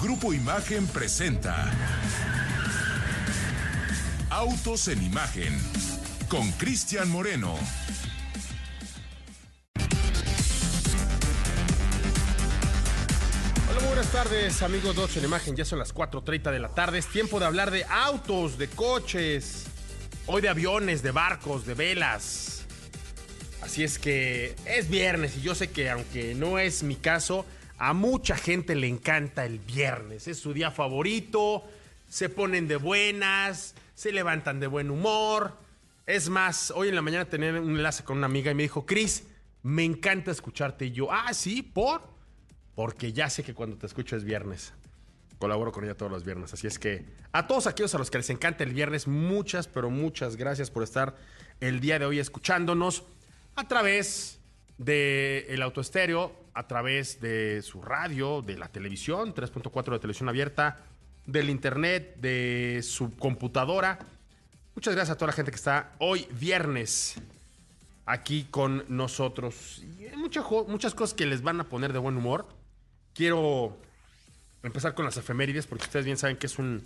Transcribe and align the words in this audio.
Grupo 0.00 0.34
Imagen 0.34 0.86
presenta 0.88 1.72
Autos 4.28 4.88
en 4.88 5.02
Imagen 5.02 5.58
con 6.28 6.52
Cristian 6.52 7.08
Moreno. 7.08 7.54
Hola, 13.70 13.86
buenas 13.86 14.12
tardes, 14.12 14.62
amigos 14.62 15.14
de 15.14 15.18
en 15.18 15.24
Imagen. 15.24 15.56
Ya 15.56 15.64
son 15.64 15.78
las 15.78 15.94
4:30 15.94 16.50
de 16.50 16.58
la 16.58 16.68
tarde. 16.68 16.98
Es 16.98 17.06
tiempo 17.06 17.40
de 17.40 17.46
hablar 17.46 17.70
de 17.70 17.84
autos, 17.84 18.58
de 18.58 18.68
coches, 18.68 19.64
hoy 20.26 20.42
de 20.42 20.50
aviones, 20.50 21.02
de 21.02 21.10
barcos, 21.10 21.64
de 21.64 21.72
velas. 21.72 22.66
Así 23.62 23.82
es 23.82 23.98
que 23.98 24.54
es 24.66 24.90
viernes 24.90 25.38
y 25.38 25.40
yo 25.40 25.54
sé 25.54 25.70
que 25.70 25.88
aunque 25.88 26.34
no 26.34 26.58
es 26.58 26.82
mi 26.82 26.96
caso, 26.96 27.46
a 27.78 27.92
mucha 27.92 28.36
gente 28.36 28.74
le 28.74 28.88
encanta 28.88 29.44
el 29.44 29.58
viernes. 29.58 30.28
Es 30.28 30.38
su 30.38 30.52
día 30.52 30.70
favorito, 30.70 31.64
se 32.08 32.28
ponen 32.28 32.68
de 32.68 32.76
buenas, 32.76 33.74
se 33.94 34.12
levantan 34.12 34.60
de 34.60 34.66
buen 34.66 34.90
humor. 34.90 35.56
Es 36.06 36.28
más, 36.28 36.70
hoy 36.70 36.88
en 36.88 36.94
la 36.94 37.02
mañana 37.02 37.24
tenía 37.24 37.50
un 37.50 37.76
enlace 37.76 38.04
con 38.04 38.18
una 38.18 38.26
amiga 38.26 38.50
y 38.50 38.54
me 38.54 38.62
dijo, 38.62 38.86
Cris, 38.86 39.24
me 39.62 39.84
encanta 39.84 40.30
escucharte. 40.30 40.86
Y 40.86 40.92
yo, 40.92 41.12
ah, 41.12 41.34
sí, 41.34 41.62
¿por? 41.62 42.02
Porque 42.74 43.12
ya 43.12 43.28
sé 43.28 43.42
que 43.42 43.54
cuando 43.54 43.76
te 43.76 43.86
escucho 43.86 44.16
es 44.16 44.24
viernes. 44.24 44.72
Colaboro 45.38 45.72
con 45.72 45.84
ella 45.84 45.96
todos 45.96 46.10
los 46.10 46.24
viernes. 46.24 46.54
Así 46.54 46.66
es 46.66 46.78
que 46.78 47.04
a 47.32 47.46
todos 47.46 47.66
aquellos 47.66 47.94
a 47.94 47.98
los 47.98 48.10
que 48.10 48.18
les 48.18 48.30
encanta 48.30 48.64
el 48.64 48.72
viernes, 48.72 49.06
muchas, 49.06 49.66
pero 49.66 49.90
muchas 49.90 50.36
gracias 50.36 50.70
por 50.70 50.82
estar 50.82 51.16
el 51.60 51.80
día 51.80 51.98
de 51.98 52.06
hoy 52.06 52.18
escuchándonos 52.18 53.02
a 53.54 53.66
través 53.66 54.38
de 54.78 55.46
el 55.48 55.62
autoestéreo, 55.62 56.32
a 56.56 56.66
través 56.66 57.20
de 57.20 57.60
su 57.62 57.82
radio, 57.82 58.40
de 58.40 58.56
la 58.56 58.68
televisión, 58.68 59.34
3.4 59.34 59.92
de 59.92 59.98
televisión 59.98 60.28
abierta, 60.30 60.78
del 61.26 61.50
internet, 61.50 62.16
de 62.16 62.80
su 62.82 63.14
computadora. 63.16 63.98
Muchas 64.74 64.94
gracias 64.94 65.14
a 65.14 65.18
toda 65.18 65.26
la 65.28 65.32
gente 65.34 65.50
que 65.50 65.56
está 65.56 65.92
hoy 65.98 66.26
viernes 66.40 67.16
aquí 68.06 68.46
con 68.50 68.84
nosotros. 68.88 69.82
Y 70.00 70.06
hay 70.06 70.16
muchas, 70.16 70.44
muchas 70.66 70.94
cosas 70.94 71.14
que 71.14 71.26
les 71.26 71.42
van 71.42 71.60
a 71.60 71.64
poner 71.64 71.92
de 71.92 71.98
buen 71.98 72.16
humor. 72.16 72.46
Quiero 73.12 73.76
empezar 74.62 74.94
con 74.94 75.04
las 75.04 75.16
efemérides 75.18 75.66
porque 75.66 75.84
ustedes 75.84 76.06
bien 76.06 76.16
saben 76.16 76.36
que 76.38 76.46
es 76.46 76.58
un- 76.58 76.82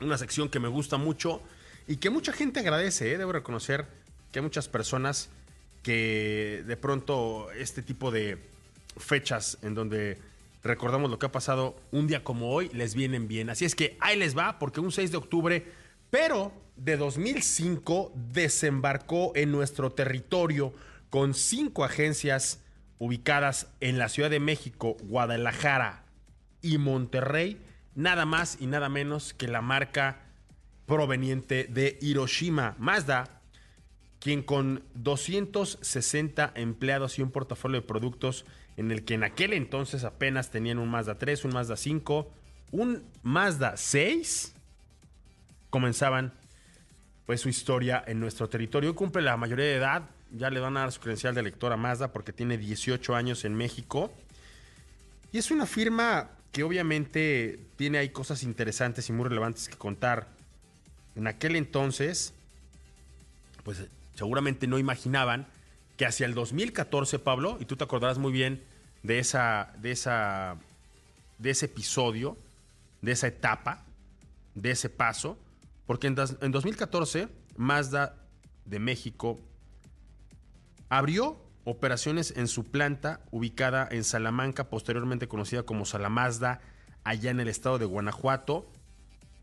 una 0.00 0.16
sección 0.18 0.48
que 0.48 0.60
me 0.60 0.68
gusta 0.68 0.96
mucho 0.96 1.42
y 1.88 1.96
que 1.96 2.10
mucha 2.10 2.32
gente 2.32 2.60
agradece. 2.60 3.12
¿eh? 3.12 3.18
Debo 3.18 3.32
reconocer 3.32 3.86
que 4.30 4.38
hay 4.38 4.42
muchas 4.44 4.68
personas 4.68 5.28
que 5.82 6.62
de 6.66 6.76
pronto 6.76 7.50
este 7.52 7.82
tipo 7.82 8.10
de 8.10 8.38
fechas 8.96 9.58
en 9.62 9.74
donde 9.74 10.18
recordamos 10.62 11.10
lo 11.10 11.18
que 11.18 11.26
ha 11.26 11.32
pasado 11.32 11.76
un 11.92 12.06
día 12.06 12.24
como 12.24 12.50
hoy 12.50 12.70
les 12.72 12.94
vienen 12.94 13.28
bien. 13.28 13.50
Así 13.50 13.64
es 13.64 13.74
que 13.74 13.96
ahí 14.00 14.18
les 14.18 14.36
va 14.36 14.58
porque 14.58 14.80
un 14.80 14.92
6 14.92 15.10
de 15.10 15.16
octubre, 15.16 15.66
pero 16.10 16.52
de 16.76 16.96
2005 16.96 18.12
desembarcó 18.32 19.32
en 19.34 19.52
nuestro 19.52 19.92
territorio 19.92 20.74
con 21.10 21.34
cinco 21.34 21.84
agencias 21.84 22.62
ubicadas 22.98 23.68
en 23.80 23.98
la 23.98 24.08
Ciudad 24.08 24.30
de 24.30 24.40
México, 24.40 24.96
Guadalajara 25.02 26.04
y 26.62 26.78
Monterrey, 26.78 27.60
nada 27.94 28.26
más 28.26 28.58
y 28.60 28.66
nada 28.66 28.88
menos 28.88 29.34
que 29.34 29.48
la 29.48 29.62
marca 29.62 30.22
proveniente 30.86 31.64
de 31.64 31.98
Hiroshima, 32.00 32.74
Mazda, 32.78 33.40
quien 34.18 34.42
con 34.42 34.82
260 34.94 36.52
empleados 36.56 37.18
y 37.18 37.22
un 37.22 37.30
portafolio 37.30 37.80
de 37.80 37.86
productos 37.86 38.44
en 38.76 38.90
el 38.90 39.04
que 39.04 39.14
en 39.14 39.24
aquel 39.24 39.52
entonces 39.52 40.04
apenas 40.04 40.50
tenían 40.50 40.78
un 40.78 40.88
Mazda 40.88 41.18
3, 41.18 41.44
un 41.44 41.54
Mazda 41.54 41.76
5, 41.76 42.30
un 42.72 43.04
Mazda 43.22 43.76
6, 43.76 44.54
comenzaban 45.70 46.32
pues 47.24 47.40
su 47.40 47.48
historia 47.48 48.02
en 48.06 48.20
nuestro 48.20 48.48
territorio. 48.48 48.94
Cumple 48.94 49.22
la 49.22 49.36
mayoría 49.36 49.64
de 49.64 49.74
edad, 49.74 50.02
ya 50.30 50.50
le 50.50 50.60
van 50.60 50.76
a 50.76 50.80
dar 50.80 50.92
su 50.92 51.00
credencial 51.00 51.34
de 51.34 51.42
lector 51.42 51.72
a 51.72 51.76
Mazda 51.76 52.12
porque 52.12 52.32
tiene 52.32 52.58
18 52.58 53.14
años 53.14 53.44
en 53.44 53.54
México. 53.54 54.12
Y 55.32 55.38
es 55.38 55.50
una 55.50 55.66
firma 55.66 56.30
que 56.52 56.62
obviamente 56.62 57.58
tiene 57.76 57.98
ahí 57.98 58.10
cosas 58.10 58.42
interesantes 58.42 59.08
y 59.08 59.12
muy 59.12 59.28
relevantes 59.28 59.68
que 59.68 59.76
contar. 59.76 60.28
En 61.14 61.26
aquel 61.26 61.56
entonces, 61.56 62.32
pues 63.64 63.84
seguramente 64.14 64.66
no 64.66 64.78
imaginaban 64.78 65.46
que 65.96 66.06
hacia 66.06 66.26
el 66.26 66.34
2014, 66.34 67.18
Pablo, 67.18 67.56
y 67.60 67.64
tú 67.64 67.76
te 67.76 67.84
acordarás 67.84 68.18
muy 68.18 68.32
bien 68.32 68.62
de 69.06 69.20
esa, 69.20 69.72
de 69.78 69.92
esa, 69.92 70.56
de 71.38 71.50
ese 71.50 71.66
episodio, 71.66 72.36
de 73.02 73.12
esa 73.12 73.28
etapa, 73.28 73.84
de 74.56 74.72
ese 74.72 74.90
paso, 74.90 75.38
porque 75.86 76.08
en, 76.08 76.16
en 76.40 76.50
2014 76.50 77.28
Mazda 77.56 78.16
de 78.64 78.80
México 78.80 79.38
abrió 80.88 81.40
operaciones 81.64 82.34
en 82.36 82.48
su 82.48 82.64
planta 82.64 83.20
ubicada 83.30 83.88
en 83.90 84.02
Salamanca, 84.02 84.70
posteriormente 84.70 85.28
conocida 85.28 85.62
como 85.62 85.84
Salamazda, 85.84 86.60
allá 87.04 87.30
en 87.30 87.38
el 87.38 87.48
estado 87.48 87.78
de 87.78 87.84
Guanajuato. 87.84 88.68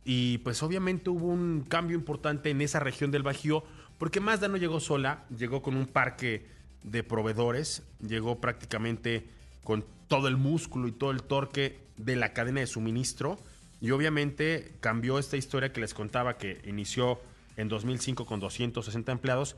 Y 0.03 0.40
pues 0.40 0.62
obviamente 0.62 1.09
hubo 1.09 1.28
un 1.28 1.62
cambio 1.62 1.95
importante 1.95 2.50
en 2.50 2.62
esa 2.62 2.81
región 2.81 3.12
del 3.12 3.24
Bajío, 3.24 3.63
porque 3.97 4.19
Mazda 4.19 4.50
no 4.50 4.57
llegó 4.57 4.81
sola, 4.81 5.24
llegó 5.38 5.62
con 5.62 5.78
un 5.78 5.85
parque 5.85 6.45
de 6.84 7.03
proveedores, 7.03 7.84
llegó 8.06 8.41
prácticamente 8.41 9.25
con 9.63 9.85
todo 10.07 10.28
el 10.28 10.38
músculo 10.38 10.88
y 10.88 10.91
todo 10.91 11.12
el 11.12 11.24
torque 11.24 11.79
de 11.97 12.16
la 12.16 12.34
cadena 12.34 12.59
de 12.59 12.68
suministro. 12.68 13.38
Y 13.81 13.91
obviamente 13.91 14.74
cambió 14.79 15.19
esta 15.19 15.38
historia 15.38 15.74
que 15.74 15.81
les 15.81 15.94
contaba 15.94 16.38
que 16.38 16.62
inició 16.66 17.19
en 17.57 17.68
2005 17.68 18.25
con 18.25 18.40
260 18.40 19.12
empleados 19.12 19.56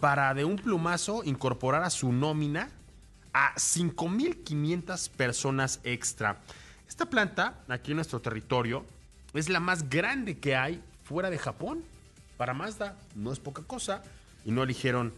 para 0.00 0.32
de 0.34 0.44
un 0.44 0.56
plumazo 0.56 1.22
incorporar 1.24 1.82
a 1.82 1.90
su 1.90 2.12
nómina 2.12 2.70
a 3.32 3.54
5.500 3.54 5.10
personas 5.10 5.80
extra. 5.84 6.40
Esta 6.88 7.06
planta, 7.06 7.60
aquí 7.68 7.92
en 7.92 7.96
nuestro 7.96 8.20
territorio, 8.20 8.84
es 9.34 9.48
la 9.48 9.60
más 9.60 9.88
grande 9.88 10.38
que 10.38 10.56
hay 10.56 10.82
fuera 11.04 11.30
de 11.30 11.38
Japón. 11.38 11.84
Para 12.36 12.54
Mazda 12.54 12.96
no 13.14 13.32
es 13.32 13.38
poca 13.38 13.62
cosa 13.62 14.02
y 14.44 14.50
no 14.50 14.62
eligieron 14.62 15.12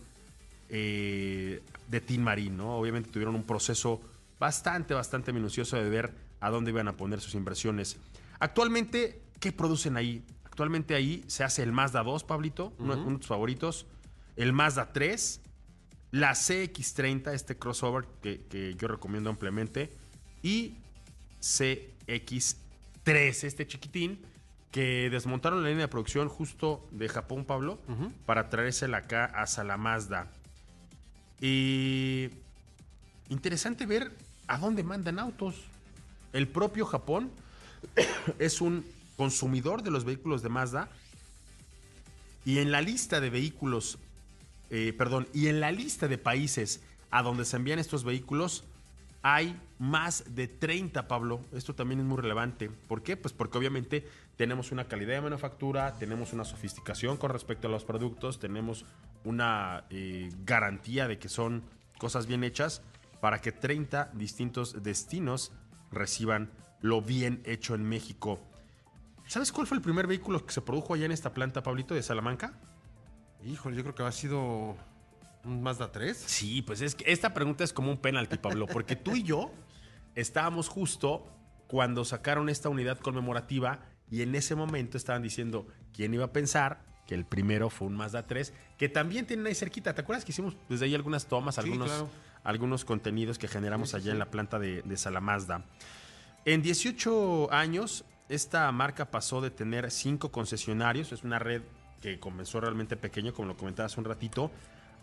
eh, 0.75 1.62
de 1.87 2.00
Tin 2.00 2.25
Marín, 2.25 2.56
¿no? 2.56 2.78
Obviamente 2.78 3.10
tuvieron 3.10 3.34
un 3.34 3.44
proceso 3.44 4.00
bastante, 4.41 4.94
bastante 4.94 5.33
minucioso 5.33 5.77
de 5.77 5.88
ver 5.88 6.15
a 6.41 6.49
dónde 6.49 6.71
iban 6.71 6.88
a 6.88 6.97
poner 6.97 7.21
sus 7.21 7.34
inversiones. 7.34 7.99
Actualmente, 8.41 9.21
¿qué 9.38 9.53
producen 9.53 9.99
ahí? 9.99 10.25
Actualmente 10.44 10.94
ahí 10.94 11.25
se 11.27 11.44
hace 11.44 11.62
el 11.62 11.72
Mazda 11.72 12.03
2, 12.03 12.25
Pablito, 12.25 12.72
uno, 12.78 12.94
uno 12.94 13.11
de 13.11 13.19
tus 13.19 13.27
favoritos, 13.27 13.87
el 14.37 14.55
Mazda 14.55 14.94
3, 14.94 15.43
la 16.11 16.32
CX30, 16.32 17.34
este 17.34 17.59
crossover 17.59 18.06
que, 18.22 18.47
que 18.47 18.75
yo 18.75 18.88
recomiendo 18.88 19.28
ampliamente, 19.28 19.93
y 20.43 20.78
CX3, 21.43 23.44
este 23.44 23.66
chiquitín, 23.66 24.25
que 24.71 25.11
desmontaron 25.11 25.62
la 25.62 25.69
línea 25.69 25.84
de 25.84 25.88
producción 25.88 26.28
justo 26.28 26.88
de 26.91 27.11
Japón, 27.11 27.44
Pablo, 27.44 27.78
para 28.25 28.49
traérsela 28.49 28.99
acá 28.99 29.27
a 29.27 29.47
Salamazda. 29.47 30.32
Y 31.43 32.31
interesante 33.29 33.85
ver 33.85 34.17
a 34.47 34.59
dónde 34.59 34.85
mandan 34.85 35.19
autos. 35.19 35.57
El 36.33 36.47
propio 36.47 36.87
Japón 36.87 37.33
es 38.39 38.61
un 38.61 38.87
consumidor 39.17 39.83
de 39.83 39.91
los 39.91 40.05
vehículos 40.05 40.43
de 40.43 40.49
Mazda. 40.49 40.89
Y 42.45 42.59
en 42.59 42.71
la 42.71 42.81
lista 42.81 43.21
de 43.21 43.29
vehículos, 43.29 43.99
eh, 44.71 44.95
perdón, 44.97 45.27
y 45.35 45.49
en 45.49 45.59
la 45.59 45.73
lista 45.73 46.07
de 46.07 46.17
países 46.17 46.81
a 47.11 47.23
donde 47.23 47.45
se 47.45 47.57
envían 47.57 47.81
estos 47.81 48.05
vehículos, 48.05 48.63
hay 49.23 49.61
más 49.81 50.37
de 50.37 50.47
30, 50.47 51.09
Pablo. 51.09 51.41
Esto 51.53 51.75
también 51.75 52.01
es 52.01 52.07
muy 52.07 52.19
relevante. 52.19 52.71
¿Por 52.87 53.03
qué? 53.03 53.17
Pues 53.17 53.35
porque 53.35 53.59
obviamente 53.59 54.06
tenemos 54.37 54.73
una 54.73 54.84
calidad 54.88 55.14
de 55.14 55.20
manufactura, 55.20 55.96
tenemos 55.99 56.32
una 56.32 56.44
sofisticación 56.44 57.17
con 57.17 57.31
respecto 57.31 57.69
a 57.69 57.70
los 57.70 57.84
productos, 57.84 58.38
tenemos 58.38 58.84
una 59.25 59.84
eh, 59.90 60.31
garantía 60.44 61.06
de 61.06 61.19
que 61.19 61.29
son 61.29 61.62
cosas 61.99 62.26
bien 62.26 62.43
hechas 62.44 62.82
para 63.20 63.40
que 63.40 63.52
30 63.52 64.11
distintos 64.14 64.82
destinos 64.82 65.52
reciban 65.90 66.50
lo 66.81 67.02
bien 67.02 67.43
hecho 67.44 67.75
en 67.75 67.84
México. 67.84 68.40
¿Sabes 69.26 69.52
cuál 69.52 69.67
fue 69.67 69.76
el 69.76 69.82
primer 69.82 70.06
vehículo 70.06 70.44
que 70.44 70.52
se 70.52 70.61
produjo 70.61 70.94
allá 70.94 71.06
en 71.06 71.12
esta 71.12 71.32
planta, 71.32 71.62
Pablito, 71.62 71.94
de 71.94 72.02
Salamanca? 72.02 72.55
Híjole, 73.44 73.76
yo 73.76 73.82
creo 73.82 73.94
que 73.94 74.02
ha 74.02 74.12
sido 74.12 74.76
un 75.44 75.62
Mazda 75.62 75.93
3. 75.93 76.17
Sí, 76.17 76.62
pues 76.62 76.81
es 76.81 76.94
que 76.94 77.11
esta 77.11 77.32
pregunta 77.32 77.64
es 77.64 77.73
como 77.73 77.90
un 77.90 77.99
penalti, 77.99 78.38
Pablo, 78.38 78.67
porque 78.67 78.96
tú 78.96 79.14
y 79.14 79.23
yo 79.23 79.52
estábamos 80.14 80.69
justo 80.69 81.26
cuando 81.69 82.05
sacaron 82.05 82.49
esta 82.49 82.69
unidad 82.69 82.99
conmemorativa 82.99 83.81
y 84.12 84.20
en 84.20 84.35
ese 84.35 84.55
momento 84.55 84.99
estaban 84.99 85.23
diciendo 85.23 85.67
quién 85.94 86.12
iba 86.12 86.26
a 86.26 86.32
pensar 86.32 86.82
que 87.06 87.14
el 87.14 87.25
primero 87.25 87.70
fue 87.70 87.88
un 87.88 87.97
Mazda 87.97 88.26
3, 88.26 88.53
que 88.76 88.91
también 88.91 89.26
tienen 89.26 89.47
ahí 89.47 89.55
cerquita. 89.55 89.94
¿Te 89.94 90.03
acuerdas 90.03 90.25
que 90.26 90.32
hicimos 90.32 90.55
desde 90.69 90.85
ahí 90.85 90.94
algunas 90.94 91.25
tomas, 91.26 91.55
Sí, 91.55 91.62
algunos, 91.62 91.88
claro. 91.88 92.11
algunos 92.44 92.85
contenidos 92.85 93.38
que 93.38 93.49
generamos 93.49 93.91
Sí, 93.91 93.97
allá 93.97 94.05
sí. 94.05 94.11
en 94.11 94.19
la 94.19 94.31
planta 94.31 94.59
de, 94.59 94.82
de 94.82 94.97
Salamazda? 94.99 95.64
En 96.44 96.61
18 96.61 97.50
años, 97.53 98.05
esta 98.29 98.70
marca 98.70 99.11
pasó 99.11 99.41
de 99.41 99.50
tener 99.50 99.91
5 99.91 100.31
concesionarios, 100.31 101.11
es 101.12 101.25
una 101.25 101.38
red 101.38 101.62
que 102.03 102.20
comenzó 102.20 102.61
realmente 102.61 102.99
pequeño, 102.99 103.32
como 103.32 103.49
lo 103.49 103.56
comentaba 103.56 103.87
hace 103.87 103.99
un 103.99 104.05
ratito, 104.05 104.50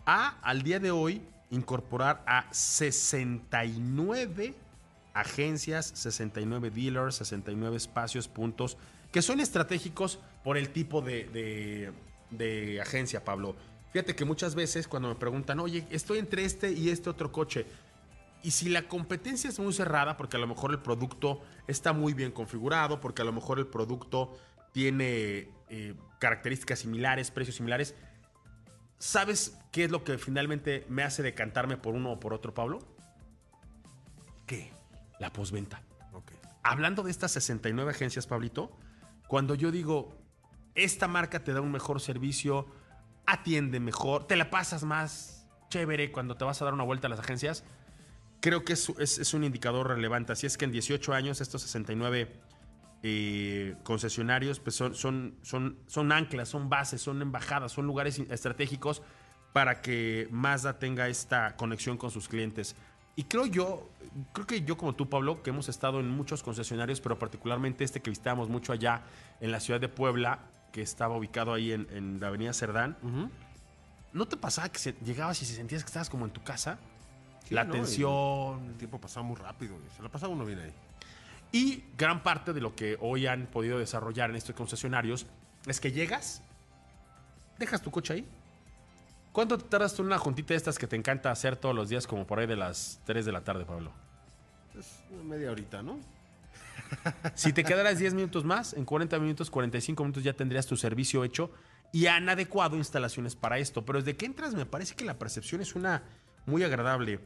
a 0.06 0.38
al 0.42 0.62
día 0.62 0.78
de 0.78 0.92
hoy 0.92 1.20
incorporar 1.50 2.22
a 2.26 2.46
69 2.52 4.54
agencias, 5.14 5.90
69 5.94 6.70
dealers, 6.70 7.16
69 7.16 7.76
espacios, 7.76 8.28
puntos, 8.28 8.76
que 9.12 9.22
son 9.22 9.40
estratégicos 9.40 10.18
por 10.44 10.56
el 10.56 10.70
tipo 10.70 11.00
de, 11.02 11.24
de- 11.24 11.92
de 12.30 12.80
agencia, 12.80 13.24
Pablo. 13.24 13.56
Fíjate 13.92 14.14
que 14.14 14.24
muchas 14.24 14.54
veces 14.54 14.86
cuando 14.86 15.08
me 15.08 15.16
preguntan, 15.16 15.58
oye, 15.58 15.84
estoy 15.90 16.18
entre 16.18 16.44
este 16.44 16.70
y 16.70 16.90
este 16.90 17.10
otro 17.10 17.32
coche, 17.32 17.66
y 18.42 18.52
si 18.52 18.68
la 18.68 18.86
competencia 18.88 19.50
es 19.50 19.58
muy 19.58 19.72
cerrada, 19.72 20.16
porque 20.16 20.36
a 20.36 20.40
lo 20.40 20.46
mejor 20.46 20.70
el 20.70 20.78
producto 20.78 21.42
está 21.66 21.92
muy 21.92 22.14
bien 22.14 22.30
configurado, 22.32 23.00
porque 23.00 23.22
a 23.22 23.24
lo 23.24 23.32
mejor 23.32 23.58
el 23.58 23.66
producto 23.66 24.38
tiene 24.72 25.48
eh, 25.68 25.94
características 26.20 26.78
similares, 26.78 27.30
precios 27.32 27.56
similares, 27.56 27.94
¿sabes 28.98 29.58
qué 29.72 29.84
es 29.84 29.90
lo 29.90 30.04
que 30.04 30.16
finalmente 30.18 30.86
me 30.88 31.02
hace 31.02 31.22
decantarme 31.22 31.76
por 31.76 31.94
uno 31.94 32.12
o 32.12 32.20
por 32.20 32.32
otro, 32.32 32.54
Pablo? 32.54 32.78
¿Qué? 34.46 34.70
La 35.18 35.32
posventa. 35.32 35.82
Ok. 36.12 36.32
Hablando 36.62 37.02
de 37.02 37.10
estas 37.10 37.32
69 37.32 37.90
agencias, 37.90 38.26
Pablito, 38.26 38.70
cuando 39.30 39.54
yo 39.54 39.70
digo, 39.70 40.18
esta 40.74 41.06
marca 41.06 41.44
te 41.44 41.52
da 41.52 41.60
un 41.60 41.70
mejor 41.70 42.00
servicio, 42.00 42.66
atiende 43.26 43.78
mejor, 43.78 44.26
te 44.26 44.34
la 44.34 44.50
pasas 44.50 44.82
más 44.82 45.46
chévere 45.68 46.10
cuando 46.10 46.36
te 46.36 46.44
vas 46.44 46.60
a 46.60 46.64
dar 46.64 46.74
una 46.74 46.82
vuelta 46.82 47.06
a 47.06 47.10
las 47.10 47.20
agencias, 47.20 47.62
creo 48.40 48.64
que 48.64 48.72
es, 48.72 49.32
un 49.32 49.44
indicador 49.44 49.86
relevante. 49.86 50.32
Así 50.32 50.48
es 50.48 50.58
que 50.58 50.64
en 50.64 50.72
18 50.72 51.14
años 51.14 51.40
estos 51.40 51.62
69 51.62 52.40
eh, 53.04 53.76
concesionarios 53.84 54.58
pues 54.58 54.74
son, 54.74 55.36
anclas, 56.10 56.48
son 56.48 56.68
bases, 56.68 57.00
son 57.00 57.22
embajadas, 57.22 57.70
son 57.70 57.86
lugares 57.86 58.18
estratégicos 58.18 59.00
para 59.52 59.80
que 59.80 60.26
Mazda 60.32 60.80
tenga 60.80 61.06
esta 61.06 61.54
conexión 61.54 61.98
con 61.98 62.10
sus 62.10 62.26
clientes. 62.26 62.74
Y 63.16 63.24
creo 63.24 63.46
yo, 63.46 63.88
creo 64.32 64.46
que 64.46 64.62
yo 64.62 64.76
como 64.76 64.94
tú, 64.94 65.08
Pablo, 65.08 65.42
que 65.42 65.50
hemos 65.50 65.68
estado 65.68 66.00
en 66.00 66.08
muchos 66.08 66.42
concesionarios, 66.42 67.00
pero 67.00 67.18
particularmente 67.18 67.84
este 67.84 68.00
que 68.00 68.10
visitábamos 68.10 68.48
mucho 68.48 68.72
allá 68.72 69.02
en 69.40 69.52
la 69.52 69.60
ciudad 69.60 69.80
de 69.80 69.88
Puebla, 69.88 70.40
que 70.72 70.82
estaba 70.82 71.16
ubicado 71.16 71.52
ahí 71.52 71.72
en, 71.72 71.86
en 71.90 72.20
la 72.20 72.28
avenida 72.28 72.52
Cerdán, 72.52 72.96
¿no 74.12 74.26
te 74.26 74.36
pasaba 74.36 74.68
que 74.70 74.78
se- 74.78 74.94
llegabas 75.04 75.42
y 75.42 75.46
se 75.46 75.54
sentías 75.56 75.82
que 75.82 75.88
estabas 75.88 76.08
como 76.08 76.24
en 76.24 76.30
tu 76.32 76.42
casa? 76.42 76.78
Sí, 77.44 77.54
la 77.54 77.64
¿no? 77.64 77.70
atención, 77.74 78.66
El 78.68 78.76
tiempo 78.76 79.00
pasaba 79.00 79.26
muy 79.26 79.36
rápido. 79.36 79.76
Se 79.96 80.02
la 80.02 80.08
pasaba 80.08 80.32
uno 80.32 80.44
bien 80.44 80.60
ahí. 80.60 80.72
Y 81.52 81.82
gran 81.98 82.22
parte 82.22 82.52
de 82.52 82.60
lo 82.60 82.74
que 82.76 82.96
hoy 83.00 83.26
han 83.26 83.46
podido 83.46 83.78
desarrollar 83.78 84.30
en 84.30 84.36
estos 84.36 84.54
concesionarios 84.54 85.26
es 85.66 85.80
que 85.80 85.90
llegas, 85.90 86.42
dejas 87.58 87.82
tu 87.82 87.90
coche 87.90 88.12
ahí. 88.14 88.28
¿Cuánto 89.32 89.58
te 89.58 89.64
tardas 89.64 89.94
tú 89.94 90.02
en 90.02 90.06
una 90.06 90.18
juntita 90.18 90.54
de 90.54 90.56
estas 90.56 90.78
que 90.78 90.86
te 90.86 90.96
encanta 90.96 91.30
hacer 91.30 91.56
todos 91.56 91.74
los 91.74 91.88
días, 91.88 92.06
como 92.06 92.26
por 92.26 92.40
ahí 92.40 92.46
de 92.46 92.56
las 92.56 93.00
3 93.06 93.24
de 93.24 93.32
la 93.32 93.42
tarde, 93.42 93.64
Pablo? 93.64 93.92
Es 94.78 95.02
una 95.12 95.22
media 95.22 95.50
horita, 95.50 95.82
¿no? 95.82 95.98
Si 97.34 97.52
te 97.52 97.62
quedaras 97.62 97.98
10 97.98 98.14
minutos 98.14 98.44
más, 98.44 98.72
en 98.74 98.84
40 98.84 99.18
minutos, 99.20 99.50
45 99.50 100.02
minutos 100.02 100.24
ya 100.24 100.32
tendrías 100.32 100.66
tu 100.66 100.76
servicio 100.76 101.22
hecho 101.22 101.52
y 101.92 102.06
han 102.06 102.28
adecuado 102.28 102.76
instalaciones 102.76 103.36
para 103.36 103.58
esto. 103.58 103.84
Pero 103.84 104.00
desde 104.00 104.16
que 104.16 104.26
entras 104.26 104.54
me 104.54 104.66
parece 104.66 104.96
que 104.96 105.04
la 105.04 105.18
percepción 105.18 105.60
es 105.60 105.76
una 105.76 106.02
muy 106.46 106.64
agradable. 106.64 107.20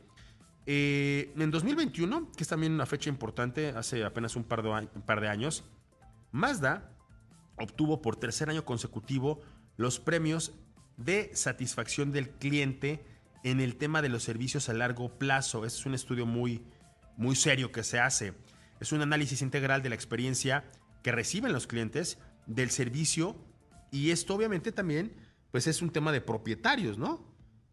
Eh, 0.66 1.32
en 1.36 1.50
2021, 1.50 2.30
que 2.36 2.42
es 2.42 2.48
también 2.48 2.72
una 2.72 2.84
fecha 2.86 3.08
importante, 3.08 3.70
hace 3.70 4.04
apenas 4.04 4.36
un 4.36 4.44
par 4.44 4.62
de, 4.62 4.72
a- 4.72 4.88
un 4.94 5.02
par 5.02 5.20
de 5.22 5.28
años, 5.28 5.64
Mazda 6.32 6.90
obtuvo 7.56 8.02
por 8.02 8.16
tercer 8.16 8.50
año 8.50 8.64
consecutivo 8.64 9.40
los 9.76 10.00
premios 10.00 10.52
de 10.96 11.30
satisfacción 11.34 12.12
del 12.12 12.30
cliente 12.30 13.04
en 13.42 13.60
el 13.60 13.76
tema 13.76 14.02
de 14.02 14.08
los 14.08 14.22
servicios 14.22 14.68
a 14.68 14.74
largo 14.74 15.18
plazo. 15.18 15.64
Este 15.64 15.80
es 15.80 15.86
un 15.86 15.94
estudio 15.94 16.26
muy, 16.26 16.64
muy 17.16 17.36
serio 17.36 17.72
que 17.72 17.84
se 17.84 18.00
hace. 18.00 18.34
Es 18.80 18.92
un 18.92 19.02
análisis 19.02 19.42
integral 19.42 19.82
de 19.82 19.90
la 19.90 19.94
experiencia 19.94 20.64
que 21.02 21.12
reciben 21.12 21.52
los 21.52 21.66
clientes, 21.66 22.18
del 22.46 22.70
servicio, 22.70 23.36
y 23.90 24.10
esto 24.10 24.34
obviamente 24.34 24.72
también 24.72 25.12
pues 25.50 25.66
es 25.66 25.82
un 25.82 25.90
tema 25.90 26.10
de 26.10 26.20
propietarios, 26.20 26.98
¿no? 26.98 27.24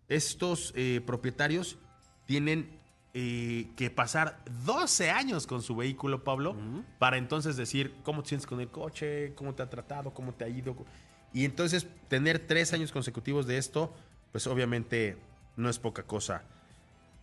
Estos 0.08 0.72
eh, 0.76 1.02
propietarios 1.06 1.80
tienen 2.28 2.80
eh, 3.14 3.72
que 3.76 3.90
pasar 3.90 4.44
12 4.66 5.10
años 5.10 5.48
con 5.48 5.62
su 5.62 5.76
vehículo, 5.76 6.24
Pablo, 6.24 6.56
para 7.00 7.18
entonces 7.18 7.58
decir 7.58 7.96
cómo 8.04 8.22
te 8.22 8.30
sientes 8.30 8.46
con 8.46 8.62
el 8.62 8.70
coche, 8.70 9.34
cómo 9.36 9.56
te 9.56 9.64
ha 9.64 9.70
tratado, 9.70 10.14
cómo 10.14 10.34
te 10.34 10.46
ha 10.46 10.48
ido. 10.48 10.76
Y 11.33 11.45
entonces 11.45 11.88
tener 12.07 12.39
tres 12.39 12.74
años 12.74 12.92
consecutivos 12.92 13.48
de 13.48 13.57
esto, 13.57 13.94
pues 14.31 14.48
obviamente 14.48 15.18
no 15.56 15.69
es 15.69 15.80
poca 15.80 16.04
cosa. 16.04 16.44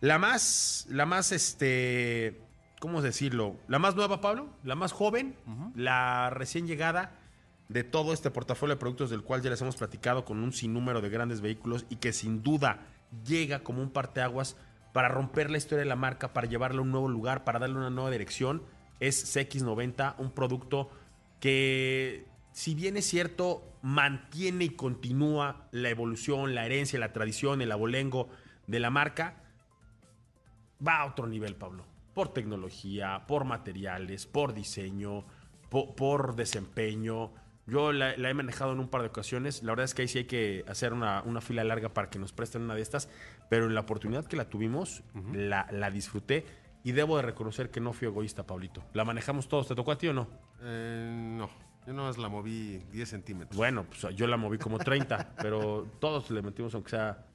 La 0.01 0.17
más, 0.17 0.87
la 0.89 1.05
más, 1.05 1.31
este, 1.31 2.41
¿cómo 2.79 3.01
decirlo? 3.01 3.57
La 3.67 3.79
más 3.79 3.95
nueva, 3.95 4.21
Pablo, 4.21 4.49
la 4.63 4.75
más 4.75 4.91
joven, 4.91 5.35
la 5.75 6.29
recién 6.29 6.67
llegada 6.67 7.19
de 7.67 7.83
todo 7.83 8.13
este 8.13 8.31
portafolio 8.31 8.75
de 8.75 8.79
productos 8.79 9.09
del 9.09 9.23
cual 9.23 9.41
ya 9.41 9.49
les 9.49 9.61
hemos 9.61 9.75
platicado 9.75 10.25
con 10.25 10.41
un 10.41 10.53
sinnúmero 10.53 11.01
de 11.01 11.09
grandes 11.09 11.41
vehículos 11.41 11.85
y 11.89 11.97
que 11.97 12.13
sin 12.13 12.41
duda 12.41 12.79
llega 13.25 13.59
como 13.59 13.81
un 13.81 13.91
parteaguas 13.91 14.55
para 14.91 15.07
romper 15.07 15.51
la 15.51 15.57
historia 15.57 15.83
de 15.83 15.89
la 15.89 15.95
marca, 15.95 16.33
para 16.33 16.47
llevarla 16.47 16.79
a 16.79 16.83
un 16.83 16.91
nuevo 16.91 17.07
lugar, 17.07 17.43
para 17.43 17.59
darle 17.59 17.77
una 17.77 17.91
nueva 17.91 18.09
dirección, 18.09 18.63
es 18.99 19.35
CX90, 19.35 20.15
un 20.17 20.31
producto 20.31 20.89
que, 21.39 22.25
si 22.51 22.75
bien 22.75 22.97
es 22.97 23.05
cierto, 23.05 23.63
mantiene 23.81 24.65
y 24.65 24.69
continúa 24.69 25.67
la 25.71 25.89
evolución, 25.89 26.55
la 26.55 26.65
herencia, 26.65 26.99
la 26.99 27.13
tradición, 27.13 27.61
el 27.61 27.71
abolengo 27.71 28.29
de 28.67 28.79
la 28.79 28.89
marca, 28.89 29.35
va 30.85 30.99
a 31.01 31.05
otro 31.05 31.27
nivel, 31.27 31.55
Pablo. 31.55 31.85
Por 32.13 32.29
tecnología, 32.33 33.23
por 33.27 33.45
materiales, 33.45 34.25
por 34.25 34.53
diseño, 34.53 35.25
po- 35.69 35.95
por, 35.95 36.35
desempeño. 36.35 37.31
Yo 37.65 37.91
la, 37.93 38.17
la 38.17 38.29
he 38.29 38.33
manejado 38.33 38.73
en 38.73 38.79
un 38.79 38.89
par 38.89 39.01
de 39.01 39.07
ocasiones. 39.07 39.61
La 39.63 39.71
verdad 39.71 39.85
es 39.85 39.93
que 39.93 40.01
ahí 40.01 40.07
sí 40.07 40.17
hay 40.19 40.25
que 40.25 40.65
hacer 40.67 40.91
una, 40.91 41.21
una 41.21 41.39
fila 41.39 41.63
larga 41.63 41.89
para 41.93 42.09
que 42.09 42.17
nos 42.19 42.33
presten 42.33 42.63
una 42.63 42.75
de 42.75 42.81
estas. 42.81 43.09
Pero 43.49 43.67
en 43.67 43.75
la 43.75 43.81
oportunidad 43.81 44.25
que 44.25 44.35
la 44.35 44.49
tuvimos, 44.49 45.03
la, 45.33 45.67
la 45.71 45.91
disfruté. 45.91 46.45
Y 46.83 46.93
debo 46.93 47.17
de 47.17 47.23
reconocer 47.23 47.69
que 47.71 47.79
no 47.79 47.93
fui 47.93 48.07
egoísta, 48.07 48.47
Pablito. 48.47 48.83
La 48.93 49.05
manejamos 49.05 49.47
todos. 49.47 49.67
¿Te 49.67 49.75
tocó 49.75 49.91
a 49.91 49.97
ti 49.97 50.07
o 50.07 50.13
no? 50.13 50.27
Eh, 50.61 51.11
no. 51.37 51.49
Yo 51.89 51.95
nomás 51.95 52.19
la 52.19 52.29
moví 52.29 52.77
10 52.91 53.09
centímetros. 53.09 53.57
Bueno, 53.57 53.83
pues 53.83 54.15
yo 54.15 54.27
la 54.27 54.37
moví 54.37 54.59
como 54.59 54.77
30, 54.77 55.33
pero 55.41 55.87
todos 55.99 56.29
le 56.29 56.43
metimos 56.43 56.71
aunque 56.75 56.91
sea 56.91 57.25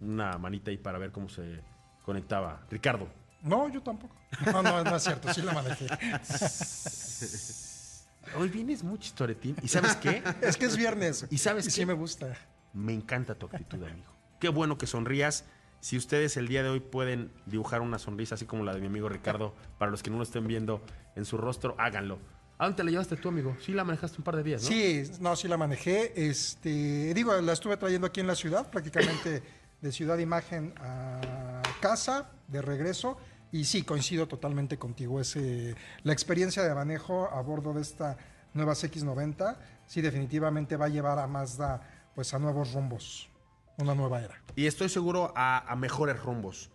una 0.00 0.38
manita 0.38 0.70
ahí 0.70 0.76
para 0.76 0.98
ver 0.98 1.10
cómo 1.10 1.28
se 1.28 1.64
conectaba. 2.04 2.64
Ricardo. 2.70 3.08
No, 3.42 3.68
yo 3.68 3.82
tampoco. 3.82 4.14
No, 4.52 4.62
no, 4.62 4.84
no 4.84 4.94
es 4.94 5.02
cierto, 5.02 5.34
sí 5.34 5.42
la 5.42 5.52
manejé. 5.52 5.88
Hoy 8.38 8.48
vienes 8.50 8.84
muy 8.84 9.00
chistoretín. 9.00 9.56
¿Y 9.60 9.66
sabes 9.66 9.96
qué? 9.96 10.22
Es 10.42 10.56
que 10.56 10.66
es 10.66 10.76
viernes. 10.76 11.26
¿Y 11.28 11.38
sabes 11.38 11.64
sí 11.64 11.80
qué? 11.80 11.86
me 11.86 11.94
gusta. 11.94 12.36
Me 12.72 12.94
encanta 12.94 13.34
tu 13.34 13.46
actitud, 13.46 13.82
amigo. 13.82 14.12
Qué 14.38 14.48
bueno 14.48 14.78
que 14.78 14.86
sonrías. 14.86 15.44
Si 15.80 15.96
ustedes 15.96 16.36
el 16.36 16.46
día 16.46 16.62
de 16.62 16.68
hoy 16.68 16.78
pueden 16.78 17.32
dibujar 17.46 17.80
una 17.80 17.98
sonrisa 17.98 18.36
así 18.36 18.46
como 18.46 18.62
la 18.62 18.74
de 18.74 18.80
mi 18.80 18.86
amigo 18.86 19.08
Ricardo, 19.08 19.56
para 19.76 19.90
los 19.90 20.04
que 20.04 20.10
no 20.10 20.18
lo 20.18 20.22
estén 20.22 20.46
viendo 20.46 20.84
en 21.16 21.24
su 21.24 21.36
rostro, 21.36 21.74
háganlo. 21.78 22.20
¿A 22.58 22.64
dónde 22.64 22.76
te 22.76 22.84
la 22.84 22.90
llevaste 22.90 23.16
tú, 23.16 23.28
amigo? 23.28 23.54
Sí, 23.60 23.72
la 23.72 23.84
manejaste 23.84 24.16
un 24.18 24.24
par 24.24 24.36
de 24.36 24.42
días, 24.42 24.62
¿no? 24.62 24.68
Sí, 24.68 25.02
no, 25.20 25.36
sí 25.36 25.46
la 25.46 25.58
manejé. 25.58 26.28
Este, 26.28 27.12
digo, 27.12 27.38
la 27.40 27.52
estuve 27.52 27.76
trayendo 27.76 28.06
aquí 28.06 28.20
en 28.20 28.26
la 28.26 28.34
ciudad, 28.34 28.70
prácticamente 28.70 29.42
de 29.82 29.92
Ciudad 29.92 30.16
Imagen 30.18 30.72
a 30.78 31.60
casa, 31.80 32.30
de 32.48 32.62
regreso. 32.62 33.18
Y 33.52 33.64
sí, 33.64 33.82
coincido 33.82 34.26
totalmente 34.26 34.78
contigo. 34.78 35.20
Ese, 35.20 35.76
la 36.02 36.14
experiencia 36.14 36.62
de 36.62 36.74
manejo 36.74 37.28
a 37.30 37.42
bordo 37.42 37.74
de 37.74 37.82
esta 37.82 38.16
nueva 38.54 38.72
CX90, 38.72 39.56
sí, 39.86 40.00
definitivamente 40.00 40.76
va 40.76 40.86
a 40.86 40.88
llevar 40.88 41.18
a 41.18 41.26
Mazda 41.26 41.82
pues, 42.14 42.32
a 42.32 42.38
nuevos 42.38 42.72
rumbos, 42.72 43.28
una 43.76 43.94
nueva 43.94 44.22
era. 44.22 44.42
Y 44.56 44.66
estoy 44.66 44.88
seguro 44.88 45.32
a, 45.36 45.70
a 45.70 45.76
mejores 45.76 46.22
rumbos. 46.22 46.70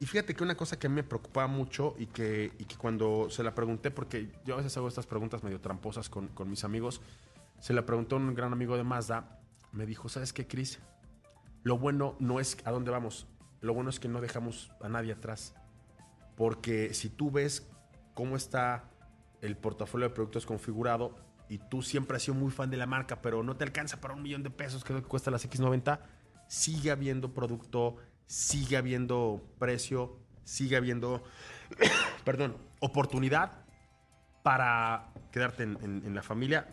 Y 0.00 0.06
fíjate 0.06 0.34
que 0.34 0.44
una 0.44 0.56
cosa 0.56 0.78
que 0.78 0.88
me 0.88 1.02
preocupaba 1.02 1.48
mucho 1.48 1.94
y 1.98 2.06
que, 2.06 2.52
y 2.58 2.64
que 2.64 2.76
cuando 2.76 3.28
se 3.30 3.42
la 3.42 3.54
pregunté, 3.54 3.90
porque 3.90 4.30
yo 4.44 4.54
a 4.54 4.58
veces 4.58 4.76
hago 4.76 4.86
estas 4.86 5.06
preguntas 5.06 5.42
medio 5.42 5.60
tramposas 5.60 6.08
con, 6.08 6.28
con 6.28 6.48
mis 6.48 6.62
amigos, 6.62 7.00
se 7.58 7.72
la 7.72 7.84
preguntó 7.84 8.16
un 8.16 8.34
gran 8.34 8.52
amigo 8.52 8.76
de 8.76 8.84
Mazda, 8.84 9.40
me 9.72 9.86
dijo, 9.86 10.08
¿sabes 10.08 10.32
qué, 10.32 10.46
Chris? 10.46 10.78
Lo 11.64 11.78
bueno 11.78 12.14
no 12.20 12.38
es 12.38 12.56
a 12.64 12.70
dónde 12.70 12.92
vamos, 12.92 13.26
lo 13.60 13.74
bueno 13.74 13.90
es 13.90 13.98
que 13.98 14.08
no 14.08 14.20
dejamos 14.20 14.70
a 14.80 14.88
nadie 14.88 15.12
atrás. 15.12 15.54
Porque 16.36 16.94
si 16.94 17.08
tú 17.08 17.32
ves 17.32 17.68
cómo 18.14 18.36
está 18.36 18.84
el 19.40 19.56
portafolio 19.56 20.08
de 20.08 20.14
productos 20.14 20.46
configurado 20.46 21.16
y 21.48 21.58
tú 21.58 21.82
siempre 21.82 22.16
has 22.16 22.22
sido 22.22 22.34
muy 22.36 22.52
fan 22.52 22.70
de 22.70 22.76
la 22.76 22.86
marca, 22.86 23.20
pero 23.20 23.42
no 23.42 23.56
te 23.56 23.64
alcanza 23.64 24.00
para 24.00 24.14
un 24.14 24.22
millón 24.22 24.44
de 24.44 24.50
pesos, 24.50 24.84
que 24.84 24.92
es 24.92 24.96
lo 24.96 25.02
que 25.02 25.08
cuesta 25.08 25.32
las 25.32 25.48
X90, 25.48 26.00
sigue 26.46 26.90
habiendo 26.90 27.34
producto, 27.34 27.96
sigue 28.28 28.76
habiendo 28.76 29.42
precio, 29.58 30.16
sigue 30.44 30.76
habiendo 30.76 31.24
perdón, 32.24 32.56
oportunidad 32.78 33.64
para 34.44 35.12
quedarte 35.32 35.64
en, 35.64 36.14
la 36.14 36.22
familia. 36.22 36.68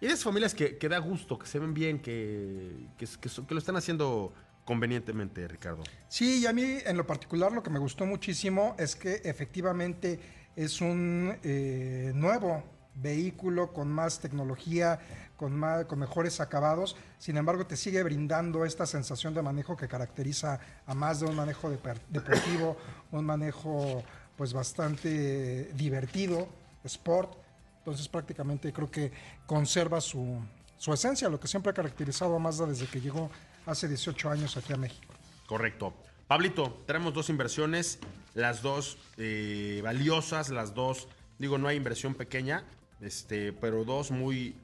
Y 0.00 0.06
esas 0.06 0.24
familias 0.24 0.54
que, 0.54 0.88
da 0.88 0.98
gusto, 0.98 1.38
que 1.38 1.46
se 1.46 1.58
ven 1.58 1.74
bien, 1.74 2.00
que, 2.00 2.88
que, 2.96 3.06
que 3.06 3.54
lo 3.54 3.58
están 3.58 3.76
haciendo 3.76 4.32
convenientemente, 4.64 5.46
Ricardo. 5.46 5.82
Sí, 6.08 6.40
y 6.42 6.46
a 6.46 6.52
mí 6.52 6.78
en 6.84 6.96
lo 6.96 7.06
particular 7.06 7.52
lo 7.52 7.62
que 7.62 7.70
me 7.70 7.78
gustó 7.78 8.06
muchísimo 8.06 8.74
es 8.78 8.96
que 8.96 9.20
efectivamente 9.24 10.18
es 10.56 10.80
un 10.80 11.36
eh, 11.42 12.12
nuevo 12.14 12.64
vehículo 12.94 13.72
con 13.72 13.90
más 13.90 14.20
tecnología, 14.20 15.00
con, 15.36 15.56
más, 15.56 15.86
con 15.86 15.98
mejores 15.98 16.40
acabados, 16.40 16.96
sin 17.18 17.36
embargo 17.36 17.66
te 17.66 17.76
sigue 17.76 18.02
brindando 18.02 18.64
esta 18.64 18.86
sensación 18.86 19.34
de 19.34 19.42
manejo 19.42 19.76
que 19.76 19.88
caracteriza 19.88 20.60
a 20.86 20.94
más 20.94 21.20
de 21.20 21.26
un 21.26 21.36
manejo 21.36 21.70
deportivo, 21.70 22.76
un 23.12 23.24
manejo 23.24 24.02
pues 24.36 24.52
bastante 24.52 25.70
divertido, 25.74 26.48
sport, 26.84 27.32
entonces 27.78 28.08
prácticamente 28.08 28.72
creo 28.72 28.90
que 28.90 29.12
conserva 29.46 30.00
su, 30.00 30.40
su 30.76 30.92
esencia, 30.92 31.28
lo 31.28 31.38
que 31.38 31.48
siempre 31.48 31.70
ha 31.70 31.74
caracterizado 31.74 32.36
a 32.36 32.38
Mazda 32.38 32.66
desde 32.66 32.86
que 32.86 33.00
llegó 33.00 33.30
hace 33.66 33.88
18 33.88 34.30
años 34.30 34.56
aquí 34.56 34.72
a 34.72 34.76
México. 34.76 35.12
Correcto. 35.46 35.94
Pablito, 36.26 36.82
tenemos 36.86 37.12
dos 37.12 37.28
inversiones, 37.28 37.98
las 38.34 38.62
dos 38.62 38.98
eh, 39.16 39.80
valiosas, 39.82 40.48
las 40.50 40.74
dos, 40.74 41.08
digo, 41.38 41.58
no 41.58 41.66
hay 41.66 41.76
inversión 41.76 42.14
pequeña, 42.14 42.64
este, 43.00 43.52
pero 43.52 43.84
dos 43.84 44.10
muy, 44.10 44.56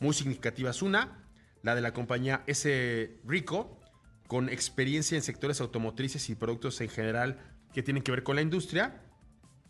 muy 0.00 0.14
significativas. 0.14 0.82
Una, 0.82 1.24
la 1.62 1.74
de 1.74 1.80
la 1.80 1.92
compañía 1.92 2.42
S. 2.46 3.18
Rico, 3.24 3.80
con 4.26 4.48
experiencia 4.48 5.16
en 5.16 5.22
sectores 5.22 5.60
automotrices 5.60 6.28
y 6.30 6.34
productos 6.34 6.80
en 6.80 6.88
general 6.88 7.38
que 7.72 7.82
tienen 7.82 8.02
que 8.02 8.10
ver 8.10 8.22
con 8.22 8.36
la 8.36 8.42
industria, 8.42 9.02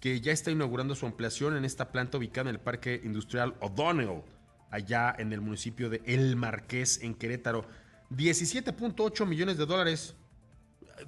que 0.00 0.20
ya 0.20 0.32
está 0.32 0.50
inaugurando 0.50 0.94
su 0.94 1.06
ampliación 1.06 1.56
en 1.56 1.64
esta 1.64 1.90
planta 1.90 2.18
ubicada 2.18 2.50
en 2.50 2.56
el 2.56 2.60
Parque 2.60 3.00
Industrial 3.02 3.54
O'Donnell, 3.60 4.22
allá 4.70 5.14
en 5.18 5.32
el 5.32 5.40
municipio 5.40 5.90
de 5.90 6.02
El 6.06 6.36
Marqués, 6.36 7.02
en 7.02 7.14
Querétaro. 7.14 7.66
17.8 8.10 9.26
millones 9.26 9.58
de 9.58 9.66
dólares. 9.66 10.14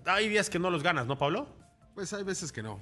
Hay 0.05 0.29
días 0.29 0.51
que 0.51 0.59
no 0.59 0.71
los 0.71 0.83
ganas, 0.83 1.07
¿no, 1.07 1.17
Pablo? 1.17 1.55
Pues 1.95 2.13
hay 2.13 2.25
veces 2.25 2.51
que 2.53 2.63
no. 2.63 2.81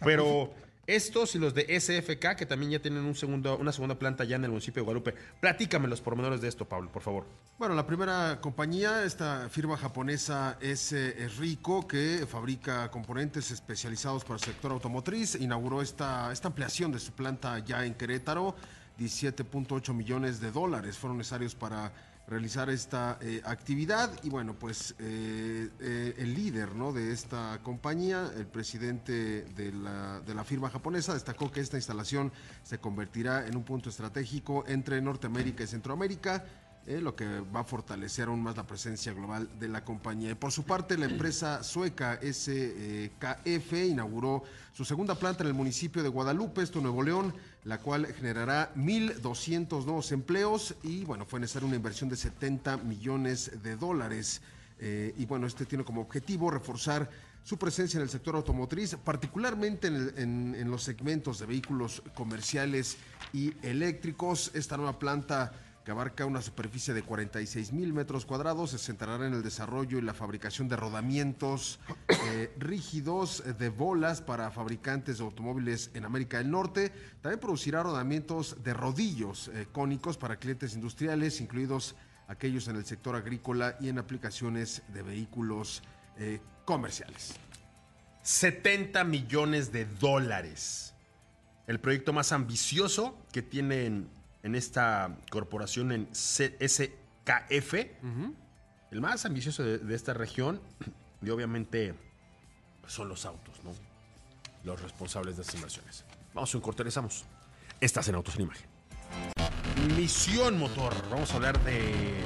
Pero 0.00 0.52
estos 0.86 1.34
y 1.34 1.38
los 1.38 1.54
de 1.54 1.80
SFK, 1.80 2.36
que 2.36 2.46
también 2.46 2.72
ya 2.72 2.78
tienen 2.78 3.04
un 3.04 3.14
segundo, 3.14 3.56
una 3.58 3.72
segunda 3.72 3.98
planta 3.98 4.24
ya 4.24 4.36
en 4.36 4.44
el 4.44 4.50
municipio 4.50 4.82
de 4.82 4.84
Guadalupe. 4.84 5.14
Platícame 5.40 5.88
los 5.88 6.00
pormenores 6.00 6.40
de 6.40 6.48
esto, 6.48 6.64
Pablo, 6.64 6.90
por 6.90 7.02
favor. 7.02 7.26
Bueno, 7.58 7.74
la 7.74 7.86
primera 7.86 8.40
compañía, 8.40 9.04
esta 9.04 9.48
firma 9.48 9.76
japonesa 9.76 10.58
es 10.60 10.94
Rico, 11.38 11.86
que 11.86 12.26
fabrica 12.28 12.90
componentes 12.90 13.50
especializados 13.50 14.24
para 14.24 14.34
el 14.34 14.40
sector 14.40 14.72
automotriz, 14.72 15.34
inauguró 15.34 15.82
esta, 15.82 16.32
esta 16.32 16.48
ampliación 16.48 16.92
de 16.92 16.98
su 16.98 17.12
planta 17.12 17.58
ya 17.60 17.84
en 17.84 17.94
Querétaro. 17.94 18.54
17.8 18.98 19.92
millones 19.92 20.40
de 20.40 20.50
dólares 20.50 20.96
fueron 20.96 21.18
necesarios 21.18 21.54
para 21.54 21.92
realizar 22.26 22.68
esta 22.70 23.18
eh, 23.20 23.40
actividad 23.44 24.10
y 24.24 24.30
bueno 24.30 24.54
pues 24.54 24.94
eh, 24.98 25.68
eh, 25.80 26.14
el 26.18 26.34
líder 26.34 26.74
¿no? 26.74 26.92
de 26.92 27.12
esta 27.12 27.60
compañía 27.62 28.30
el 28.36 28.46
presidente 28.46 29.44
de 29.44 29.72
la, 29.72 30.20
de 30.20 30.34
la 30.34 30.42
firma 30.42 30.68
japonesa 30.68 31.14
destacó 31.14 31.52
que 31.52 31.60
esta 31.60 31.76
instalación 31.76 32.32
se 32.62 32.78
convertirá 32.78 33.46
en 33.46 33.56
un 33.56 33.62
punto 33.62 33.90
estratégico 33.90 34.64
entre 34.66 35.00
Norteamérica 35.00 35.62
y 35.62 35.68
Centroamérica 35.68 36.44
eh, 36.86 37.00
lo 37.00 37.16
que 37.16 37.40
va 37.40 37.60
a 37.60 37.64
fortalecer 37.64 38.28
aún 38.28 38.44
más 38.44 38.56
la 38.56 38.64
presencia 38.64 39.12
global 39.12 39.48
de 39.58 39.66
la 39.66 39.84
compañía. 39.84 40.38
Por 40.38 40.52
su 40.52 40.62
parte, 40.62 40.96
la 40.96 41.06
empresa 41.06 41.64
sueca 41.64 42.20
SKF 42.22 43.72
inauguró 43.72 44.44
su 44.72 44.84
segunda 44.84 45.16
planta 45.16 45.42
en 45.42 45.48
el 45.48 45.54
municipio 45.54 46.04
de 46.04 46.08
Guadalupe, 46.08 46.62
esto 46.62 46.80
Nuevo 46.80 47.02
León, 47.02 47.34
la 47.64 47.78
cual 47.78 48.06
generará 48.14 48.72
1.200 48.76 49.84
nuevos 49.84 50.12
empleos 50.12 50.76
y 50.84 51.04
bueno, 51.04 51.26
fue 51.26 51.40
necesaria 51.40 51.66
una 51.66 51.74
inversión 51.74 52.08
de 52.08 52.14
70 52.14 52.76
millones 52.76 53.50
de 53.64 53.74
dólares. 53.74 54.40
Eh, 54.78 55.12
y 55.18 55.26
bueno, 55.26 55.48
este 55.48 55.66
tiene 55.66 55.82
como 55.82 56.02
objetivo 56.02 56.52
reforzar 56.52 57.10
su 57.42 57.58
presencia 57.58 57.98
en 57.98 58.04
el 58.04 58.10
sector 58.10 58.36
automotriz, 58.36 58.94
particularmente 58.96 59.88
en 59.88 60.70
los 60.70 60.82
segmentos 60.82 61.38
de 61.38 61.46
vehículos 61.46 62.02
comerciales 62.14 62.96
y 63.32 63.54
eléctricos. 63.62 64.50
Esta 64.54 64.76
nueva 64.76 64.98
planta 64.98 65.52
que 65.86 65.92
abarca 65.92 66.26
una 66.26 66.42
superficie 66.42 66.92
de 66.92 67.04
46 67.04 67.72
mil 67.72 67.92
metros 67.92 68.26
cuadrados, 68.26 68.72
se 68.72 68.78
centrará 68.78 69.24
en 69.24 69.34
el 69.34 69.44
desarrollo 69.44 69.98
y 69.98 70.02
la 70.02 70.14
fabricación 70.14 70.66
de 70.68 70.74
rodamientos 70.74 71.78
eh, 72.08 72.52
rígidos 72.58 73.44
eh, 73.46 73.52
de 73.52 73.68
bolas 73.68 74.20
para 74.20 74.50
fabricantes 74.50 75.18
de 75.18 75.24
automóviles 75.24 75.92
en 75.94 76.04
América 76.04 76.38
del 76.38 76.50
Norte. 76.50 76.92
También 77.22 77.38
producirá 77.38 77.84
rodamientos 77.84 78.64
de 78.64 78.74
rodillos 78.74 79.46
eh, 79.54 79.68
cónicos 79.70 80.18
para 80.18 80.40
clientes 80.40 80.74
industriales, 80.74 81.40
incluidos 81.40 81.94
aquellos 82.26 82.66
en 82.66 82.74
el 82.74 82.84
sector 82.84 83.14
agrícola 83.14 83.76
y 83.78 83.88
en 83.88 84.00
aplicaciones 84.00 84.82
de 84.92 85.02
vehículos 85.02 85.84
eh, 86.18 86.40
comerciales. 86.64 87.34
70 88.22 89.04
millones 89.04 89.70
de 89.70 89.84
dólares. 89.84 90.94
El 91.68 91.78
proyecto 91.78 92.12
más 92.12 92.32
ambicioso 92.32 93.16
que 93.30 93.42
tienen 93.42 94.08
en 94.46 94.54
esta 94.54 95.18
corporación 95.30 95.90
en 95.90 96.08
SKF. 96.14 97.74
El 98.92 99.00
más 99.00 99.26
ambicioso 99.26 99.64
de, 99.64 99.78
de 99.78 99.94
esta 99.94 100.14
región. 100.14 100.60
Y 101.22 101.30
obviamente 101.30 101.94
pues, 102.82 102.92
son 102.92 103.08
los 103.08 103.24
autos, 103.24 103.64
¿no? 103.64 103.72
Los 104.64 104.80
responsables 104.82 105.34
de 105.36 105.42
estas 105.42 105.56
inversiones. 105.56 106.04
Vamos 106.34 106.54
a 106.54 106.58
un 106.58 106.62
corte, 106.62 106.82
regresamos. 106.82 107.24
Estás 107.80 108.06
en 108.08 108.16
Autos 108.16 108.36
en 108.36 108.42
Imagen. 108.42 108.66
Misión 109.96 110.58
Motor. 110.58 110.94
Vamos 111.10 111.32
a 111.32 111.36
hablar 111.36 111.58
de... 111.64 112.20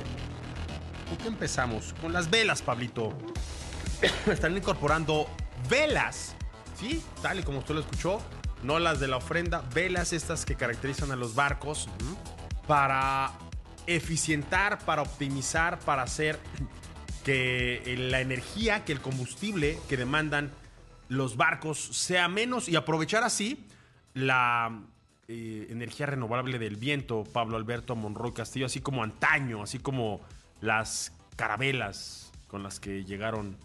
¿Con 1.08 1.18
qué 1.18 1.28
empezamos? 1.28 1.94
Con 2.00 2.12
las 2.12 2.28
velas, 2.28 2.62
Pablito 2.62 3.16
están 4.26 4.56
incorporando 4.56 5.28
velas, 5.70 6.34
¿sí? 6.78 7.02
Tal 7.22 7.38
y 7.38 7.42
como 7.44 7.60
usted 7.60 7.74
lo 7.74 7.80
escuchó, 7.80 8.20
no 8.62 8.78
las 8.78 9.00
de 9.00 9.08
la 9.08 9.16
ofrenda, 9.16 9.62
velas 9.74 10.12
estas 10.12 10.44
que 10.44 10.54
caracterizan 10.54 11.10
a 11.12 11.16
los 11.16 11.34
barcos 11.34 11.88
para 12.66 13.32
eficientar, 13.86 14.78
para 14.84 15.02
optimizar, 15.02 15.78
para 15.80 16.02
hacer 16.02 16.38
que 17.24 17.96
la 18.10 18.20
energía, 18.20 18.84
que 18.84 18.92
el 18.92 19.00
combustible 19.00 19.78
que 19.88 19.96
demandan 19.96 20.50
los 21.08 21.36
barcos 21.36 21.78
sea 21.78 22.28
menos 22.28 22.68
y 22.68 22.76
aprovechar 22.76 23.24
así 23.24 23.66
la 24.14 24.80
eh, 25.28 25.66
energía 25.70 26.06
renovable 26.06 26.58
del 26.58 26.76
viento, 26.76 27.24
Pablo 27.24 27.56
Alberto 27.56 27.96
Monroy 27.96 28.32
Castillo, 28.32 28.66
así 28.66 28.80
como 28.80 29.02
antaño, 29.02 29.62
así 29.62 29.78
como 29.78 30.20
las 30.60 31.12
carabelas 31.36 32.32
con 32.48 32.62
las 32.62 32.80
que 32.80 33.04
llegaron 33.04 33.56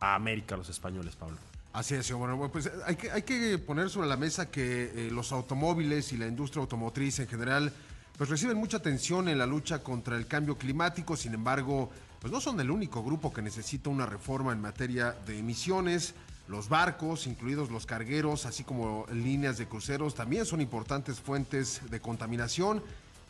a 0.00 0.14
América 0.14 0.56
los 0.56 0.68
españoles, 0.68 1.16
Pablo. 1.16 1.36
Así 1.74 1.96
es. 1.96 2.12
Bueno, 2.12 2.50
pues 2.52 2.70
hay 2.86 2.94
que, 2.94 3.10
hay 3.10 3.22
que 3.22 3.58
poner 3.58 3.90
sobre 3.90 4.06
la 4.06 4.16
mesa 4.16 4.48
que 4.48 4.92
eh, 4.94 5.10
los 5.10 5.32
automóviles 5.32 6.12
y 6.12 6.16
la 6.16 6.28
industria 6.28 6.60
automotriz 6.60 7.18
en 7.18 7.26
general 7.26 7.72
pues 8.16 8.30
reciben 8.30 8.56
mucha 8.56 8.76
atención 8.76 9.28
en 9.28 9.38
la 9.38 9.46
lucha 9.46 9.82
contra 9.82 10.16
el 10.16 10.28
cambio 10.28 10.56
climático, 10.56 11.16
sin 11.16 11.34
embargo, 11.34 11.90
pues 12.20 12.32
no 12.32 12.40
son 12.40 12.60
el 12.60 12.70
único 12.70 13.02
grupo 13.02 13.32
que 13.32 13.42
necesita 13.42 13.90
una 13.90 14.06
reforma 14.06 14.52
en 14.52 14.60
materia 14.60 15.16
de 15.26 15.36
emisiones. 15.36 16.14
Los 16.46 16.68
barcos, 16.68 17.26
incluidos 17.26 17.72
los 17.72 17.86
cargueros, 17.86 18.46
así 18.46 18.62
como 18.62 19.06
líneas 19.12 19.58
de 19.58 19.66
cruceros, 19.66 20.14
también 20.14 20.46
son 20.46 20.60
importantes 20.60 21.18
fuentes 21.18 21.80
de 21.90 21.98
contaminación 21.98 22.84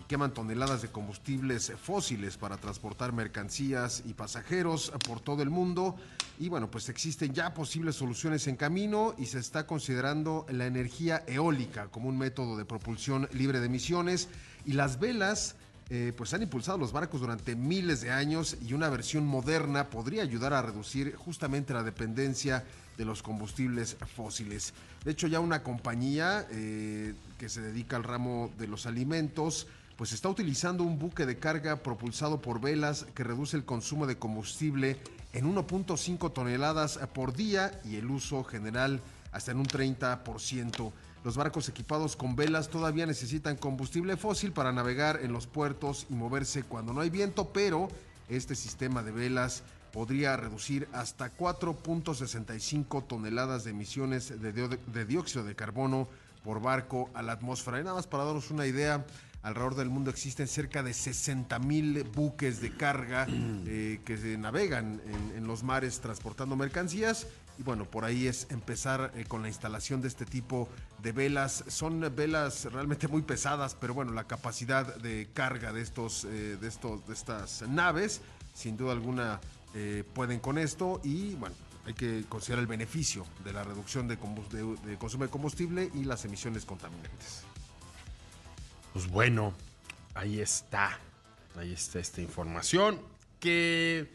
queman 0.08 0.34
toneladas 0.34 0.82
de 0.82 0.88
combustibles 0.88 1.72
fósiles 1.82 2.36
para 2.36 2.56
transportar 2.56 3.12
mercancías 3.12 4.02
y 4.06 4.14
pasajeros 4.14 4.92
por 5.06 5.20
todo 5.20 5.42
el 5.42 5.50
mundo. 5.50 5.96
Y 6.38 6.48
bueno, 6.48 6.70
pues 6.70 6.88
existen 6.88 7.32
ya 7.32 7.54
posibles 7.54 7.96
soluciones 7.96 8.46
en 8.46 8.56
camino 8.56 9.14
y 9.18 9.26
se 9.26 9.38
está 9.38 9.66
considerando 9.66 10.46
la 10.50 10.66
energía 10.66 11.22
eólica 11.26 11.88
como 11.88 12.08
un 12.08 12.18
método 12.18 12.56
de 12.56 12.64
propulsión 12.64 13.28
libre 13.32 13.60
de 13.60 13.66
emisiones. 13.66 14.28
Y 14.66 14.72
las 14.72 14.98
velas 14.98 15.56
eh, 15.90 16.12
pues 16.16 16.32
han 16.32 16.42
impulsado 16.42 16.78
los 16.78 16.92
barcos 16.92 17.20
durante 17.20 17.54
miles 17.54 18.00
de 18.00 18.10
años 18.10 18.56
y 18.66 18.72
una 18.72 18.88
versión 18.88 19.26
moderna 19.26 19.90
podría 19.90 20.22
ayudar 20.22 20.54
a 20.54 20.62
reducir 20.62 21.14
justamente 21.14 21.74
la 21.74 21.82
dependencia 21.82 22.64
de 22.96 23.04
los 23.04 23.22
combustibles 23.22 23.96
fósiles. 24.16 24.72
De 25.04 25.10
hecho, 25.10 25.26
ya 25.26 25.40
una 25.40 25.62
compañía 25.62 26.46
eh, 26.50 27.14
que 27.38 27.48
se 27.48 27.60
dedica 27.60 27.96
al 27.96 28.04
ramo 28.04 28.50
de 28.58 28.66
los 28.66 28.86
alimentos, 28.86 29.66
pues 29.96 30.12
está 30.12 30.28
utilizando 30.28 30.82
un 30.82 30.98
buque 30.98 31.26
de 31.26 31.38
carga 31.38 31.76
propulsado 31.76 32.40
por 32.40 32.60
velas 32.60 33.06
que 33.14 33.24
reduce 33.24 33.56
el 33.56 33.64
consumo 33.64 34.06
de 34.06 34.18
combustible 34.18 34.98
en 35.32 35.52
1.5 35.52 36.32
toneladas 36.32 36.98
por 37.12 37.34
día 37.34 37.80
y 37.84 37.96
el 37.96 38.10
uso 38.10 38.44
general 38.44 39.00
hasta 39.32 39.52
en 39.52 39.58
un 39.58 39.66
30%. 39.66 40.92
Los 41.24 41.36
barcos 41.36 41.68
equipados 41.68 42.16
con 42.16 42.36
velas 42.36 42.68
todavía 42.68 43.06
necesitan 43.06 43.56
combustible 43.56 44.16
fósil 44.16 44.52
para 44.52 44.72
navegar 44.72 45.20
en 45.22 45.32
los 45.32 45.46
puertos 45.46 46.06
y 46.10 46.14
moverse 46.14 46.62
cuando 46.62 46.92
no 46.92 47.00
hay 47.00 47.10
viento, 47.10 47.50
pero 47.52 47.88
este 48.28 48.54
sistema 48.54 49.02
de 49.02 49.10
velas 49.12 49.62
podría 49.92 50.36
reducir 50.36 50.88
hasta 50.92 51.34
4.65 51.36 53.06
toneladas 53.06 53.64
de 53.64 53.70
emisiones 53.70 54.40
de, 54.40 55.04
dióxido 55.04 55.44
de 55.44 55.54
carbono 55.54 56.08
por 56.42 56.60
barco 56.60 57.10
a 57.14 57.22
la 57.22 57.32
atmósfera. 57.32 57.80
Y 57.80 57.84
nada 57.84 57.96
más 57.96 58.06
para 58.06 58.24
darnos 58.24 58.50
una 58.50 58.66
idea, 58.66 59.06
alrededor 59.44 59.76
del 59.76 59.90
mundo 59.90 60.10
existen 60.10 60.48
cerca 60.48 60.82
de 60.82 60.92
60 60.92 61.58
mil 61.60 62.02
buques 62.04 62.60
de 62.60 62.70
carga 62.76 63.26
eh, 63.66 64.00
que 64.04 64.16
se 64.16 64.36
navegan 64.36 65.00
en, 65.06 65.36
en 65.38 65.46
los 65.46 65.62
mares 65.62 66.00
transportando 66.00 66.56
mercancías. 66.56 67.28
Y 67.56 67.62
bueno, 67.62 67.84
por 67.84 68.04
ahí 68.04 68.26
es 68.26 68.48
empezar 68.50 69.12
eh, 69.14 69.26
con 69.28 69.42
la 69.42 69.48
instalación 69.48 70.02
de 70.02 70.08
este 70.08 70.24
tipo 70.26 70.68
de 71.00 71.12
velas. 71.12 71.62
Son 71.68 72.00
velas 72.16 72.64
realmente 72.72 73.06
muy 73.06 73.22
pesadas, 73.22 73.76
pero 73.76 73.94
bueno, 73.94 74.10
la 74.12 74.24
capacidad 74.24 74.96
de 74.96 75.28
carga 75.32 75.72
de 75.72 75.80
estos, 75.82 76.24
eh, 76.24 76.56
de 76.60 76.66
estos, 76.66 77.06
de 77.06 77.14
estas 77.14 77.62
naves, 77.68 78.22
sin 78.54 78.76
duda 78.76 78.90
alguna, 78.92 79.40
pueden 80.14 80.40
con 80.40 80.58
esto. 80.58 81.00
Y 81.04 81.34
bueno, 81.34 81.54
hay 81.86 81.94
que 81.94 82.24
considerar 82.28 82.62
el 82.62 82.66
beneficio 82.66 83.24
de 83.44 83.52
la 83.52 83.62
reducción 83.62 84.08
de, 84.08 84.18
combus- 84.18 84.48
de- 84.48 84.90
de 84.90 84.98
consumo 84.98 85.22
de 85.24 85.30
combustible 85.30 85.90
y 85.94 86.02
las 86.04 86.24
emisiones 86.24 86.64
contaminantes. 86.64 87.43
Pues 88.94 89.08
bueno, 89.10 89.52
ahí 90.14 90.40
está. 90.40 90.98
Ahí 91.56 91.72
está 91.72 91.98
esta 91.98 92.20
información 92.22 93.00
que 93.40 94.08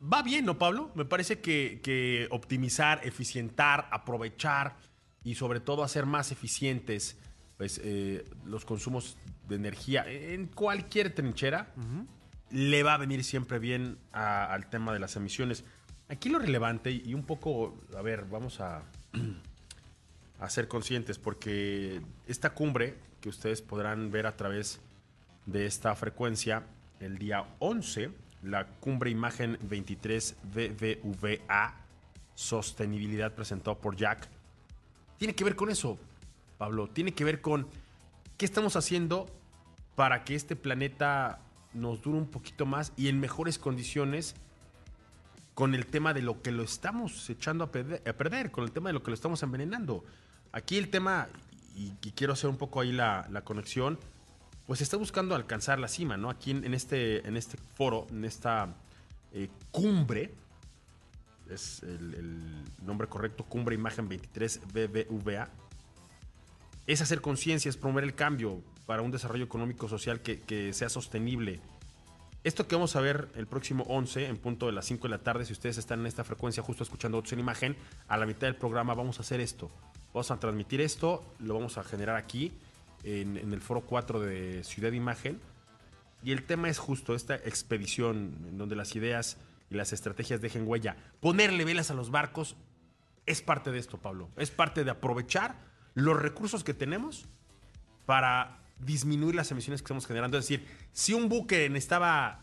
va 0.00 0.22
bien, 0.22 0.44
¿no, 0.44 0.56
Pablo? 0.58 0.90
Me 0.94 1.04
parece 1.04 1.40
que, 1.40 1.80
que 1.82 2.28
optimizar, 2.30 3.00
eficientar, 3.04 3.88
aprovechar 3.90 4.76
y 5.24 5.34
sobre 5.34 5.58
todo 5.60 5.82
hacer 5.82 6.06
más 6.06 6.30
eficientes 6.32 7.16
pues, 7.56 7.80
eh, 7.82 8.24
los 8.44 8.64
consumos 8.64 9.16
de 9.48 9.56
energía 9.56 10.04
en 10.06 10.46
cualquier 10.46 11.12
trinchera 11.14 11.74
le 12.50 12.82
va 12.82 12.94
a 12.94 12.98
venir 12.98 13.24
siempre 13.24 13.58
bien 13.58 13.98
a- 14.12 14.52
al 14.52 14.70
tema 14.70 14.92
de 14.92 15.00
las 15.00 15.16
emisiones. 15.16 15.64
Aquí 16.08 16.28
lo 16.28 16.38
relevante 16.38 16.90
y 16.92 17.12
un 17.14 17.24
poco, 17.24 17.76
a 17.96 18.00
ver, 18.02 18.26
vamos 18.26 18.60
a, 18.60 18.84
a 20.38 20.48
ser 20.50 20.68
conscientes, 20.68 21.18
porque 21.18 22.00
esta 22.26 22.50
cumbre 22.50 22.94
que 23.20 23.28
ustedes 23.28 23.62
podrán 23.62 24.10
ver 24.10 24.26
a 24.26 24.36
través 24.36 24.80
de 25.46 25.66
esta 25.66 25.94
frecuencia 25.94 26.62
el 27.00 27.18
día 27.18 27.44
11, 27.58 28.10
la 28.42 28.66
cumbre 28.66 29.10
imagen 29.10 29.58
23 29.62 30.36
BBVA 30.42 31.74
Sostenibilidad 32.34 33.34
presentado 33.34 33.78
por 33.78 33.96
Jack, 33.96 34.28
tiene 35.18 35.34
que 35.34 35.44
ver 35.44 35.56
con 35.56 35.70
eso, 35.70 35.98
Pablo, 36.56 36.88
tiene 36.88 37.12
que 37.12 37.24
ver 37.24 37.40
con 37.40 37.66
qué 38.36 38.44
estamos 38.44 38.76
haciendo 38.76 39.26
para 39.96 40.24
que 40.24 40.36
este 40.36 40.54
planeta 40.54 41.40
nos 41.74 42.00
dure 42.00 42.18
un 42.18 42.28
poquito 42.28 42.66
más 42.66 42.92
y 42.96 43.08
en 43.08 43.18
mejores 43.18 43.58
condiciones 43.58 44.36
con 45.54 45.74
el 45.74 45.86
tema 45.86 46.14
de 46.14 46.22
lo 46.22 46.40
que 46.40 46.52
lo 46.52 46.62
estamos 46.62 47.28
echando 47.28 47.64
a 47.64 47.72
perder, 47.72 48.08
a 48.08 48.12
perder, 48.12 48.52
con 48.52 48.62
el 48.62 48.70
tema 48.70 48.90
de 48.90 48.92
lo 48.92 49.02
que 49.02 49.10
lo 49.10 49.14
estamos 49.14 49.42
envenenando. 49.42 50.04
Aquí 50.52 50.78
el 50.78 50.88
tema, 50.88 51.26
y, 51.78 52.10
quiero 52.12 52.32
hacer 52.32 52.50
un 52.50 52.56
poco 52.56 52.80
ahí 52.80 52.92
la, 52.92 53.42
conexión, 53.44 53.98
pues 54.66 54.80
está 54.80 54.96
buscando 54.96 55.34
alcanzar 55.34 55.78
la 55.78 55.88
cima, 55.88 56.16
¿no? 56.16 56.30
Aquí 56.30 56.50
en, 56.50 56.64
en 56.64 56.74
este, 56.74 57.26
en 57.26 57.36
este 57.36 57.56
foro, 57.56 58.06
en 58.10 58.24
esta 58.24 58.74
eh, 59.32 59.48
cumbre, 59.70 60.32
es 61.50 61.82
el, 61.82 62.64
nombre 62.82 63.08
correcto, 63.08 63.44
Cumbre 63.44 63.74
Imagen 63.74 64.08
23 64.08 64.60
BBVA, 64.72 65.48
es 66.86 67.00
hacer 67.00 67.20
conciencia, 67.20 67.68
es 67.68 67.76
promover 67.76 68.04
el 68.04 68.14
cambio 68.14 68.60
para 68.86 69.02
un 69.02 69.10
desarrollo 69.10 69.44
económico 69.44 69.88
social 69.88 70.20
que, 70.20 70.40
que 70.40 70.72
sea 70.72 70.88
sostenible. 70.88 71.60
Esto 72.44 72.66
que 72.66 72.76
vamos 72.76 72.96
a 72.96 73.00
ver 73.00 73.28
el 73.34 73.46
próximo 73.46 73.84
11 73.88 74.26
en 74.26 74.38
punto 74.38 74.66
de 74.66 74.72
las 74.72 74.86
5 74.86 75.02
de 75.02 75.08
la 75.10 75.18
tarde, 75.18 75.44
si 75.44 75.52
ustedes 75.52 75.76
están 75.76 76.00
en 76.00 76.06
esta 76.06 76.24
frecuencia 76.24 76.62
justo 76.62 76.82
escuchando 76.82 77.18
Autos 77.18 77.32
en 77.32 77.40
Imagen, 77.40 77.76
a 78.08 78.16
la 78.16 78.26
mitad 78.26 78.46
del 78.46 78.56
programa 78.56 78.94
vamos 78.94 79.18
a 79.18 79.22
hacer 79.22 79.40
esto. 79.40 79.70
Vamos 80.12 80.30
a 80.30 80.40
transmitir 80.40 80.80
esto, 80.80 81.24
lo 81.38 81.54
vamos 81.54 81.78
a 81.78 81.84
generar 81.84 82.16
aquí 82.16 82.52
en, 83.04 83.36
el 83.36 83.60
foro 83.60 83.82
4 83.82 84.20
de 84.20 84.64
Ciudad 84.64 84.92
Imagen. 84.92 85.40
Y 86.22 86.32
el 86.32 86.44
tema 86.44 86.68
es 86.68 86.78
justo 86.78 87.14
esta 87.14 87.36
expedición 87.36 88.34
en 88.48 88.58
donde 88.58 88.74
las 88.74 88.96
ideas 88.96 89.36
y 89.70 89.74
las 89.74 89.92
estrategias 89.92 90.40
dejen 90.40 90.66
huella. 90.66 90.96
Ponerle 91.20 91.64
velas 91.64 91.90
a 91.90 91.94
los 91.94 92.10
barcos 92.10 92.56
es 93.26 93.42
parte 93.42 93.70
de 93.70 93.78
esto, 93.78 93.98
Pablo. 93.98 94.30
Es 94.36 94.50
parte 94.50 94.82
de 94.82 94.90
aprovechar 94.90 95.56
los 95.94 96.20
recursos 96.20 96.64
que 96.64 96.74
tenemos 96.74 97.26
para 98.06 98.58
disminuir 98.80 99.34
las 99.34 99.50
emisiones 99.50 99.82
que 99.82 99.86
estamos 99.86 100.06
generando. 100.06 100.38
Es 100.38 100.48
decir, 100.48 100.66
si 100.92 101.12
un 101.12 101.28
buque 101.28 101.68
necesitaba 101.68 102.40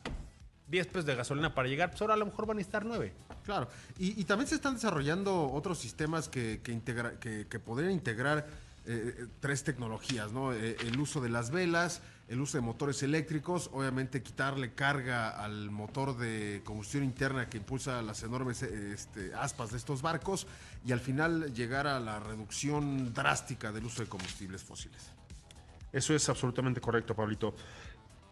10 0.68 0.88
pesos 0.88 1.06
de 1.06 1.16
gasolina 1.16 1.54
para 1.54 1.68
llegar, 1.68 1.90
pues 1.92 2.02
ahora 2.02 2.16
a 2.16 2.18
lo 2.18 2.26
mejor 2.26 2.46
van 2.48 2.58
a 2.58 2.60
necesitar 2.60 2.86
9. 2.86 3.14
Claro, 3.44 3.68
y, 4.00 4.20
y 4.20 4.24
también 4.26 4.48
se 4.48 4.56
están 4.56 4.74
desarrollando 4.76 5.52
otros 5.52 5.78
sistemas 5.78 6.28
que, 6.28 6.62
que, 6.64 6.74
integra- 6.74 7.20
que- 7.20 7.46
que 7.48 7.60
podrían 7.60 7.92
integrar 7.92 8.48
eh, 8.88 9.16
eh, 9.18 9.28
tres 9.40 9.64
tecnologías, 9.64 10.32
¿no? 10.32 10.54
Eh, 10.54 10.76
el 10.82 11.00
uso 11.00 11.22
de 11.22 11.30
las 11.30 11.52
velas, 11.52 12.02
el 12.28 12.42
uso 12.42 12.58
de 12.58 12.62
motores 12.62 13.04
eléctricos, 13.04 13.70
obviamente 13.74 14.24
quitarle 14.24 14.74
carga 14.74 15.30
al 15.30 15.70
motor 15.70 16.18
de 16.18 16.62
combustión 16.66 17.04
interna 17.04 17.48
que 17.50 17.58
impulsa 17.58 18.02
las 18.02 18.24
enormes 18.24 18.64
este, 18.64 19.34
aspas 19.36 19.72
de 19.72 19.78
estos 19.78 20.02
barcos 20.02 20.48
y 20.86 20.92
al 20.92 21.00
final 21.00 21.54
llegar 21.54 21.86
a 21.86 22.00
la 22.00 22.20
reducción 22.20 23.14
drástica 23.14 23.72
del 23.72 23.86
uso 23.86 24.02
de 24.04 24.10
combustibles 24.10 24.64
fósiles. 24.64 25.12
Eso 25.94 26.16
es 26.16 26.28
absolutamente 26.30 26.82
correcto, 26.82 27.16
Pablito. 27.16 27.56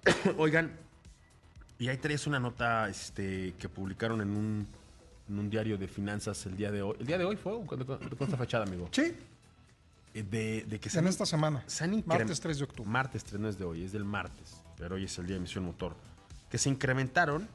Oigan, 0.37 0.71
y 1.83 1.89
ahí 1.89 1.97
traes 1.97 2.25
una 2.27 2.39
nota 2.39 2.87
este, 2.87 3.53
que 3.59 3.67
publicaron 3.67 4.21
en 4.21 4.29
un, 4.29 4.65
en 5.29 5.39
un 5.39 5.49
diario 5.49 5.77
de 5.77 5.87
finanzas 5.89 6.45
el 6.45 6.55
día 6.55 6.71
de 6.71 6.81
hoy. 6.81 6.95
¿El 6.99 7.05
día 7.05 7.17
de 7.17 7.25
hoy 7.25 7.35
fue? 7.35 7.59
¿Cuándo 7.65 7.99
está 8.21 8.37
fachada, 8.37 8.63
amigo? 8.65 8.87
Sí, 8.91 9.13
Eh, 10.13 10.23
De, 10.23 10.63
de 10.65 10.79
que 10.79 10.89
se 10.89 10.99
en 10.99 11.05
han- 11.05 11.09
esta 11.09 11.25
semana. 11.25 11.63
se 11.67 11.83
han 11.83 12.01
Martes 12.05 12.39
3 12.39 12.57
de 12.59 12.63
octubre. 12.63 12.89
Martes 12.89 13.23
3 13.25 13.41
no 13.41 13.49
es 13.49 13.57
de 13.57 13.65
hoy, 13.65 13.83
es 13.83 13.91
del 13.91 14.05
martes. 14.05 14.61
Pero 14.77 14.95
hoy 14.95 15.03
es 15.05 15.17
el 15.17 15.25
día 15.25 15.33
de 15.35 15.39
emisión 15.39 15.65
motor. 15.65 15.95
Que 16.49 16.57
se 16.57 16.69
incrementaron 16.69 17.47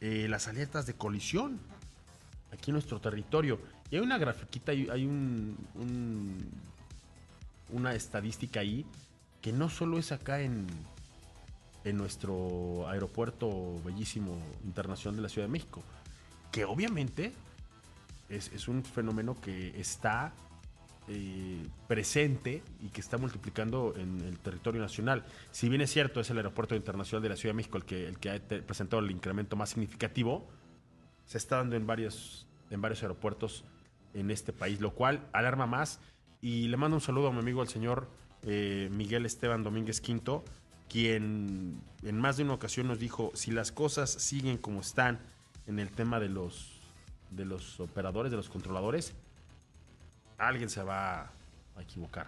eh, 0.00 0.26
las 0.30 0.48
alertas 0.48 0.86
de 0.86 0.94
colisión 0.94 1.58
aquí 2.52 2.70
en 2.70 2.74
nuestro 2.76 2.98
territorio. 3.00 3.60
Y 3.90 3.96
hay 3.96 4.00
una 4.02 4.16
grafiquita, 4.16 4.72
hay, 4.72 4.88
hay 4.88 5.04
un, 5.04 5.56
un- 5.74 6.50
una 7.72 7.92
estadística 7.94 8.60
ahí 8.60 8.86
que 9.42 9.52
no 9.52 9.68
solo 9.68 9.98
es 9.98 10.12
acá 10.12 10.40
en, 10.40 10.66
en 11.88 11.96
nuestro 11.96 12.88
aeropuerto 12.88 13.80
bellísimo 13.84 14.38
internacional 14.64 15.16
de 15.16 15.22
la 15.22 15.28
Ciudad 15.28 15.46
de 15.46 15.52
México, 15.52 15.82
que 16.52 16.64
obviamente 16.64 17.32
es, 18.28 18.68
un 18.68 18.84
fenómeno 18.84 19.40
que 19.40 19.78
está 19.80 20.32
eh, 21.08 21.66
presente 21.86 22.62
y 22.82 22.88
que 22.88 23.00
está 23.00 23.16
multiplicando 23.16 23.94
en 23.96 24.20
el 24.20 24.38
territorio 24.38 24.80
nacional. 24.80 25.24
Si 25.50 25.68
bien 25.68 25.80
es 25.80 25.90
cierto, 25.90 26.20
es 26.20 26.28
el 26.30 26.36
aeropuerto 26.36 26.74
internacional 26.74 27.22
de 27.22 27.30
la 27.30 27.36
Ciudad 27.36 27.52
de 27.52 27.56
México 27.56 27.78
el 27.78 27.84
que, 27.84 28.06
el 28.06 28.18
que 28.18 28.30
ha 28.30 28.38
presentado 28.40 29.02
el 29.02 29.10
incremento 29.10 29.56
más 29.56 29.70
significativo, 29.70 30.46
se 31.24 31.38
está 31.38 31.56
dando 31.56 31.76
en 31.76 31.86
varios, 31.86 32.46
en 32.70 32.80
varios 32.80 33.02
aeropuertos 33.02 33.64
en 34.14 34.30
este 34.30 34.52
país, 34.52 34.80
lo 34.80 34.92
cual 34.92 35.26
alarma 35.32 35.66
más. 35.66 36.00
Y 36.40 36.68
le 36.68 36.76
mando 36.76 36.96
un 36.96 37.00
saludo 37.00 37.28
a 37.28 37.32
mi 37.32 37.38
amigo 37.38 37.62
el 37.62 37.68
señor 37.68 38.08
eh, 38.42 38.88
Miguel 38.92 39.26
Esteban 39.26 39.62
Domínguez 39.62 40.00
Quinto, 40.00 40.44
quien 40.88 41.80
en 42.02 42.18
más 42.18 42.36
de 42.36 42.44
una 42.44 42.54
ocasión 42.54 42.86
nos 42.88 42.98
dijo, 42.98 43.30
si 43.34 43.50
las 43.50 43.72
cosas 43.72 44.10
siguen 44.10 44.58
como 44.58 44.80
están 44.80 45.18
en 45.66 45.78
el 45.78 45.90
tema 45.90 46.20
de 46.20 46.28
los, 46.28 46.80
de 47.30 47.44
los 47.44 47.80
operadores, 47.80 48.30
de 48.30 48.36
los 48.36 48.48
controladores, 48.48 49.12
alguien 50.38 50.70
se 50.70 50.82
va 50.82 51.30
a 51.76 51.82
equivocar. 51.82 52.26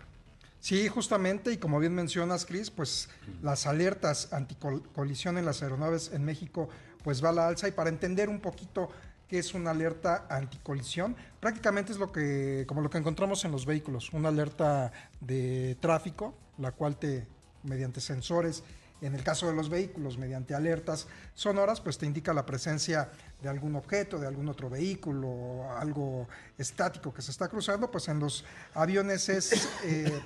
Sí, 0.61 0.89
justamente, 0.89 1.53
y 1.53 1.57
como 1.57 1.79
bien 1.79 1.95
mencionas, 1.95 2.45
Chris, 2.45 2.71
pues 2.71 3.09
las 3.43 3.67
alertas 3.67 4.33
anticolisión 4.33 5.39
en 5.39 5.47
las 5.47 5.63
aeronaves 5.63 6.11
en 6.13 6.25
México, 6.25 6.69
pues 7.03 7.25
va 7.25 7.31
a 7.31 7.33
la 7.33 7.49
alza. 7.49 7.67
Y 7.67 7.73
para 7.73 7.89
entender 7.89 8.29
un 8.29 8.41
poquito 8.41 8.91
qué 9.27 9.39
es 9.39 9.55
una 9.55 9.71
alerta 9.71 10.27
anticolisión, 10.29 11.17
prácticamente 11.41 11.93
es 11.93 11.99
lo 11.99 12.13
que, 12.13 12.65
como 12.69 12.83
lo 12.83 12.91
que 12.91 12.99
encontramos 12.99 13.43
en 13.47 13.53
los 13.53 13.65
vehículos, 13.65 14.13
una 14.13 14.29
alerta 14.29 14.93
de 15.21 15.79
tráfico, 15.81 16.35
la 16.59 16.73
cual 16.73 16.99
te, 16.99 17.27
mediante 17.63 18.01
sensores, 18.01 18.63
en 19.01 19.15
el 19.15 19.25
caso 19.25 19.47
de 19.47 19.55
los 19.55 19.69
vehículos, 19.69 20.19
mediante 20.19 20.55
alertas 20.55 21.07
sonoras, 21.35 21.81
pues 21.81 21.97
te 21.97 22.07
indica 22.07 22.35
la 22.35 22.45
presencia 22.45 23.11
de 23.41 23.49
algún 23.49 23.75
objeto, 23.77 24.19
de 24.19 24.27
algún 24.27 24.49
otro 24.49 24.69
vehículo, 24.69 25.71
algo 25.79 26.29
estático 26.59 27.13
que 27.13 27.23
se 27.23 27.31
está 27.31 27.49
cruzando, 27.49 27.91
pues 27.91 28.09
en 28.09 28.19
los 28.19 28.45
aviones 28.75 29.29
es 29.29 29.69
eh, 29.85 30.21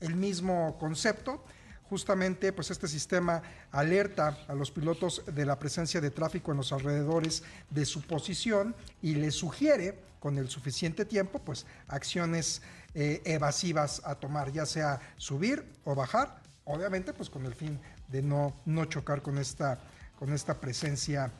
el 0.00 0.14
mismo 0.14 0.76
concepto. 0.78 1.42
Justamente, 1.88 2.52
pues 2.52 2.70
este 2.70 2.86
sistema 2.86 3.40
alerta 3.72 4.36
a 4.46 4.52
los 4.52 4.70
pilotos 4.70 5.22
de 5.26 5.46
la 5.46 5.58
presencia 5.58 6.02
de 6.02 6.10
tráfico 6.10 6.50
en 6.50 6.58
los 6.58 6.70
alrededores 6.70 7.42
de 7.70 7.86
su 7.86 8.02
posición 8.02 8.74
y 9.00 9.14
les 9.14 9.34
sugiere, 9.36 9.98
con 10.20 10.36
el 10.36 10.50
suficiente 10.50 11.04
tiempo, 11.04 11.38
pues 11.38 11.64
acciones 11.86 12.60
eh, 12.94 13.22
evasivas 13.24 14.02
a 14.04 14.16
tomar, 14.16 14.52
ya 14.52 14.66
sea 14.66 15.00
subir 15.16 15.64
o 15.84 15.94
bajar, 15.94 16.42
obviamente, 16.68 17.12
pues 17.12 17.28
con 17.28 17.44
el 17.46 17.54
fin 17.54 17.78
de 18.08 18.22
no, 18.22 18.54
no 18.66 18.84
chocar 18.84 19.22
con 19.22 19.38
esta, 19.38 19.78
con 20.18 20.32
esta 20.32 20.54
presencia 20.54 21.32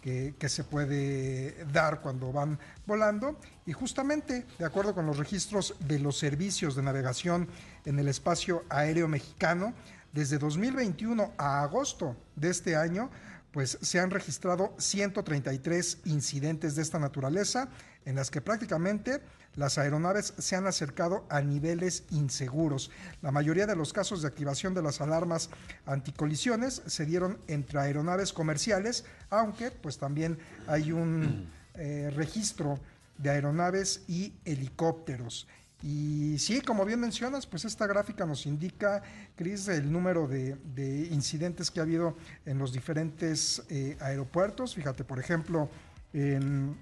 que, 0.00 0.34
que 0.38 0.48
se 0.48 0.64
puede 0.64 1.64
dar 1.66 2.00
cuando 2.00 2.32
van 2.32 2.58
volando. 2.86 3.38
Y 3.66 3.72
justamente, 3.72 4.46
de 4.58 4.64
acuerdo 4.64 4.94
con 4.94 5.06
los 5.06 5.18
registros 5.18 5.74
de 5.80 5.98
los 5.98 6.18
servicios 6.18 6.76
de 6.76 6.82
navegación 6.82 7.48
en 7.84 7.98
el 7.98 8.08
espacio 8.08 8.64
aéreo 8.68 9.08
mexicano, 9.08 9.74
desde 10.12 10.38
2021 10.38 11.32
a 11.36 11.62
agosto 11.62 12.16
de 12.36 12.48
este 12.50 12.74
año, 12.74 13.10
pues 13.56 13.78
se 13.80 13.98
han 13.98 14.10
registrado 14.10 14.74
133 14.76 16.00
incidentes 16.04 16.76
de 16.76 16.82
esta 16.82 16.98
naturaleza 16.98 17.70
en 18.04 18.14
las 18.14 18.30
que 18.30 18.42
prácticamente 18.42 19.22
las 19.54 19.78
aeronaves 19.78 20.34
se 20.36 20.56
han 20.56 20.66
acercado 20.66 21.24
a 21.30 21.40
niveles 21.40 22.04
inseguros. 22.10 22.90
La 23.22 23.30
mayoría 23.30 23.64
de 23.64 23.74
los 23.74 23.94
casos 23.94 24.20
de 24.20 24.28
activación 24.28 24.74
de 24.74 24.82
las 24.82 25.00
alarmas 25.00 25.48
anticolisiones 25.86 26.82
se 26.84 27.06
dieron 27.06 27.38
entre 27.48 27.80
aeronaves 27.80 28.34
comerciales, 28.34 29.06
aunque 29.30 29.70
pues 29.70 29.96
también 29.96 30.38
hay 30.66 30.92
un 30.92 31.48
eh, 31.76 32.12
registro 32.14 32.78
de 33.16 33.30
aeronaves 33.30 34.02
y 34.06 34.34
helicópteros. 34.44 35.48
Y 35.82 36.38
sí, 36.38 36.62
como 36.62 36.84
bien 36.84 37.00
mencionas, 37.00 37.46
pues 37.46 37.64
esta 37.64 37.86
gráfica 37.86 38.24
nos 38.24 38.46
indica, 38.46 39.02
Cris, 39.36 39.68
el 39.68 39.92
número 39.92 40.26
de, 40.26 40.56
de, 40.74 41.06
incidentes 41.08 41.70
que 41.70 41.80
ha 41.80 41.82
habido 41.82 42.16
en 42.46 42.58
los 42.58 42.72
diferentes 42.72 43.62
eh, 43.68 43.96
aeropuertos. 44.00 44.74
Fíjate, 44.74 45.04
por 45.04 45.18
ejemplo, 45.18 45.68
en 46.12 46.76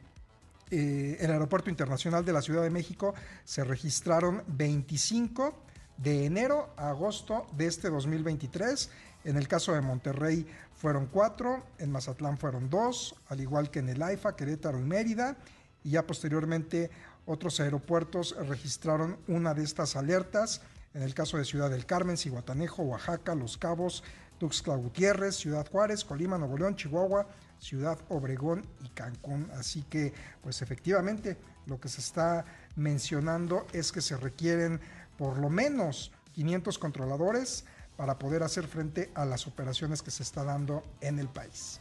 eh, 0.71 1.19
el 1.21 1.31
Aeropuerto 1.31 1.71
Internacional 1.71 2.25
de 2.25 2.33
la 2.33 2.43
Ciudad 2.43 2.63
de 2.63 2.71
México 2.71 3.15
se 3.45 3.65
registraron 3.65 4.43
25 4.47 5.55
de 5.99 6.25
enero 6.25 6.73
a 6.77 6.91
agosto 6.91 7.47
de 7.57 7.67
este 7.67 7.91
2023. 7.91 8.91
En 9.25 9.37
el 9.37 9.47
caso 9.47 9.73
de 9.73 9.81
Monterrey 9.81 10.47
fueron 10.75 11.07
cuatro, 11.07 11.65
en 11.79 11.93
Mazatlán 11.93 12.39
fueron 12.39 12.71
dos, 12.71 13.15
al 13.29 13.41
igual 13.41 13.71
que 13.71 13.81
en 13.81 13.89
el 13.89 14.03
AIFA, 14.03 14.37
Querétaro 14.37 14.79
y 14.79 14.83
Mérida. 14.83 15.37
Y 15.83 15.91
ya 15.91 16.07
posteriormente 16.07 16.91
otros 17.27 17.61
aeropuertos 17.61 18.37
registraron 18.49 19.19
una 19.29 19.55
de 19.55 19.65
estas 19.65 19.97
alertas. 19.97 20.63
En 20.93 21.03
el 21.03 21.15
caso 21.15 21.39
de 21.39 21.45
Ciudad 21.45 21.71
del 21.71 21.87
Carmen, 21.87 22.17
Cihuatanejo, 22.17 22.83
Oaxaca, 22.83 23.35
Los 23.35 23.59
Cabos, 23.59 24.05
Tuxtla 24.39 24.77
Gutiérrez, 24.77 25.37
Ciudad 25.37 25.69
Juárez, 25.69 26.05
Colima, 26.05 26.39
Nuevo 26.39 26.59
León, 26.59 26.77
Chihuahua, 26.77 27.27
Ciudad 27.59 27.99
Obregón 28.09 28.65
y 28.85 28.89
Cancún. 28.91 29.51
Así 29.59 29.83
que, 29.83 30.13
pues 30.43 30.63
efectivamente, 30.63 31.37
lo 31.67 31.81
que 31.81 31.89
se 31.89 32.01
está 32.01 32.45
mencionando 32.77 33.67
es 33.73 33.91
que 33.91 34.01
se 34.01 34.17
requieren 34.17 34.81
por 35.17 35.39
lo 35.39 35.49
menos 35.49 36.13
500 36.35 36.79
controladores 36.79 37.65
para 37.97 38.19
poder 38.19 38.43
hacer 38.43 38.67
frente 38.67 39.11
a 39.15 39.25
las 39.25 39.47
operaciones 39.47 40.03
que 40.03 40.11
se 40.11 40.23
está 40.23 40.45
dando 40.45 40.83
en 41.01 41.19
el 41.19 41.29
país. 41.29 41.81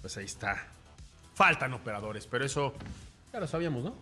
Pues 0.00 0.16
ahí 0.16 0.24
está. 0.24 0.66
Faltan 1.34 1.72
operadores, 1.72 2.26
pero 2.26 2.44
eso 2.44 2.74
ya 3.32 3.40
lo 3.40 3.46
sabíamos, 3.46 3.82
¿no? 3.84 3.94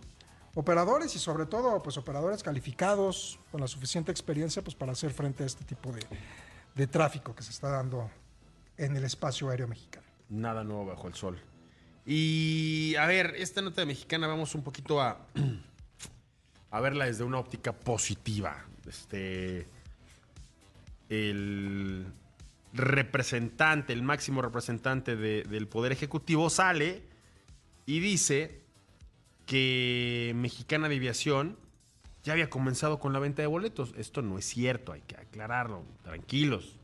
Operadores 0.55 1.15
y 1.15 1.19
sobre 1.19 1.45
todo, 1.45 1.81
pues 1.81 1.97
operadores 1.97 2.43
calificados 2.43 3.39
con 3.51 3.61
la 3.61 3.67
suficiente 3.67 4.11
experiencia, 4.11 4.61
pues 4.61 4.75
para 4.75 4.91
hacer 4.91 5.11
frente 5.11 5.43
a 5.43 5.47
este 5.47 5.65
tipo 5.65 5.91
de, 5.91 6.05
de 6.75 6.87
tráfico 6.87 7.35
que 7.35 7.41
se 7.41 7.51
está 7.51 7.69
dando 7.69 8.09
en 8.77 8.95
el 8.95 9.03
espacio 9.03 9.49
aéreo 9.49 9.67
mexicano. 9.67 10.05
Nada 10.29 10.63
nuevo 10.63 10.85
bajo 10.85 11.07
el 11.07 11.15
sol. 11.15 11.39
Y 12.05 12.95
a 12.99 13.05
ver, 13.05 13.35
esta 13.37 13.61
nota 13.61 13.81
de 13.81 13.87
mexicana 13.87 14.27
vamos 14.27 14.55
un 14.55 14.63
poquito 14.63 15.01
a, 15.01 15.25
a 16.71 16.79
verla 16.81 17.05
desde 17.05 17.23
una 17.23 17.39
óptica 17.39 17.73
positiva. 17.73 18.65
Este. 18.87 19.65
El 21.09 22.05
representante, 22.73 23.93
el 23.93 24.01
máximo 24.01 24.41
representante 24.41 25.15
de, 25.15 25.43
del 25.43 25.67
Poder 25.67 25.91
Ejecutivo 25.91 26.49
sale 26.49 27.03
y 27.85 27.99
dice 27.99 28.62
que 29.45 30.33
Mexicana 30.35 30.89
de 30.89 30.97
Aviación 30.97 31.57
ya 32.23 32.33
había 32.33 32.49
comenzado 32.49 32.99
con 32.99 33.13
la 33.13 33.19
venta 33.19 33.41
de 33.41 33.47
boletos. 33.47 33.93
Esto 33.97 34.21
no 34.21 34.37
es 34.37 34.45
cierto, 34.45 34.93
hay 34.93 35.01
que 35.01 35.17
aclararlo. 35.17 35.83
Tranquilos. 36.03 36.79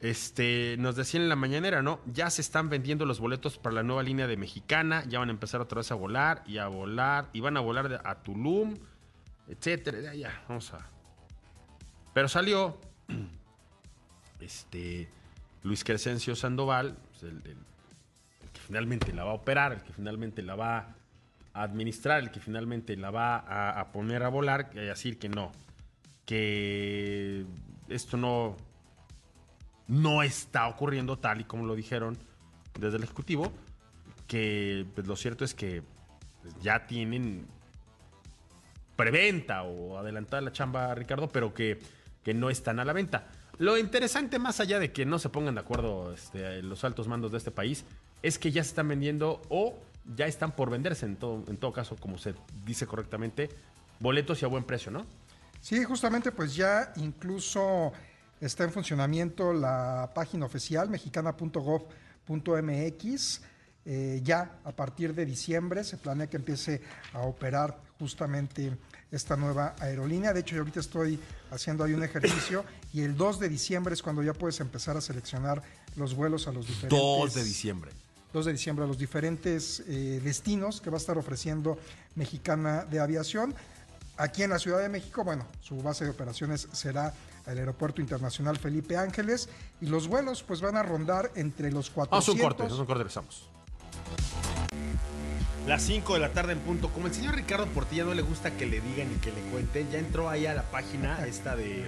Este, 0.00 0.76
nos 0.78 0.96
decían 0.96 1.24
en 1.24 1.28
la 1.28 1.36
mañanera, 1.36 1.82
¿no? 1.82 2.00
Ya 2.06 2.30
se 2.30 2.40
están 2.40 2.70
vendiendo 2.70 3.04
los 3.04 3.20
boletos 3.20 3.58
para 3.58 3.74
la 3.74 3.82
nueva 3.82 4.02
línea 4.02 4.26
de 4.26 4.36
Mexicana, 4.36 5.04
ya 5.06 5.18
van 5.18 5.28
a 5.28 5.32
empezar 5.32 5.60
otra 5.60 5.76
vez 5.76 5.90
a 5.90 5.94
volar 5.94 6.42
y 6.46 6.56
a 6.56 6.68
volar, 6.68 7.28
y 7.34 7.40
van 7.40 7.56
a 7.58 7.60
volar 7.60 8.00
a 8.04 8.22
Tulum, 8.22 8.76
etcétera. 9.48 10.14
Ya, 10.14 10.42
vamos 10.48 10.72
a. 10.72 10.86
Pero 12.14 12.28
salió 12.28 12.78
este 14.40 15.08
Luis 15.62 15.84
Crescencio 15.84 16.34
Sandoval, 16.34 16.96
pues, 17.10 17.22
el, 17.24 17.36
el, 17.44 17.50
el, 17.50 18.50
que 18.52 18.60
finalmente 18.66 19.12
la 19.12 19.24
va 19.24 19.32
a 19.32 19.34
operar, 19.34 19.72
el 19.72 19.82
que 19.82 19.92
finalmente 19.92 20.42
la 20.42 20.56
va 20.56 20.96
administrar, 21.52 22.20
el 22.20 22.30
que 22.30 22.40
finalmente 22.40 22.96
la 22.96 23.10
va 23.10 23.36
a, 23.80 23.92
poner 23.92 24.22
a 24.22 24.28
volar, 24.28 24.70
y 24.72 24.76
decir 24.76 25.18
que 25.18 25.28
no, 25.28 25.52
que 26.24 27.44
esto 27.88 28.16
no 28.16 28.56
no 29.90 30.22
está 30.22 30.68
ocurriendo 30.68 31.18
tal 31.18 31.40
y 31.40 31.44
como 31.44 31.66
lo 31.66 31.74
dijeron 31.74 32.16
desde 32.78 32.96
el 32.96 33.02
Ejecutivo, 33.02 33.52
que 34.28 34.86
pues, 34.94 35.06
lo 35.08 35.16
cierto 35.16 35.44
es 35.44 35.52
que 35.52 35.82
pues, 36.42 36.54
ya 36.62 36.86
tienen 36.86 37.46
preventa 38.94 39.64
o 39.64 39.98
adelantada 39.98 40.42
la 40.42 40.52
chamba, 40.52 40.94
Ricardo, 40.94 41.28
pero 41.28 41.52
que, 41.52 41.80
que, 42.22 42.34
no 42.34 42.50
están 42.50 42.78
a 42.78 42.84
la 42.84 42.92
venta. 42.92 43.26
Lo 43.58 43.76
interesante, 43.76 44.38
más 44.38 44.60
allá 44.60 44.78
de 44.78 44.92
que 44.92 45.04
no 45.04 45.18
se 45.18 45.28
pongan 45.28 45.54
de 45.54 45.62
acuerdo 45.62 46.12
este, 46.12 46.62
los 46.62 46.84
altos 46.84 47.08
mandos 47.08 47.32
de 47.32 47.38
este 47.38 47.50
país, 47.50 47.84
es 48.22 48.38
que 48.38 48.52
ya 48.52 48.62
se 48.62 48.70
están 48.70 48.88
vendiendo 48.88 49.42
o 49.48 49.76
ya 50.16 50.26
están 50.26 50.52
por 50.52 50.70
venderse, 50.70 51.06
en 51.06 51.16
todo, 51.16 51.44
en 51.48 51.56
todo 51.56 51.72
caso, 51.72 51.96
como 51.96 52.18
se 52.18 52.34
dice 52.64 52.86
correctamente, 52.86 53.48
boletos 53.98 54.42
y 54.42 54.44
a 54.44 54.48
buen 54.48 54.64
precio, 54.64 54.90
¿no? 54.90 55.06
Sí, 55.60 55.84
justamente 55.84 56.32
pues 56.32 56.56
ya 56.56 56.92
incluso 56.96 57.92
está 58.40 58.64
en 58.64 58.72
funcionamiento 58.72 59.52
la 59.52 60.10
página 60.14 60.46
oficial 60.46 60.88
mexicana.gov.mx. 60.88 63.42
Eh, 63.86 64.20
ya 64.22 64.58
a 64.64 64.72
partir 64.72 65.14
de 65.14 65.24
diciembre 65.24 65.84
se 65.84 65.96
planea 65.96 66.28
que 66.28 66.36
empiece 66.36 66.82
a 67.14 67.20
operar 67.20 67.80
justamente 67.98 68.76
esta 69.10 69.36
nueva 69.36 69.74
aerolínea. 69.78 70.32
De 70.32 70.40
hecho, 70.40 70.54
yo 70.54 70.62
ahorita 70.62 70.80
estoy 70.80 71.18
haciendo 71.50 71.84
ahí 71.84 71.94
un 71.94 72.02
ejercicio 72.02 72.64
y 72.92 73.02
el 73.02 73.16
2 73.16 73.40
de 73.40 73.48
diciembre 73.48 73.94
es 73.94 74.02
cuando 74.02 74.22
ya 74.22 74.34
puedes 74.34 74.60
empezar 74.60 74.96
a 74.96 75.00
seleccionar 75.00 75.62
los 75.96 76.14
vuelos 76.14 76.46
a 76.46 76.52
los 76.52 76.66
diferentes... 76.66 76.98
2 76.98 77.34
de 77.34 77.44
diciembre. 77.44 77.90
2 78.32 78.46
de 78.46 78.52
diciembre 78.52 78.84
a 78.84 78.88
los 78.88 78.98
diferentes 78.98 79.80
eh, 79.88 80.20
destinos 80.22 80.80
que 80.80 80.90
va 80.90 80.96
a 80.96 81.00
estar 81.00 81.18
ofreciendo 81.18 81.78
Mexicana 82.14 82.84
de 82.84 83.00
Aviación. 83.00 83.54
Aquí 84.16 84.42
en 84.42 84.50
la 84.50 84.58
Ciudad 84.58 84.80
de 84.80 84.88
México, 84.88 85.24
bueno, 85.24 85.46
su 85.60 85.80
base 85.82 86.04
de 86.04 86.10
operaciones 86.10 86.68
será 86.72 87.14
el 87.46 87.58
Aeropuerto 87.58 88.00
Internacional 88.00 88.58
Felipe 88.58 88.96
Ángeles 88.96 89.48
y 89.80 89.86
los 89.86 90.08
vuelos 90.08 90.42
pues 90.42 90.60
van 90.60 90.76
a 90.76 90.82
rondar 90.82 91.30
entre 91.34 91.72
los 91.72 91.90
400... 91.90 92.10
Vamos 92.10 92.28
a 92.28 92.32
un 92.32 92.38
corte, 92.38 92.62
vamos 92.62 92.78
a 92.78 92.80
un 92.82 92.86
corte, 92.86 92.98
regresamos. 92.98 93.48
Las 95.66 95.82
5 95.82 96.14
de 96.14 96.20
la 96.20 96.32
tarde 96.32 96.52
en 96.52 96.58
punto. 96.60 96.88
Como 96.88 97.06
el 97.06 97.14
señor 97.14 97.34
Ricardo 97.34 97.66
Portilla 97.66 98.04
no 98.04 98.14
le 98.14 98.22
gusta 98.22 98.50
que 98.56 98.66
le 98.66 98.80
digan 98.80 99.12
y 99.12 99.16
que 99.20 99.30
le 99.30 99.40
cuenten, 99.50 99.90
ya 99.90 99.98
entró 99.98 100.28
ahí 100.28 100.46
a 100.46 100.54
la 100.54 100.62
página 100.70 101.26
esta 101.26 101.56
de... 101.56 101.84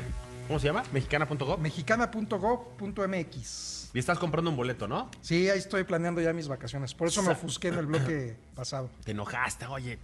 ¿Cómo 0.47 0.59
se 0.59 0.67
llama? 0.67 0.83
Mexicana.gov. 0.93 1.61
Mexicana.gov.mx. 1.61 3.91
Y 3.95 3.99
estás 3.99 4.19
comprando 4.19 4.51
un 4.51 4.57
boleto, 4.57 4.89
¿no? 4.89 5.11
Sí, 5.21 5.51
ahí 5.51 5.59
estoy 5.59 5.85
planeando 5.85 6.21
ya 6.21 6.33
mis 6.33 6.49
vacaciones. 6.49 6.95
Por 6.95 7.09
eso 7.09 7.23
me 7.23 7.33
ofusqué 7.33 7.69
en 7.69 7.75
el 7.75 7.87
bloque 7.87 8.37
pasado. 8.55 8.91
Te 9.05 9.13
enojaste, 9.13 9.67
oye. 9.67 9.99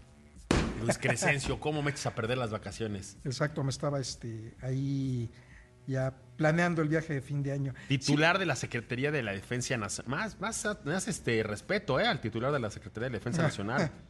Luis 0.83 0.99
Crescencio, 0.99 1.59
¿cómo 1.59 1.83
me 1.83 1.91
echas 1.91 2.07
a 2.07 2.15
perder 2.15 2.39
las 2.39 2.51
vacaciones? 2.51 3.17
Exacto, 3.25 3.65
me 3.65 3.71
estaba 3.71 3.99
este, 3.99 4.55
ahí 4.63 5.29
ya 5.89 6.15
planeando 6.37 6.83
el 6.83 6.89
viaje 6.89 7.15
de 7.15 7.21
fin 7.21 7.43
de 7.43 7.51
año. 7.51 7.75
Titular 7.89 8.37
sí. 8.37 8.41
de 8.41 8.47
la 8.47 8.55
Secretaría 8.55 9.11
de 9.11 9.25
la 9.25 9.33
Defensa 9.33 9.77
Nacional. 9.77 10.11
Más, 10.11 10.41
más, 10.41 10.65
más 10.85 11.09
este 11.09 11.43
respeto, 11.43 11.99
¿eh? 11.99 12.07
Al 12.07 12.21
titular 12.21 12.53
de 12.53 12.61
la 12.61 12.71
Secretaría 12.71 13.07
de 13.07 13.13
la 13.13 13.19
Defensa 13.19 13.43
Nacional. 13.43 13.91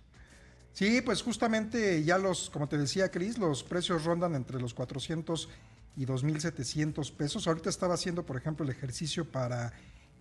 Sí, 0.71 1.01
pues 1.01 1.23
justamente 1.23 2.05
ya 2.05 2.19
los, 2.19 2.51
como 2.51 2.69
te 2.69 2.79
decía 2.79 3.11
Cris, 3.11 3.37
los 3.37 3.65
precios 3.65 4.05
rondan 4.05 4.37
entre 4.37 4.61
los 4.61 4.75
400 4.75 5.49
y 5.99 6.07
2.700 6.07 7.13
pesos. 7.13 7.49
Ahorita 7.49 7.69
estaba 7.69 7.95
haciendo, 7.95 8.25
por 8.25 8.37
ejemplo, 8.37 8.65
el 8.65 8.71
ejercicio 8.71 9.29
para 9.29 9.73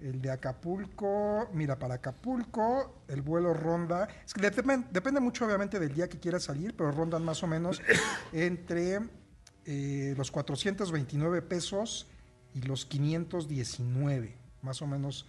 El 0.00 0.20
de 0.20 0.30
Acapulco, 0.32 1.48
mira, 1.52 1.78
para 1.78 1.94
Acapulco 1.94 3.02
el 3.08 3.22
vuelo 3.22 3.54
ronda, 3.54 4.08
es 4.24 4.34
que 4.34 4.40
depende, 4.50 4.86
depende 4.90 5.20
mucho 5.20 5.44
obviamente 5.44 5.78
del 5.78 5.94
día 5.94 6.08
que 6.08 6.18
quieras 6.18 6.42
salir, 6.44 6.74
pero 6.76 6.90
rondan 6.90 7.24
más 7.24 7.40
o 7.42 7.46
menos 7.46 7.80
entre 8.32 8.98
eh, 9.64 10.14
los 10.16 10.30
429 10.32 11.42
pesos 11.42 12.08
y 12.54 12.62
los 12.62 12.84
519, 12.86 14.36
más 14.62 14.82
o 14.82 14.86
menos 14.86 15.26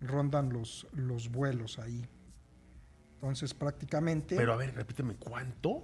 rondan 0.00 0.52
los, 0.52 0.86
los 0.92 1.30
vuelos 1.30 1.78
ahí. 1.78 2.06
Entonces 3.14 3.52
prácticamente 3.54 4.36
Pero 4.36 4.52
a 4.52 4.56
ver, 4.56 4.74
repíteme, 4.74 5.14
¿cuánto? 5.16 5.82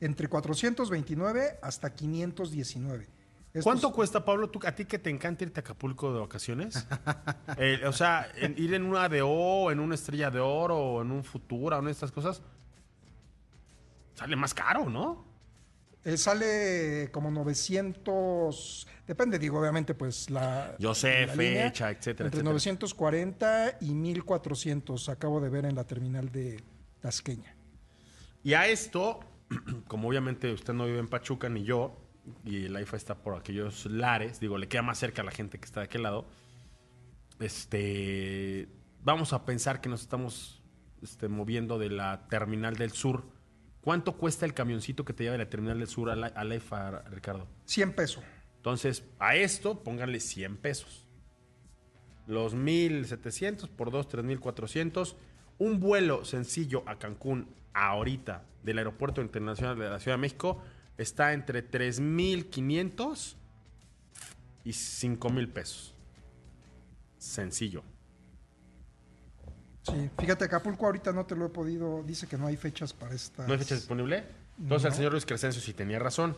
entre 0.00 0.28
429 0.28 1.58
hasta 1.62 1.94
519. 1.94 3.06
Estos- 3.52 3.64
¿Cuánto 3.64 3.92
cuesta, 3.92 4.24
Pablo, 4.24 4.48
tú, 4.48 4.60
a 4.64 4.72
ti 4.74 4.84
que 4.86 4.98
te 4.98 5.10
encanta 5.10 5.44
irte 5.44 5.60
a 5.60 5.62
Acapulco 5.62 6.12
de 6.14 6.20
vacaciones? 6.20 6.86
Eh, 7.58 7.80
o 7.86 7.92
sea, 7.92 8.30
en- 8.36 8.54
ir 8.56 8.72
en 8.74 8.84
una 8.84 9.08
de 9.08 9.20
O, 9.22 9.70
en 9.70 9.80
una 9.80 9.94
estrella 9.96 10.30
de 10.30 10.38
oro, 10.40 10.78
o 10.78 11.02
en 11.02 11.10
un 11.10 11.24
Futura, 11.24 11.76
o 11.78 11.80
en 11.82 11.88
estas 11.88 12.12
cosas, 12.12 12.40
sale 14.14 14.36
más 14.36 14.54
caro, 14.54 14.88
¿no? 14.88 15.24
Eh, 16.02 16.16
sale 16.16 17.10
como 17.12 17.30
900, 17.30 18.86
depende, 19.06 19.38
digo, 19.38 19.60
obviamente, 19.60 19.94
pues 19.94 20.30
la... 20.30 20.74
Yo 20.78 20.94
sé, 20.94 21.26
la 21.26 21.34
línea, 21.34 21.64
fecha, 21.64 21.90
etcétera, 21.90 22.28
Entre 22.28 22.40
etcétera. 22.40 22.44
940 22.44 23.78
y 23.82 23.94
1400, 23.94 25.08
acabo 25.10 25.40
de 25.40 25.50
ver 25.50 25.66
en 25.66 25.74
la 25.74 25.84
terminal 25.84 26.32
de 26.32 26.62
Tasqueña. 27.00 27.54
Y 28.42 28.54
a 28.54 28.66
esto, 28.66 29.20
como 29.88 30.08
obviamente 30.08 30.50
usted 30.52 30.72
no 30.72 30.86
vive 30.86 31.00
en 31.00 31.08
Pachuca 31.08 31.50
ni 31.50 31.64
yo, 31.64 31.96
y 32.44 32.66
el 32.66 32.80
IFA 32.80 32.96
está 32.96 33.14
por 33.16 33.36
aquellos 33.36 33.84
lares, 33.86 34.40
digo, 34.40 34.56
le 34.56 34.68
queda 34.68 34.82
más 34.82 34.98
cerca 34.98 35.20
a 35.20 35.24
la 35.24 35.32
gente 35.32 35.58
que 35.58 35.66
está 35.66 35.80
de 35.80 35.86
aquel 35.86 36.02
lado, 36.02 36.26
este, 37.40 38.68
vamos 39.02 39.32
a 39.32 39.44
pensar 39.44 39.80
que 39.80 39.88
nos 39.88 40.02
estamos 40.02 40.62
este, 41.02 41.28
moviendo 41.28 41.78
de 41.78 41.90
la 41.90 42.26
terminal 42.28 42.76
del 42.76 42.92
sur. 42.92 43.24
¿Cuánto 43.80 44.16
cuesta 44.16 44.44
el 44.44 44.54
camioncito 44.54 45.04
que 45.04 45.12
te 45.12 45.24
lleva 45.24 45.32
de 45.32 45.44
la 45.44 45.50
terminal 45.50 45.78
del 45.78 45.88
sur 45.88 46.10
a 46.10 46.16
la, 46.16 46.26
a 46.28 46.44
la 46.44 46.56
IFA, 46.56 47.02
Ricardo? 47.10 47.46
100 47.64 47.94
pesos. 47.94 48.24
Entonces, 48.56 49.04
a 49.18 49.36
esto 49.36 49.82
pónganle 49.82 50.20
100 50.20 50.58
pesos. 50.58 51.06
Los 52.26 52.54
1.700 52.54 53.68
por 53.68 53.90
2, 53.90 54.08
3.400. 54.08 55.16
Un 55.58 55.80
vuelo 55.80 56.24
sencillo 56.24 56.82
a 56.86 56.98
Cancún 56.98 57.48
ahorita 57.72 58.44
del 58.62 58.78
Aeropuerto 58.78 59.22
Internacional 59.22 59.78
de 59.78 59.88
la 59.88 59.98
Ciudad 59.98 60.16
de 60.16 60.22
México 60.22 60.62
está 60.98 61.32
entre 61.32 61.68
3.500 61.68 63.36
y 64.64 64.70
5.000 64.70 65.52
pesos. 65.52 65.94
Sencillo. 67.18 67.82
Sí, 69.92 70.10
fíjate, 70.18 70.44
Acapulco 70.44 70.86
ahorita 70.86 71.12
no 71.12 71.24
te 71.26 71.34
lo 71.36 71.46
he 71.46 71.48
podido, 71.48 72.02
dice 72.02 72.26
que 72.26 72.36
no 72.36 72.46
hay 72.46 72.56
fechas 72.56 72.92
para 72.92 73.14
esta. 73.14 73.46
¿No 73.46 73.52
hay 73.52 73.58
fecha 73.58 73.74
disponible? 73.74 74.24
Entonces 74.58 74.90
el 74.90 74.94
señor 74.96 75.12
Luis 75.12 75.24
Crescencio 75.26 75.60
sí 75.62 75.72
tenía 75.72 75.98
razón. 75.98 76.36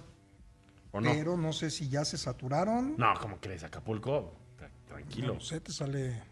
¿O 0.92 1.00
no? 1.00 1.10
Pero 1.12 1.36
no 1.36 1.52
sé 1.52 1.70
si 1.70 1.88
ya 1.88 2.04
se 2.04 2.18
saturaron. 2.18 2.94
No, 2.98 3.14
como 3.20 3.40
que 3.40 3.48
les 3.48 3.62
Acapulco. 3.64 4.34
Tra- 4.58 4.68
Tranquilo. 4.88 5.34
No 5.34 5.40
sé, 5.40 5.60
te 5.60 5.72
sale 5.72 6.22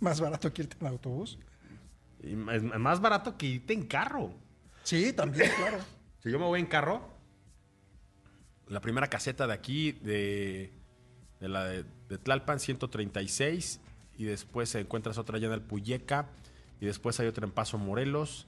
más 0.00 0.20
barato 0.20 0.52
que 0.52 0.62
irte 0.62 0.76
en 0.80 0.86
autobús. 0.88 1.38
Y 2.22 2.32
es 2.52 2.62
más 2.62 3.00
barato 3.00 3.36
que 3.38 3.46
irte 3.46 3.72
en 3.72 3.86
carro. 3.86 4.32
Sí, 4.82 5.12
también, 5.12 5.50
claro. 5.56 5.78
Si 6.22 6.30
yo 6.30 6.38
me 6.38 6.46
voy 6.46 6.58
en 6.60 6.64
carro, 6.66 7.02
la 8.68 8.80
primera 8.80 9.08
caseta 9.08 9.46
de 9.46 9.52
aquí, 9.52 9.92
de, 9.92 10.72
de 11.38 11.48
la 11.48 11.64
de, 11.64 11.84
de 12.08 12.16
Tlalpan, 12.18 12.58
136, 12.58 13.78
y 14.18 14.24
después 14.24 14.74
encuentras 14.74 15.18
otra 15.18 15.36
allá 15.36 15.48
en 15.48 15.54
el 15.54 15.62
Puyeca, 15.62 16.28
y 16.80 16.86
después 16.86 17.18
hay 17.20 17.26
otra 17.26 17.46
en 17.46 17.52
Paso 17.52 17.78
Morelos, 17.78 18.46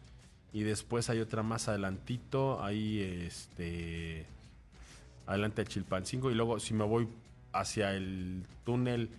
y 0.52 0.62
después 0.62 1.10
hay 1.10 1.20
otra 1.20 1.42
más 1.42 1.68
adelantito, 1.68 2.62
ahí 2.62 3.00
este, 3.00 4.26
adelante 5.26 5.62
de 5.62 5.68
Chilpancingo, 5.68 6.30
y 6.30 6.34
luego 6.34 6.60
si 6.60 6.74
me 6.74 6.84
voy 6.84 7.08
hacia 7.52 7.94
el 7.94 8.44
túnel 8.64 9.10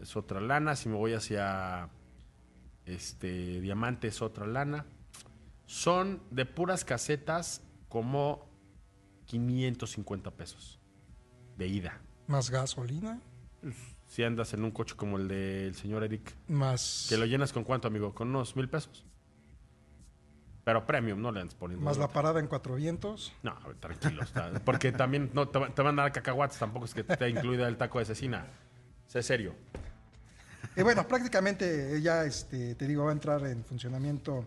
es 0.00 0.16
otra 0.16 0.40
lana, 0.40 0.76
si 0.76 0.88
me 0.88 0.96
voy 0.96 1.14
hacia 1.14 1.88
este 2.86 3.60
Diamante 3.60 4.08
es 4.08 4.20
otra 4.22 4.46
lana. 4.46 4.84
Son 5.66 6.20
de 6.30 6.44
puras 6.44 6.84
casetas 6.84 7.62
como 7.88 8.44
550 9.26 10.30
pesos 10.32 10.78
de 11.56 11.68
ida. 11.68 12.00
Más 12.26 12.50
gasolina, 12.50 13.20
Si 14.12 14.22
andas 14.22 14.52
en 14.52 14.62
un 14.62 14.72
coche 14.72 14.94
como 14.94 15.16
el 15.16 15.26
del 15.26 15.74
señor 15.74 16.04
Eric, 16.04 16.34
más, 16.48 17.06
que 17.08 17.16
lo 17.16 17.24
llenas 17.24 17.50
con 17.50 17.64
cuánto, 17.64 17.88
amigo? 17.88 18.14
Con 18.14 18.28
unos 18.28 18.54
mil 18.56 18.68
pesos. 18.68 19.06
Pero 20.64 20.84
premium, 20.84 21.18
no 21.22 21.32
le 21.32 21.40
andes 21.40 21.54
poniendo. 21.54 21.82
más 21.82 21.96
la 21.96 22.08
parada 22.08 22.38
en 22.38 22.46
Cuatro 22.46 22.74
Vientos. 22.74 23.32
No, 23.42 23.52
a 23.52 23.66
ver, 23.68 23.76
tranquilo. 23.78 24.22
está- 24.22 24.52
porque 24.66 24.92
también 24.92 25.30
no, 25.32 25.48
te, 25.48 25.58
te 25.70 25.80
van 25.80 25.98
a 25.98 26.02
dar 26.02 26.12
cacahuates, 26.12 26.58
tampoco 26.58 26.84
es 26.84 26.92
que 26.92 27.04
te 27.04 27.26
incluida 27.30 27.66
el 27.66 27.78
taco 27.78 28.00
de 28.00 28.04
cecina. 28.04 28.44
Sé 29.06 29.22
serio. 29.22 29.54
Y 30.76 30.82
bueno, 30.82 31.08
prácticamente 31.08 31.98
ya, 32.02 32.24
este, 32.26 32.74
te 32.74 32.86
digo, 32.86 33.04
va 33.04 33.10
a 33.10 33.14
entrar 33.14 33.46
en 33.46 33.64
funcionamiento 33.64 34.46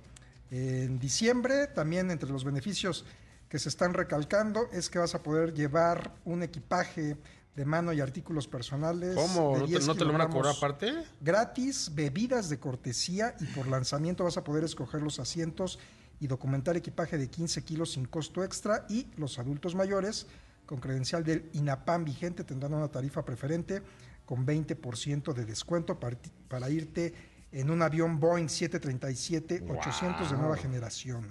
en 0.51 0.99
diciembre. 0.99 1.65
También 1.73 2.11
entre 2.11 2.29
los 2.29 2.43
beneficios 2.43 3.03
que 3.49 3.57
se 3.57 3.69
están 3.69 3.95
recalcando 3.95 4.69
es 4.71 4.91
que 4.91 4.99
vas 4.99 5.15
a 5.15 5.23
poder 5.23 5.55
llevar 5.55 6.13
un 6.23 6.43
equipaje 6.43 7.17
de 7.55 7.65
mano 7.65 7.93
y 7.93 8.01
artículos 8.01 8.47
personales. 8.47 9.15
¿Cómo? 9.15 9.57
¿No 9.57 9.63
te, 9.65 9.71
10 9.71 9.87
no 9.87 9.95
te 9.95 10.05
lo 10.05 10.11
van 10.11 10.21
a 10.21 10.29
cobrar 10.29 10.55
aparte? 10.55 10.93
Gratis, 11.21 11.91
bebidas 11.93 12.49
de 12.49 12.59
cortesía 12.59 13.35
y 13.39 13.45
por 13.45 13.67
lanzamiento 13.67 14.23
vas 14.23 14.37
a 14.37 14.43
poder 14.43 14.63
escoger 14.63 15.01
los 15.01 15.19
asientos 15.19 15.79
y 16.19 16.27
documentar 16.27 16.75
equipaje 16.77 17.17
de 17.17 17.29
15 17.29 17.63
kilos 17.63 17.93
sin 17.93 18.05
costo 18.05 18.43
extra 18.43 18.85
y 18.89 19.07
los 19.17 19.39
adultos 19.39 19.75
mayores 19.75 20.27
con 20.65 20.79
credencial 20.79 21.23
del 21.23 21.49
INAPAM 21.53 22.05
vigente 22.05 22.43
tendrán 22.43 22.73
una 22.73 22.87
tarifa 22.89 23.23
preferente 23.23 23.81
con 24.25 24.45
20% 24.45 25.33
de 25.33 25.45
descuento 25.45 25.99
para, 25.99 26.69
irte 26.69 27.13
en 27.51 27.69
un 27.69 27.81
avión 27.81 28.19
Boeing 28.19 28.47
737-800 28.47 30.29
de 30.29 30.37
nueva 30.37 30.55
Wow. 30.55 30.57
generación. 30.57 31.25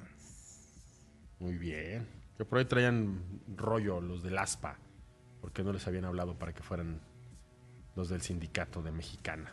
Muy 1.41 1.59
bien. 1.59 2.07
Que 2.37 2.45
por 2.45 2.59
ahí 2.59 2.65
traían 2.65 3.21
rollo 3.57 4.01
los 4.01 4.23
del 4.23 4.39
ASPA, 4.39 4.79
porque 5.45 5.63
no 5.63 5.75
les 5.75 5.87
habían 5.87 6.07
hablado 6.07 6.33
para 6.39 6.55
que 6.55 6.63
fueran 6.63 6.99
los 7.97 8.09
del 8.09 8.23
sindicato 8.23 8.81
de 8.83 8.91
Mexicana. 8.91 9.53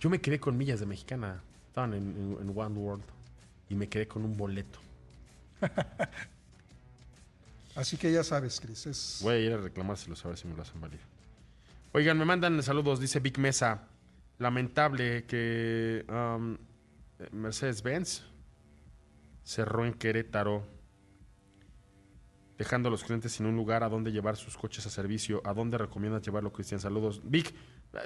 Yo 0.00 0.10
me 0.10 0.20
quedé 0.20 0.40
con 0.40 0.58
millas 0.58 0.80
de 0.80 0.86
Mexicana. 0.86 1.40
Estaban 1.68 1.94
en, 1.94 2.02
en- 2.02 2.38
en 2.50 2.58
One 2.58 2.76
World 2.76 3.04
y 3.68 3.76
me 3.76 3.88
quedé 3.88 4.08
con 4.08 4.24
un 4.24 4.36
boleto. 4.36 4.80
Así 7.76 7.96
que 7.96 8.10
ya 8.10 8.24
sabes, 8.24 8.60
Cris, 8.60 8.86
es... 8.86 9.20
Voy 9.22 9.34
a 9.34 9.38
ir 9.38 9.52
a 9.52 9.58
reclamárselos 9.58 10.24
a 10.24 10.28
ver 10.30 10.36
si 10.36 10.48
me 10.48 10.56
lo 10.56 10.62
hacen 10.62 10.80
válido. 10.80 11.02
Oigan, 11.92 12.18
me 12.18 12.24
mandan 12.24 12.60
saludos, 12.64 12.98
dice 12.98 13.20
Vic 13.20 13.38
Mesa. 13.38 13.82
Lamentable 14.40 15.26
que 15.26 16.04
um, 16.08 16.56
Mercedes-Benz 17.30 18.24
cerró 19.44 19.86
en 19.86 19.94
Querétaro, 19.94 20.66
dejando 22.58 22.88
a 22.88 22.90
los 22.90 23.04
clientes 23.04 23.32
sin 23.32 23.46
un 23.46 23.54
lugar 23.54 23.84
a 23.84 23.88
donde 23.88 24.10
llevar 24.10 24.36
sus 24.36 24.56
coches 24.56 24.84
a 24.84 24.90
servicio. 24.90 25.40
¿A 25.44 25.54
dónde 25.54 25.78
recomiendas 25.78 26.22
llevarlo, 26.22 26.52
Cristian? 26.52 26.80
Saludos. 26.80 27.22
Vic, 27.24 27.54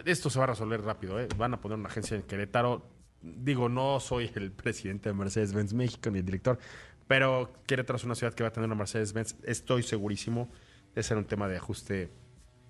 esto 0.05 0.29
se 0.29 0.39
va 0.39 0.45
a 0.45 0.49
resolver 0.49 0.83
rápido. 0.83 1.19
¿eh? 1.19 1.27
Van 1.39 1.55
a 1.55 1.61
poner 1.61 1.79
una 1.79 1.89
agencia 1.89 2.17
en 2.17 2.23
Querétaro. 2.23 2.87
Digo, 3.23 3.71
no 3.71 3.99
soy 3.99 4.31
el 4.35 4.53
presidente 4.53 5.09
de 5.09 5.15
Mercedes-Benz 5.15 5.73
México 5.73 6.11
ni 6.11 6.19
el 6.19 6.25
director, 6.25 6.59
pero 7.07 7.53
Querétaro 7.67 7.97
es 7.97 8.05
una 8.05 8.15
ciudad 8.15 8.35
que 8.35 8.43
va 8.43 8.51
a 8.51 8.53
tener 8.53 8.67
una 8.67 8.75
Mercedes-Benz. 8.75 9.37
Estoy 9.45 9.83
segurísimo. 9.83 10.51
Ese 10.95 11.15
era 11.15 11.21
un 11.21 11.27
tema 11.27 11.49
de 11.49 11.57
ajuste 11.57 12.11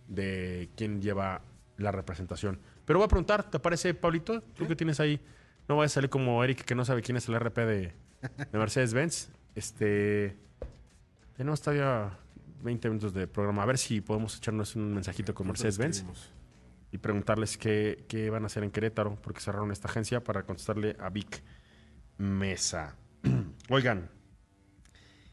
de 0.06 0.70
quién 0.76 1.02
lleva 1.02 1.42
la 1.78 1.90
representación. 1.90 2.60
Pero 2.84 3.00
voy 3.00 3.06
a 3.06 3.08
preguntar, 3.08 3.50
¿te 3.50 3.58
parece, 3.58 3.94
Pablito? 3.94 4.40
Tú 4.40 4.68
que 4.68 4.76
tienes 4.76 5.00
ahí, 5.00 5.20
no 5.68 5.76
vayas 5.76 5.92
a 5.92 5.94
salir 5.94 6.10
como 6.10 6.44
Eric 6.44 6.64
que 6.64 6.74
no 6.76 6.84
sabe 6.84 7.02
quién 7.02 7.16
es 7.16 7.28
el 7.28 7.40
RP 7.40 7.56
de, 7.56 7.92
de 8.52 8.58
Mercedes-Benz. 8.58 9.30
Este. 9.56 10.36
Tenemos 11.42 11.60
todavía 11.60 12.16
20 12.62 12.88
minutos 12.88 13.12
de 13.12 13.26
programa. 13.26 13.64
A 13.64 13.66
ver 13.66 13.76
si 13.76 14.00
podemos 14.00 14.36
echarnos 14.36 14.76
un 14.76 14.94
mensajito 14.94 15.34
con 15.34 15.48
Mercedes-Benz 15.48 16.04
y 16.92 16.98
preguntarles 16.98 17.58
qué, 17.58 18.04
qué 18.06 18.30
van 18.30 18.44
a 18.44 18.46
hacer 18.46 18.62
en 18.62 18.70
Querétaro, 18.70 19.16
porque 19.20 19.40
cerraron 19.40 19.72
esta 19.72 19.88
agencia 19.88 20.22
para 20.22 20.44
contestarle 20.44 20.94
a 21.00 21.10
Vic 21.10 21.42
Mesa. 22.16 22.94
Oigan, 23.70 24.08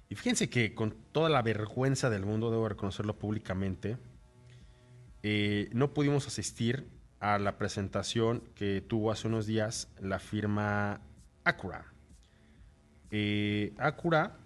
y 0.09 0.15
fíjense 0.15 0.49
que 0.49 0.73
con 0.73 0.95
toda 1.11 1.29
la 1.29 1.43
vergüenza 1.43 2.09
del 2.09 2.25
mundo, 2.25 2.49
debo 2.49 2.67
reconocerlo 2.67 3.19
públicamente, 3.19 3.99
eh, 5.21 5.69
no 5.73 5.93
pudimos 5.93 6.25
asistir 6.25 6.89
a 7.19 7.37
la 7.37 7.59
presentación 7.59 8.41
que 8.55 8.81
tuvo 8.81 9.11
hace 9.11 9.27
unos 9.27 9.45
días 9.45 9.93
la 10.01 10.17
firma 10.17 11.01
Acura. 11.43 11.93
Eh, 13.11 13.75
Acura 13.77 14.39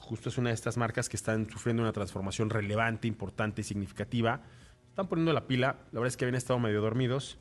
justo 0.00 0.28
es 0.28 0.38
una 0.38 0.50
de 0.50 0.54
estas 0.54 0.76
marcas 0.76 1.08
que 1.08 1.16
están 1.16 1.48
sufriendo 1.50 1.82
una 1.82 1.92
transformación 1.92 2.50
relevante, 2.50 3.06
importante 3.06 3.60
y 3.60 3.64
significativa. 3.64 4.42
Están 4.88 5.08
poniendo 5.08 5.32
la 5.32 5.46
pila, 5.46 5.78
la 5.92 6.00
verdad 6.00 6.08
es 6.08 6.16
que 6.16 6.24
habían 6.24 6.36
estado 6.36 6.58
medio 6.58 6.80
dormidos, 6.80 7.38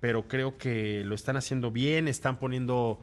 pero 0.00 0.28
creo 0.28 0.58
que 0.58 1.02
lo 1.04 1.14
están 1.14 1.36
haciendo 1.36 1.70
bien, 1.70 2.08
están 2.08 2.38
poniendo 2.38 3.00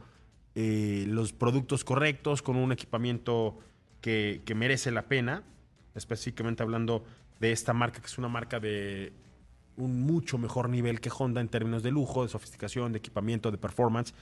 eh, 0.55 1.05
los 1.07 1.33
productos 1.33 1.83
correctos 1.83 2.41
con 2.41 2.55
un 2.55 2.71
equipamiento 2.71 3.59
que, 4.01 4.41
que 4.45 4.55
merece 4.55 4.91
la 4.91 5.03
pena, 5.03 5.43
específicamente 5.95 6.63
hablando 6.63 7.03
de 7.39 7.51
esta 7.51 7.73
marca, 7.73 7.99
que 7.99 8.07
es 8.07 8.17
una 8.17 8.29
marca 8.29 8.59
de 8.59 9.13
un 9.77 10.01
mucho 10.01 10.37
mejor 10.37 10.69
nivel 10.69 10.99
que 10.99 11.09
Honda 11.17 11.41
en 11.41 11.49
términos 11.49 11.83
de 11.83 11.91
lujo, 11.91 12.23
de 12.23 12.29
sofisticación, 12.29 12.91
de 12.91 12.99
equipamiento, 12.99 13.51
de 13.51 13.57
performance. 13.57 14.13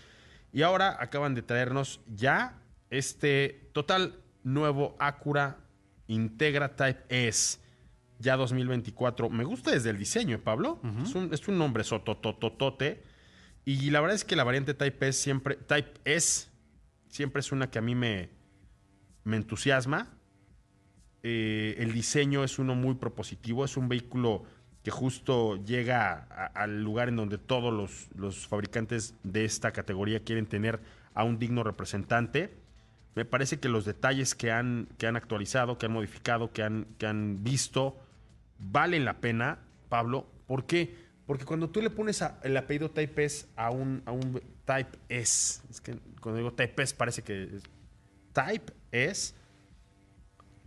Y 0.54 0.62
ahora 0.62 0.98
acaban 1.00 1.36
de 1.36 1.42
traernos 1.42 2.00
ya 2.16 2.62
este 2.90 3.70
total 3.74 4.16
nuevo 4.54 4.96
Acura 5.00 5.58
Integra 6.08 6.76
Type 6.76 7.04
S, 7.28 7.60
ya 8.20 8.36
2024. 8.38 9.30
Me 9.30 9.44
gusta 9.44 9.72
desde 9.72 9.90
el 9.90 9.98
diseño, 9.98 10.40
Pablo. 10.40 10.80
es, 11.04 11.14
un, 11.16 11.34
es 11.34 11.48
un 11.48 11.58
nombre 11.58 11.84
sotototote. 11.84 13.04
Y 13.66 13.90
la 13.90 14.00
verdad 14.02 14.16
es 14.16 14.24
que 14.24 14.36
la 14.38 14.44
variante 14.46 14.74
Type 14.74 15.08
S 15.10 15.22
siempre, 15.22 15.56
Type 15.56 15.92
S, 16.06 16.48
siempre 17.10 17.42
es 17.42 17.52
una 17.52 17.70
que 17.70 17.80
a 17.80 17.82
mí 17.82 17.96
me, 17.96 18.30
me 19.26 19.36
entusiasma. 19.38 20.14
Eh, 21.24 21.76
el 21.80 21.92
diseño 21.94 22.44
es 22.44 22.60
uno 22.60 22.76
muy 22.76 22.96
propositivo, 22.96 23.66
es 23.66 23.76
un 23.76 23.90
vehículo 23.90 24.44
que 24.84 24.92
justo 24.92 25.58
llega 25.66 26.28
a- 26.30 26.46
al 26.46 26.82
lugar 26.84 27.10
en 27.10 27.18
donde 27.18 27.38
todos 27.38 27.74
los, 27.74 28.08
los 28.16 28.48
fabricantes 28.48 29.16
de 29.24 29.44
esta 29.44 29.72
categoría 29.74 30.24
quieren 30.24 30.46
tener 30.46 30.80
a 31.14 31.24
un 31.26 31.38
digno 31.40 31.64
representante. 31.64 32.56
Me 33.18 33.26
parece 33.26 33.60
que 33.60 33.68
los 33.68 33.84
detalles 33.84 34.36
que 34.36 34.52
han, 34.52 34.88
que 35.00 35.08
han 35.08 35.16
actualizado, 35.16 35.80
que 35.80 35.88
han 35.88 35.92
modificado, 35.92 36.54
que 36.54 36.62
han, 36.62 36.86
que 37.00 37.08
han 37.08 37.44
visto, 37.44 38.00
valen 38.60 39.06
la 39.06 39.20
pena, 39.20 39.58
Pablo. 39.90 40.28
¿Por 40.46 40.68
qué? 40.68 40.96
Porque 41.26 41.44
cuando 41.44 41.72
tú 41.72 41.82
le 41.82 41.90
pones 41.90 42.24
el 42.44 42.56
apellido 42.56 42.92
Type 42.92 43.26
S 43.26 43.48
a 43.56 43.72
un, 43.72 44.04
a 44.06 44.12
un 44.12 44.40
Type 44.66 45.00
S, 45.10 45.64
es 45.68 45.82
que 45.82 45.98
cuando 46.22 46.38
digo 46.38 46.54
Type 46.54 46.84
S 46.84 46.94
parece 46.96 47.24
que 47.24 47.44
es 47.44 47.64
Type 48.34 48.72
S, 48.92 49.34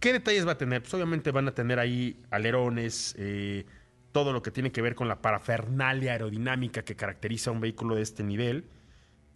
¿Qué 0.00 0.14
detalles 0.14 0.46
va 0.46 0.52
a 0.52 0.58
tener? 0.58 0.80
Pues 0.80 0.94
obviamente 0.94 1.30
van 1.30 1.46
a 1.46 1.54
tener 1.54 1.78
ahí 1.78 2.22
alerones, 2.30 3.14
eh, 3.18 3.66
todo 4.12 4.32
lo 4.32 4.42
que 4.42 4.50
tiene 4.50 4.72
que 4.72 4.80
ver 4.80 4.94
con 4.94 5.08
la 5.08 5.20
parafernalia 5.20 6.12
aerodinámica 6.12 6.82
que 6.82 6.96
caracteriza 6.96 7.50
a 7.50 7.52
un 7.52 7.60
vehículo 7.60 7.94
de 7.96 8.02
este 8.02 8.22
nivel. 8.24 8.64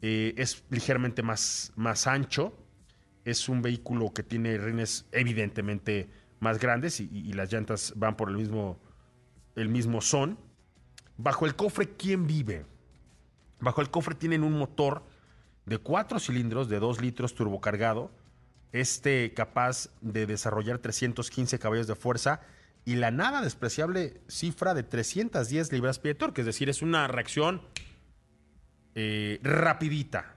Eh, 0.01 0.35
es 0.39 0.65
ligeramente 0.71 1.23
más, 1.23 1.71
más 1.77 2.07
ancho. 2.07 2.64
Es 3.25 3.49
un 3.49 3.63
vehículo 3.63 4.13
que 4.13 4.23
tiene 4.23 4.59
rines 4.59 5.07
evidentemente 5.13 6.09
más 6.41 6.59
grandes 6.59 7.01
y, 7.01 7.33
las 7.33 7.53
llantas 7.53 7.95
van 7.97 8.17
por 8.17 8.29
el 8.29 8.37
mismo, 8.37 8.79
el 9.57 9.69
mismo 9.69 10.01
son. 10.01 10.39
Bajo 11.17 11.47
el 11.47 11.57
cofre, 11.57 11.91
¿quién 11.97 12.27
vive? 12.27 12.67
Bajo 13.61 13.81
el 13.81 13.91
cofre 13.91 14.15
tienen 14.15 14.43
un 14.43 14.59
motor 14.59 15.05
de 15.65 15.79
cuatro 15.79 16.19
cilindros 16.19 16.69
de 16.69 16.79
2 16.79 17.01
litros 17.01 17.35
turbocargado, 17.35 18.11
este 18.73 19.33
capaz 19.33 19.89
de 20.01 20.27
desarrollar 20.27 20.79
315 20.79 21.59
caballos 21.59 21.87
de 21.87 21.95
fuerza 21.95 22.43
y 22.85 22.97
la 22.97 23.11
nada 23.11 23.41
despreciable 23.41 24.21
cifra 24.29 24.75
de 24.75 24.83
310 24.83 25.73
libras-pie 25.73 26.13
de 26.13 26.19
torque, 26.19 26.43
es 26.43 26.47
decir, 26.47 26.69
es 26.69 26.83
una 26.83 27.09
reacción 27.09 27.63
eh, 28.95 29.41
rapidita. 29.43 30.34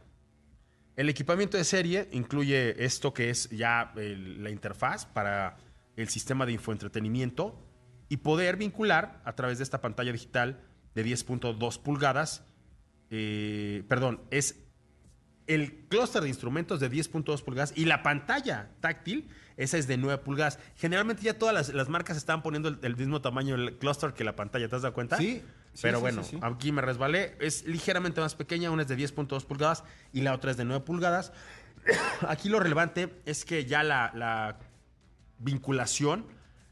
El 0.98 1.10
equipamiento 1.10 1.58
de 1.58 1.64
serie 1.64 2.10
incluye 2.12 2.84
esto 2.84 3.14
que 3.14 3.30
es 3.30 3.50
ya 3.52 3.94
el- 3.96 4.44
la 4.44 4.50
interfaz 4.50 5.06
para 5.06 5.58
el 5.96 6.10
sistema 6.10 6.46
de 6.46 6.54
infoentretenimiento 6.54 7.64
y 8.10 8.18
poder 8.18 8.58
vincular 8.58 9.22
a 9.24 9.34
través 9.36 9.60
de 9.60 9.64
esta 9.64 9.80
pantalla 9.80 10.12
digital 10.12 10.60
de 10.96 11.04
10.2 11.04 11.78
pulgadas, 11.78 12.44
eh, 13.12 13.84
perdón, 13.88 14.22
es 14.32 14.64
el 15.46 15.86
clúster 15.88 16.24
de 16.24 16.30
instrumentos 16.30 16.80
de 16.80 16.90
10.2 16.90 17.42
pulgadas 17.44 17.74
y 17.76 17.86
la 17.86 18.02
pantalla 18.04 18.72
táctil, 18.82 19.30
esa 19.56 19.78
es 19.78 19.88
de 19.88 19.98
9 19.98 20.18
pulgadas. 20.24 20.60
Generalmente 20.76 21.22
ya 21.24 21.38
todas 21.38 21.74
las, 21.74 21.90
marcas 21.90 22.18
están 22.18 22.42
poniendo 22.42 22.70
el, 22.70 22.80
el 22.82 22.98
mismo 22.98 23.22
tamaño 23.22 23.56
del 23.56 23.78
clúster 23.78 24.14
que 24.14 24.24
la 24.24 24.36
pantalla, 24.36 24.68
¿te 24.68 24.76
has 24.76 24.82
dado 24.82 24.94
cuenta? 24.94 25.18
Sí, 25.18 25.42
sí, 25.78 25.84
Pero 25.84 25.98
sí, 25.98 26.02
bueno, 26.02 26.24
sí, 26.24 26.40
aquí 26.42 26.72
me 26.72 26.82
resbalé. 26.82 27.38
Es 27.40 27.64
ligeramente 27.68 28.20
más 28.20 28.34
pequeña, 28.34 28.72
una 28.72 28.82
es 28.82 28.88
de 28.88 28.98
10.2 28.98 29.46
pulgadas 29.46 29.84
y 30.12 30.22
la 30.22 30.34
otra 30.34 30.50
es 30.50 30.58
de 30.58 30.66
9 30.66 30.84
pulgadas. 30.84 31.32
Aquí 32.28 32.50
lo 32.50 32.60
relevante 32.60 33.14
es 33.26 33.46
que 33.46 33.66
ya 33.66 33.84
la, 33.84 34.12
la 34.16 34.58
vinculación 35.38 36.26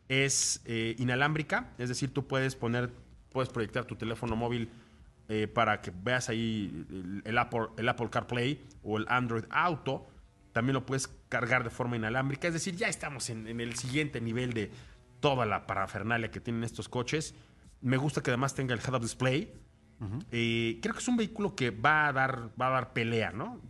es 0.10 0.62
eh, 0.66 0.96
inalámbrica, 0.98 1.70
es 1.78 1.90
decir, 1.90 2.12
tú 2.12 2.26
puedes 2.26 2.56
poner, 2.56 2.92
puedes 3.32 3.50
proyectar 3.50 3.86
tu 3.86 3.96
teléfono 3.96 4.36
móvil 4.36 4.72
eh, 5.30 5.48
para 5.48 5.82
que 5.82 5.92
veas 5.92 6.30
ahí 6.30 6.86
el, 6.90 7.22
el 7.26 7.38
Apple, 7.38 7.68
el 7.78 7.88
Apple 7.88 8.10
CarPlay 8.10 8.60
o 8.84 8.98
el 8.98 9.06
Android 9.08 9.46
Auto. 9.52 10.08
También 10.52 10.74
lo 10.74 10.86
puedes 10.86 11.10
cargar 11.30 11.64
de 11.64 11.70
forma 11.70 11.96
inalámbrica, 11.96 12.48
es 12.48 12.56
decir, 12.56 12.76
ya 12.76 12.88
estamos 12.88 13.30
en, 13.30 13.48
en 13.48 13.62
el 13.62 13.76
siguiente 13.76 14.20
nivel 14.20 14.54
de 14.54 14.72
toda 15.20 15.46
la 15.46 15.68
parafernalia 15.68 16.32
que 16.32 16.40
tienen 16.40 16.64
estos 16.64 16.90
coches. 16.90 17.36
Me 17.82 17.98
gusta 17.98 18.22
que 18.22 18.32
además 18.32 18.56
tenga 18.56 18.74
el 18.74 18.80
head-up 18.80 19.02
display. 19.02 19.54
Eh, 20.32 20.80
creo 20.82 20.94
que 20.94 21.00
es 21.00 21.08
un 21.08 21.18
vehículo 21.18 21.56
que 21.56 21.72
va 21.72 22.08
a 22.08 22.14
dar, 22.14 22.50
va 22.60 22.68
a 22.68 22.72
dar 22.72 22.94
pelea, 22.94 23.32
¿no? 23.32 23.62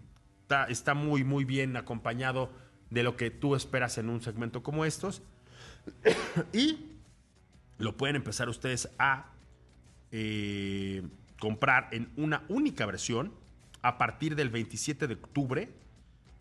Está, 0.41 0.65
está 0.65 0.93
muy, 0.93 1.23
muy 1.23 1.45
bien 1.45 1.77
acompañado 1.77 2.51
de 2.89 3.03
lo 3.03 3.15
que 3.15 3.31
tú 3.31 3.55
esperas 3.55 3.97
en 3.97 4.09
un 4.09 4.21
segmento 4.21 4.63
como 4.63 4.85
estos. 4.85 5.21
y 6.53 6.95
lo 7.77 7.97
pueden 7.97 8.15
empezar 8.15 8.49
ustedes 8.49 8.89
a 8.97 9.31
eh, 10.11 11.03
comprar 11.39 11.89
en 11.91 12.11
una 12.15 12.43
única 12.47 12.85
versión 12.85 13.33
a 13.81 13.97
partir 13.97 14.35
del 14.35 14.49
27 14.49 15.07
de 15.07 15.13
octubre 15.15 15.69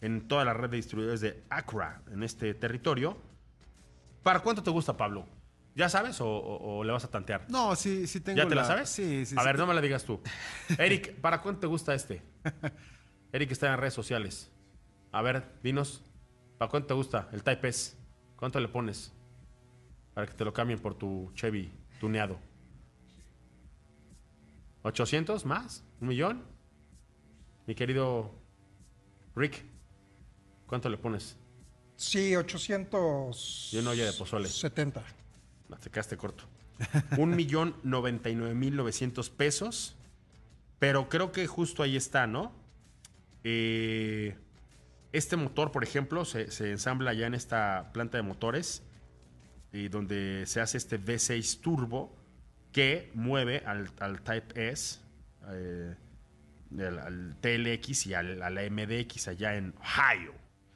en 0.01 0.29
toda 0.29 0.45
la 0.45 0.55
red 0.55 0.71
de 0.71 0.77
distribuidores 0.77 1.21
de 1.21 1.43
Acura 1.51 2.03
en 2.11 2.23
este 2.23 2.55
territorio. 2.55 3.17
¿Para 4.23 4.41
cuánto 4.41 4.63
te 4.63 4.71
gusta, 4.71 4.97
Pablo? 4.97 5.27
¿Ya 5.77 5.89
sabes 5.89 6.21
o, 6.21 6.27
o- 6.29 6.79
o 6.79 6.85
le 6.85 6.93
vas 6.93 7.05
a 7.05 7.11
tantear? 7.11 7.47
No, 7.51 7.75
sí, 7.75 8.07
sí 8.07 8.21
tengo 8.21 8.39
¿Ya 8.39 8.47
te 8.49 8.55
la, 8.55 8.63
la- 8.63 8.69
sabes? 8.69 8.89
Sí, 8.91 9.27
sí. 9.27 9.35
A 9.37 9.41
sí. 9.41 9.47
ver, 9.47 9.59
no 9.59 9.67
me 9.67 9.75
la 9.75 9.81
digas 9.81 10.05
tú. 10.05 10.21
Eric, 10.79 11.15
¿para 11.21 11.41
cuánto 11.43 11.61
te 11.63 11.67
gusta 11.67 11.95
este? 11.95 12.23
Eric 13.33 13.51
está 13.51 13.73
en 13.73 13.79
redes 13.81 13.95
sociales. 13.95 14.51
A 15.11 15.21
ver, 15.23 15.45
dinos, 15.63 16.03
¿para 16.59 16.71
cuánto 16.71 16.89
te 16.89 16.95
gusta 16.95 17.29
el 17.33 17.43
Type 17.43 17.69
S? 17.69 17.97
¿Cuánto 18.37 18.61
le 18.61 18.69
pones? 18.69 19.13
Para 20.15 20.27
que 20.29 20.35
te 20.35 20.45
lo 20.45 20.53
cambien 20.53 20.79
por 20.79 20.95
tu 20.95 21.33
Chevy 21.35 21.73
tuneado. 21.99 22.39
¿800 24.85 25.45
más? 25.45 25.83
¿Un 26.01 26.09
millón? 26.09 26.45
Mi 27.67 27.75
querido 27.75 28.31
Rick, 29.35 29.65
¿cuánto 30.67 30.89
le 30.89 30.99
pones? 30.99 31.37
Sí, 31.97 32.37
800. 32.37 33.71
Y 33.73 33.79
una 33.79 33.91
olla 33.91 34.05
de 34.05 34.13
pozole. 34.13 34.49
70. 34.49 35.03
No, 35.69 35.77
te 35.79 35.91
quedaste 35.91 36.17
corto. 36.17 36.45
Un 37.19 37.37
millón 37.37 37.77
noventa 37.83 38.31
y 38.31 38.35
nueve 38.35 38.55
mil 38.55 38.77
novecientos 38.77 39.31
pesos. 39.31 39.97
Pero 40.79 41.09
creo 41.09 41.33
que 41.33 41.47
justo 41.47 41.83
ahí 41.83 41.97
está, 41.97 42.27
¿no? 42.27 42.53
Eh, 43.45 44.37
este 45.13 45.37
motor, 45.37 45.71
por 45.71 45.85
ejemplo, 45.85 46.25
se, 46.25 46.49
ensambla 46.71 47.15
ya 47.15 47.27
en 47.27 47.35
esta 47.35 47.91
planta 47.93 48.17
de 48.19 48.23
motores. 48.23 48.83
Y 49.73 49.89
donde 49.89 50.45
se 50.47 50.61
hace 50.61 50.77
este 50.77 51.01
V6 51.01 51.61
turbo 51.61 52.17
que 52.73 53.11
mueve 53.15 53.63
al, 53.67 53.91
al 54.01 54.23
Type 54.23 54.71
S, 54.71 55.01
al, 55.43 56.99
al 56.99 57.37
TLX 57.41 58.07
y 58.07 58.15
al, 58.15 58.43
a 58.43 58.51
la 58.51 58.63
MDX 58.69 59.29
allá 59.29 59.57
en 59.57 59.75
Ohio, 59.81 60.35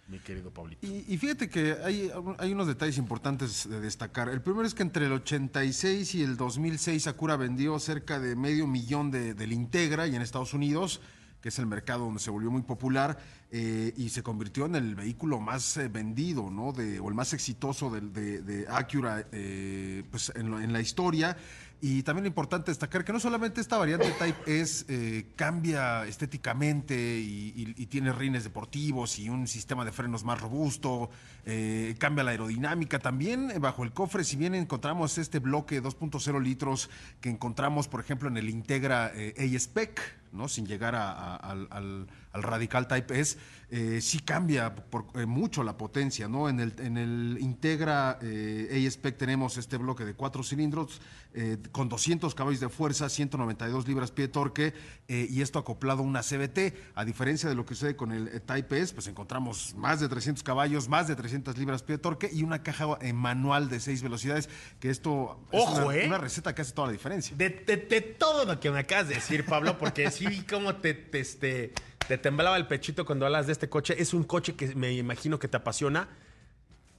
mi 0.09 0.19
querido 0.19 0.51
Pablito. 0.51 0.87
Y, 0.87 1.17
fíjate 1.19 1.49
que 1.49 1.77
hay, 1.85 2.11
hay 2.39 2.53
unos 2.53 2.67
detalles 2.67 2.97
importantes 2.99 3.69
de 3.69 3.81
destacar. 3.81 4.29
El 4.29 4.41
primero 4.41 4.67
es 4.67 4.75
que 4.75 4.83
entre 4.83 5.07
el 5.07 5.13
86 5.13 6.15
y 6.15 6.23
el 6.23 6.37
2006 6.37 7.07
Acura 7.07 7.37
vendió 7.37 7.79
cerca 7.79 8.19
de 8.19 8.35
medio 8.35 8.67
millón 8.67 9.11
de, 9.11 9.35
del 9.35 9.53
Integra 9.53 10.07
y 10.07 10.17
en 10.17 10.23
Estados 10.23 10.55
Unidos, 10.55 11.01
que 11.43 11.51
es 11.51 11.59
el 11.59 11.67
mercado 11.67 12.07
donde 12.07 12.21
se 12.21 12.31
volvió 12.31 12.51
muy 12.51 12.63
popular, 12.63 13.19
eh, 13.51 13.93
y 13.97 14.09
se 14.09 14.23
convirtió 14.23 14.67
en 14.67 14.75
el 14.75 14.95
vehículo 14.95 15.41
más 15.41 15.77
eh, 15.77 15.89
vendido, 15.89 16.51
¿no? 16.51 16.73
De, 16.73 17.01
o 17.01 17.09
el 17.09 17.15
más 17.15 17.33
exitoso 17.33 17.91
de, 17.91 18.43
de 18.43 18.67
Acura 18.69 19.27
eh, 19.31 20.05
pues 20.11 20.33
en, 20.35 20.53
en 20.55 20.73
la 20.73 20.81
historia. 20.81 21.37
Y 21.81 22.03
también 22.03 22.27
es 22.27 22.31
importante 22.31 22.73
destacar 22.73 23.05
que 23.05 23.13
no 23.13 23.21
solamente 23.21 23.61
esta 23.61 23.79
variante 23.79 24.11
Type 24.19 24.61
S 24.61 24.85
eh, 24.89 25.27
cambia 25.37 26.05
estéticamente 26.07 26.95
y, 27.21 27.87
tiene 27.87 28.13
rines 28.13 28.43
deportivos 28.43 29.19
y 29.21 29.29
un 29.29 29.47
sistema 29.47 29.85
de 29.85 29.93
frenos 29.93 30.25
más 30.25 30.41
robusto, 30.41 31.09
eh, 31.47 31.95
cambia 31.99 32.25
la 32.25 32.33
aerodinámica. 32.33 32.99
También 32.99 33.51
eh, 33.53 33.59
bajo 33.61 33.85
el 33.85 33.93
cofre, 33.93 34.25
si 34.25 34.37
bien 34.37 34.57
encontramos 34.57 35.19
este 35.19 35.39
bloque 35.39 35.81
2.0 35.81 36.43
litros 36.43 36.91
que 37.21 37.31
encontramos, 37.31 37.87
por 37.87 38.01
ejemplo, 38.01 38.29
en 38.29 38.37
el 38.39 38.49
Integra 38.51 39.13
eh, 39.15 39.35
A-Spec, 39.55 40.01
¿no? 40.33 40.49
sin 40.49 40.67
llegar 40.67 40.97
a- 40.97 41.37
al- 41.37 42.09
al 42.39 42.43
Radical 42.45 42.87
Type 42.89 43.19
S, 43.21 43.37
eh, 43.71 44.01
sí 44.01 44.21
cambia 44.21 44.75
por, 44.75 45.07
eh, 45.15 45.27
mucho 45.27 45.63
la 45.63 45.77
potencia. 45.77 46.27
¿no? 46.29 46.49
En, 46.49 46.59
el, 46.61 46.73
en 46.79 46.97
el 46.97 47.37
Integra 47.41 48.19
eh, 48.23 48.85
A-Spec 48.87 49.19
tenemos 49.19 49.59
este 49.59 49.77
bloque 49.77 50.05
de 50.07 50.15
cuatro 50.15 50.43
cilindros 50.43 51.03
eh, 51.35 51.59
con 51.73 51.89
200 51.91 52.35
caballos 52.35 52.61
de 52.61 52.71
fuerza, 52.71 53.09
192 53.11 53.87
libras 53.87 54.11
pie 54.11 54.27
de 54.27 54.33
torque 54.33 54.75
y 55.09 55.41
esto 55.43 55.59
acoplado 55.59 56.01
a 56.01 56.03
una 56.05 56.23
CBT. 56.23 56.75
A 56.95 57.05
diferencia 57.05 57.49
de 57.49 57.55
lo 57.55 57.65
que 57.67 57.75
sucede 57.75 57.97
con 57.97 58.13
el 58.13 58.41
Type 58.43 58.81
S, 58.81 58.95
pues 58.95 59.07
encontramos 59.09 59.75
más 59.77 60.01
de 60.01 60.09
300 60.09 60.43
caballos, 60.43 60.89
más 60.89 61.07
de 61.09 61.17
300 61.17 61.57
libras 61.59 61.83
pie 61.83 61.97
de 61.97 62.03
torque 62.03 62.31
y 62.33 62.43
una 62.43 62.63
caja 62.63 62.87
manual 63.15 63.69
de 63.69 63.81
6 63.81 64.03
velocidades, 64.03 64.49
que 64.81 64.89
esto 64.91 65.41
Ojo, 65.53 65.93
es 65.93 65.99
una, 66.05 66.07
una 66.17 66.19
receta 66.19 66.55
que 66.55 66.63
hace 66.63 66.73
toda 66.73 66.87
la 66.89 66.93
diferencia. 66.93 67.37
De, 67.37 67.51
de- 67.51 67.77
de 67.77 68.01
todo 68.01 68.45
lo 68.45 68.59
que 68.61 68.71
me 68.71 68.81
acabas 68.81 69.09
de 69.09 69.15
decir, 69.17 69.45
Pablo, 69.47 69.79
porque 69.79 70.11
sí 70.11 70.27
vi 70.27 70.41
cómo 70.43 70.77
te, 70.77 70.95
te, 70.95 71.21
este, 71.21 71.73
te 72.09 72.17
temblaba 72.17 72.57
el 72.57 72.67
pechito 72.67 73.05
cuando 73.05 73.27
hablas 73.27 73.47
de 73.47 73.53
este 73.53 73.69
coche. 73.69 73.95
Es 73.99 74.15
un 74.15 74.25
coche 74.25 74.55
que 74.55 74.75
me 74.75 74.93
imagino 74.95 75.39
que 75.39 75.47
te 75.47 75.59
apasiona. 75.59 76.09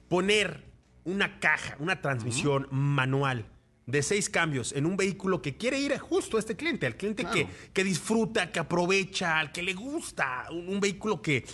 Poner 0.08 0.64
una 1.04 1.40
caja, 1.40 1.76
una 1.80 2.00
transmisión 2.00 2.68
manual 2.70 3.46
de 3.86 4.02
seis 4.02 4.30
cambios 4.30 4.72
en 4.72 4.86
un 4.86 4.96
vehículo 4.96 5.42
que 5.42 5.56
quiere 5.56 5.80
ir 5.80 5.98
justo 5.98 6.36
a 6.36 6.40
este 6.40 6.54
cliente, 6.54 6.86
al 6.86 6.96
cliente 6.96 7.24
que, 7.24 7.48
que 7.72 7.82
disfruta, 7.82 8.52
que 8.52 8.60
aprovecha, 8.60 9.40
al 9.40 9.50
que 9.50 9.62
le 9.62 9.74
gusta, 9.74 10.46
un, 10.50 10.68
un 10.68 10.80
vehículo 10.80 11.20
que, 11.20 11.44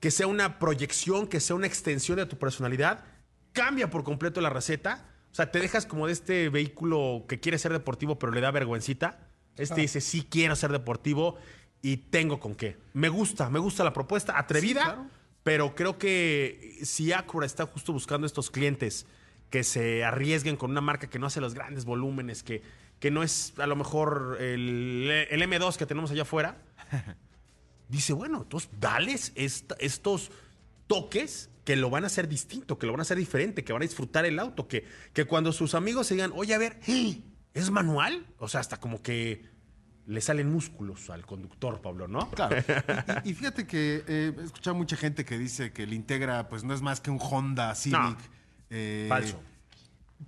que 0.00 0.10
sea 0.10 0.26
una 0.26 0.58
proyección, 0.58 1.26
que 1.26 1.40
sea 1.40 1.56
una 1.56 1.66
extensión 1.66 2.16
de 2.16 2.24
tu 2.24 2.38
personalidad, 2.38 3.04
cambia 3.52 3.90
por 3.90 4.02
completo 4.02 4.40
la 4.40 4.48
receta. 4.48 5.06
O 5.30 5.34
sea, 5.34 5.50
te 5.50 5.58
dejas 5.58 5.84
como 5.84 6.06
de 6.06 6.14
este 6.14 6.48
vehículo 6.48 7.26
que 7.28 7.40
quiere 7.40 7.58
ser 7.58 7.72
deportivo, 7.72 8.18
pero 8.18 8.32
le 8.32 8.40
da 8.40 8.50
vergüencita. 8.50 9.28
Este 9.56 9.82
dice, 9.82 10.00
sí 10.00 10.26
quiero 10.28 10.56
ser 10.56 10.72
deportivo 10.72 11.36
y 11.84 11.98
tengo 11.98 12.40
con 12.40 12.54
qué. 12.54 12.78
Me 12.94 13.10
gusta, 13.10 13.50
me 13.50 13.58
gusta 13.58 13.84
la 13.84 13.92
propuesta, 13.92 14.38
atrevida, 14.38 14.80
Sí, 14.80 14.86
claro. 14.86 15.06
pero 15.42 15.74
creo 15.74 15.98
que 15.98 16.78
si 16.82 17.12
Acura 17.12 17.44
está 17.44 17.66
justo 17.66 17.92
buscando 17.92 18.26
estos 18.26 18.50
clientes 18.50 19.04
que 19.50 19.62
se 19.64 20.02
arriesguen 20.02 20.56
con 20.56 20.70
una 20.70 20.80
marca 20.80 21.08
que 21.10 21.18
no 21.18 21.26
hace 21.26 21.42
los 21.42 21.52
grandes 21.52 21.84
volúmenes, 21.84 22.42
que, 22.42 22.62
que 23.00 23.10
no 23.10 23.22
es 23.22 23.52
a 23.58 23.66
lo 23.66 23.76
mejor 23.76 24.38
el, 24.40 25.26
el 25.30 25.42
M2 25.42 25.76
que 25.76 25.84
tenemos 25.84 26.10
allá 26.10 26.22
afuera, 26.22 26.56
dice, 27.90 28.14
bueno, 28.14 28.42
entonces 28.44 28.70
dales 28.80 29.32
estos 29.36 30.30
toques 30.86 31.50
que 31.64 31.76
lo 31.76 31.90
van 31.90 32.04
a 32.04 32.06
hacer 32.06 32.28
distinto, 32.28 32.78
que 32.78 32.86
lo 32.86 32.92
van 32.92 33.00
a 33.00 33.02
hacer 33.02 33.18
diferente, 33.18 33.62
que 33.62 33.74
van 33.74 33.82
a 33.82 33.86
disfrutar 33.86 34.24
el 34.24 34.38
auto, 34.38 34.68
que, 34.68 34.86
que 35.12 35.26
cuando 35.26 35.52
sus 35.52 35.74
amigos 35.74 36.06
se 36.06 36.14
digan, 36.14 36.32
oye, 36.34 36.54
a 36.54 36.58
ver, 36.58 36.80
¡eh! 36.86 37.20
¿es 37.52 37.70
manual? 37.70 38.26
O 38.38 38.48
sea, 38.48 38.60
hasta 38.60 38.78
como 38.80 39.02
que 39.02 39.52
le 40.06 40.20
salen 40.20 40.52
músculos 40.52 41.08
al 41.10 41.24
conductor, 41.24 41.80
Pablo, 41.80 42.08
¿no? 42.08 42.30
Claro. 42.30 42.56
Y, 43.24 43.32
fíjate 43.34 43.66
que 43.66 44.04
eh, 44.06 44.32
he 44.38 44.42
escuchado 44.42 44.76
mucha 44.76 44.96
gente 44.96 45.24
que 45.24 45.38
dice 45.38 45.72
que 45.72 45.84
el 45.84 45.92
Integra 45.94 46.48
pues 46.48 46.62
no 46.64 46.74
es 46.74 46.82
más 46.82 47.00
que 47.00 47.10
un 47.10 47.18
Honda 47.20 47.74
Civic. 47.74 47.98
No. 47.98 48.16
eh, 48.70 49.06
Falso. 49.08 49.40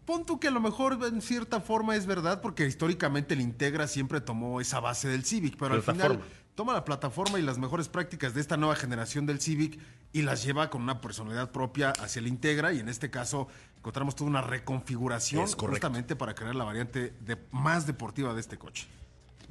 Pon 0.05 0.25
tú 0.27 0.39
que 0.41 0.49
a 0.49 0.51
lo 0.51 0.61
mejor 0.61 0.99
en 1.07 1.21
cierta 1.23 1.61
forma 1.61 1.97
es 1.97 2.07
verdad, 2.07 2.41
porque 2.41 2.67
históricamente 2.67 3.35
el 3.35 3.41
Integra 3.41 3.87
siempre 3.87 4.21
tomó 4.21 4.61
esa 4.61 4.81
base 4.81 5.09
del 5.09 5.25
Civic, 5.25 5.57
pero 5.59 5.75
al 5.75 5.83
final 5.83 6.21
toma 6.55 6.73
la 6.73 6.85
plataforma 6.85 7.39
y 7.39 7.43
las 7.43 7.59
mejores 7.59 7.89
prácticas 7.89 8.35
de 8.35 8.41
esta 8.41 8.57
nueva 8.57 8.77
generación 8.77 9.27
del 9.27 9.41
Civic 9.41 9.79
y 10.13 10.23
las 10.23 10.43
lleva 10.45 10.71
con 10.71 10.83
una 10.83 11.01
personalidad 11.01 11.51
propia 11.51 11.91
hacia 11.91 12.21
el 12.21 12.27
Integra 12.29 12.73
y 12.73 12.81
en 12.81 12.89
este 12.89 13.11
caso 13.11 13.49
encontramos 13.77 14.17
toda 14.17 14.29
una 14.31 14.41
reconfiguración 14.43 15.47
justamente 15.47 16.17
para 16.17 16.35
crear 16.35 16.55
la 16.55 16.65
variante 16.65 17.13
de- 17.21 17.39
más 17.51 17.87
deportiva 17.87 18.33
de 18.35 18.41
este 18.41 18.59
coche. 18.59 18.87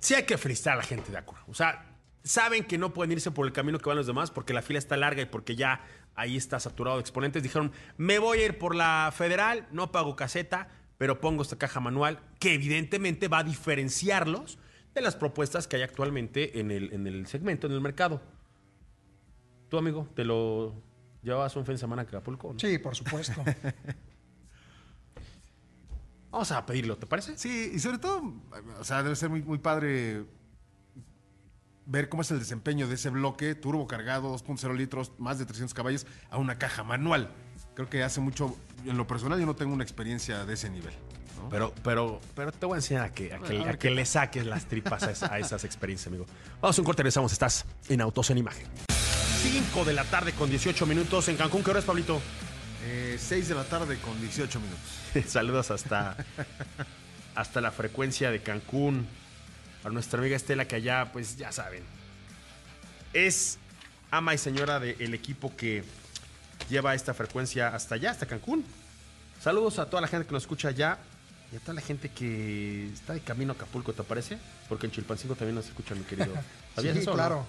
Sí 0.05 0.13
hay 0.13 0.23
que 0.23 0.37
felicitar 0.37 0.73
a 0.73 0.77
la 0.77 0.83
gente 0.83 1.11
de 1.11 1.17
Acura. 1.17 1.41
O 1.47 1.55
sea, 1.55 1.83
saben 2.23 2.63
que 2.63 2.77
no 2.77 2.93
pueden 2.93 3.13
irse 3.13 3.31
por 3.31 3.47
el 3.47 3.53
camino 3.53 3.79
que 3.79 3.89
van 3.89 3.97
los 3.97 4.05
demás 4.05 4.29
porque 4.29 4.53
la 4.53 4.61
fila 4.61 4.77
está 4.77 4.97
larga 4.97 5.23
y 5.23 5.25
porque 5.25 5.55
ya 5.55 5.81
ahí 6.13 6.37
está 6.37 6.59
saturado 6.59 6.97
de 6.97 7.01
exponentes. 7.01 7.41
Dijeron, 7.41 7.71
me 7.97 8.19
voy 8.19 8.39
a 8.39 8.45
ir 8.45 8.59
por 8.59 8.75
la 8.75 9.11
federal, 9.15 9.67
no 9.71 9.91
pago 9.91 10.15
caseta, 10.15 10.69
pero 10.99 11.19
pongo 11.19 11.41
esta 11.41 11.57
caja 11.57 11.79
manual 11.79 12.19
que 12.39 12.53
evidentemente 12.53 13.27
va 13.27 13.39
a 13.39 13.43
diferenciarlos 13.43 14.59
de 14.93 15.01
las 15.01 15.15
propuestas 15.15 15.67
que 15.67 15.77
hay 15.77 15.81
actualmente 15.81 16.59
en 16.59 16.69
el, 16.69 16.93
en 16.93 17.07
el 17.07 17.25
segmento, 17.25 17.65
en 17.65 17.73
el 17.73 17.81
mercado. 17.81 18.21
¿Tú, 19.69 19.79
amigo, 19.79 20.07
te 20.15 20.23
lo 20.23 20.75
llevabas 21.23 21.55
un 21.55 21.65
fin 21.65 21.73
de 21.73 21.79
semana 21.79 22.03
a 22.03 22.05
Acapulco? 22.05 22.53
no? 22.53 22.59
Sí, 22.59 22.77
por 22.77 22.95
supuesto. 22.95 23.43
Vamos 26.35 26.51
a 26.51 26.65
pedirlo, 26.65 26.97
¿te 26.97 27.05
parece? 27.07 27.37
Sí, 27.37 27.71
y 27.73 27.79
sobre 27.79 27.97
todo, 27.97 28.33
o 28.77 28.83
sea, 28.83 29.01
debe 29.03 29.15
ser 29.15 29.29
muy, 29.29 29.41
muy 29.41 29.57
padre 29.57 30.25
ver 31.85 32.09
cómo 32.09 32.23
es 32.23 32.31
el 32.31 32.39
desempeño 32.39 32.89
de 32.89 32.95
ese 32.95 33.09
bloque 33.09 33.55
turbo 33.55 33.87
cargado, 33.87 34.37
2.0 34.37 34.75
litros, 34.75 35.13
más 35.17 35.39
de 35.39 35.45
300 35.45 35.73
caballos, 35.73 36.05
a 36.29 36.37
una 36.37 36.57
caja 36.57 36.83
manual. 36.83 37.31
Creo 37.73 37.89
que 37.89 38.03
hace 38.03 38.19
mucho, 38.19 38.53
en 38.85 38.97
lo 38.97 39.07
personal 39.07 39.39
yo 39.39 39.45
no 39.45 39.55
tengo 39.55 39.73
una 39.73 39.85
experiencia 39.85 40.43
de 40.43 40.55
ese 40.55 40.69
nivel. 40.69 40.93
¿no? 41.41 41.47
Pero, 41.47 41.73
pero, 41.85 42.19
pero 42.35 42.51
te 42.51 42.65
voy 42.65 42.73
a 42.75 42.77
enseñar 42.79 43.05
a 43.05 43.13
que, 43.13 43.33
a 43.33 43.39
que, 43.39 43.59
a 43.69 43.77
que 43.79 43.91
le 43.91 44.05
saques 44.05 44.45
las 44.45 44.65
tripas 44.65 45.03
a, 45.03 45.11
esa- 45.11 45.33
a 45.33 45.39
esas 45.39 45.63
experiencias, 45.63 46.07
amigo. 46.07 46.25
Vamos 46.61 46.77
a 46.77 46.81
un 46.81 46.85
corte, 46.85 47.01
regresamos. 47.01 47.31
Estás 47.31 47.63
en 47.87 48.01
Autos 48.01 48.29
en 48.29 48.39
Imagen. 48.39 48.67
5 48.89 49.85
de 49.85 49.93
la 49.93 50.03
tarde 50.03 50.33
con 50.33 50.49
18 50.49 50.85
minutos 50.85 51.29
en 51.29 51.37
Cancún. 51.37 51.63
¿Qué 51.63 51.69
hora 51.69 51.79
es, 51.79 51.85
Pablito? 51.85 52.19
6 53.17 53.31
Eh, 53.31 53.47
de 53.47 53.55
la 53.55 53.63
tarde 53.63 53.97
con 53.97 54.19
18 54.19 54.59
minutos. 54.59 54.89
Saludos 55.31 55.71
hasta, 55.71 56.15
hasta 57.35 57.61
la 57.61 57.71
frecuencia 57.71 58.31
de 58.31 58.41
Cancún. 58.41 59.07
A 59.83 59.89
nuestra 59.89 60.19
amiga 60.19 60.35
Estela, 60.35 60.65
que 60.67 60.75
allá, 60.77 61.11
pues 61.13 61.37
ya 61.37 61.51
saben, 61.51 61.83
es 63.13 63.59
ama 64.09 64.33
y 64.33 64.39
señora 64.39 64.79
del 64.79 65.13
equipo 65.13 65.55
que 65.55 65.83
lleva 66.69 66.95
esta 66.95 67.13
frecuencia 67.13 67.67
hasta 67.67 67.93
allá, 67.95 68.09
hasta 68.09 68.25
Cancún. 68.25 68.65
Saludos 69.39 69.77
a 69.77 69.87
toda 69.87 70.01
la 70.01 70.07
gente 70.07 70.25
que 70.25 70.33
nos 70.33 70.41
escucha 70.41 70.69
allá 70.69 70.97
y 71.53 71.57
a 71.57 71.59
toda 71.59 71.75
la 71.75 71.81
gente 71.81 72.09
que 72.09 72.89
está 72.93 73.13
de 73.13 73.19
camino 73.19 73.53
a 73.53 73.55
Acapulco, 73.55 73.93
¿te 73.93 74.01
parece? 74.01 74.39
Porque 74.67 74.87
en 74.87 74.91
Chilpancingo 74.91 75.35
también 75.35 75.53
nos 75.55 75.67
escucha, 75.67 75.93
mi 75.93 76.03
querido. 76.03 76.33
¿Sabías 76.75 76.95
sí, 76.95 77.01
eso 77.01 77.11
no? 77.11 77.17
claro. 77.17 77.45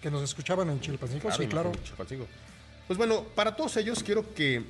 Que 0.00 0.10
nos 0.10 0.22
escuchaban 0.22 0.70
en 0.70 0.80
Chilpancingo, 0.80 1.30
sí, 1.30 1.42
imagino, 1.42 1.50
claro. 1.50 1.72
en 1.76 1.84
Chilpancingo. 1.84 2.26
Pues 2.88 2.96
bueno, 2.96 3.22
para 3.34 3.54
todos 3.54 3.76
ellos 3.76 4.02
quiero 4.02 4.32
que 4.32 4.64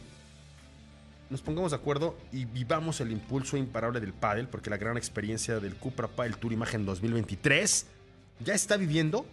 nos 1.31 1.41
pongamos 1.41 1.71
de 1.71 1.77
acuerdo 1.77 2.19
y 2.33 2.47
vivamos 2.47 3.01
el 3.01 3.13
impulso 3.13 3.57
imparable 3.57 4.01
del 4.01 4.13
pádel, 4.13 4.49
porque 4.49 4.71
la 4.71 4.77
gran 4.77 4.97
experiencia 4.97 5.61
del 5.61 5.77
Cupra 5.77 6.09
Padel 6.09 6.37
Tour 6.37 6.53
Imagen 6.53 6.85
2023 6.85 7.87
ya 8.41 8.55
está 8.55 8.77
viviendo 8.77 9.25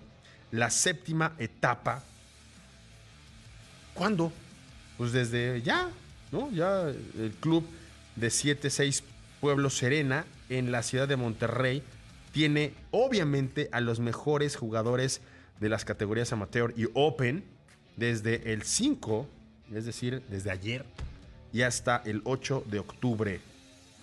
la 0.52 0.70
séptima 0.70 1.34
etapa. 1.40 2.04
¿Cuándo? 3.96 4.32
Pues 5.00 5.14
desde 5.14 5.64
ya, 5.64 5.90
¿no? 6.32 6.52
Ya 6.52 6.84
el 6.84 7.34
club 7.40 7.66
de 8.16 8.28
7-6 8.28 9.02
Pueblo 9.42 9.72
Serena 9.72 10.26
en 10.50 10.72
la 10.72 10.84
ciudad 10.84 11.08
de 11.08 11.16
Monterrey 11.16 11.82
tiene 12.32 12.76
obviamente 12.92 13.68
a 13.72 13.82
los 13.82 14.00
mejores 14.00 14.56
jugadores 14.56 15.22
de 15.60 15.70
las 15.70 15.86
categorías 15.86 16.32
amateur 16.34 16.72
y 16.78 16.86
open 16.94 17.55
desde 17.98 18.54
el 18.54 18.64
5, 18.64 19.28
es 19.74 19.86
decir, 19.86 20.22
desde 20.30 20.52
ayer 20.52 20.86
y 21.54 21.62
hasta 21.62 22.02
el 22.06 22.22
8 22.26 22.66
de 22.68 22.80
octubre. 22.80 23.40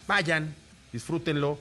Vayan, 0.07 0.55
disfrútenlo. 0.93 1.59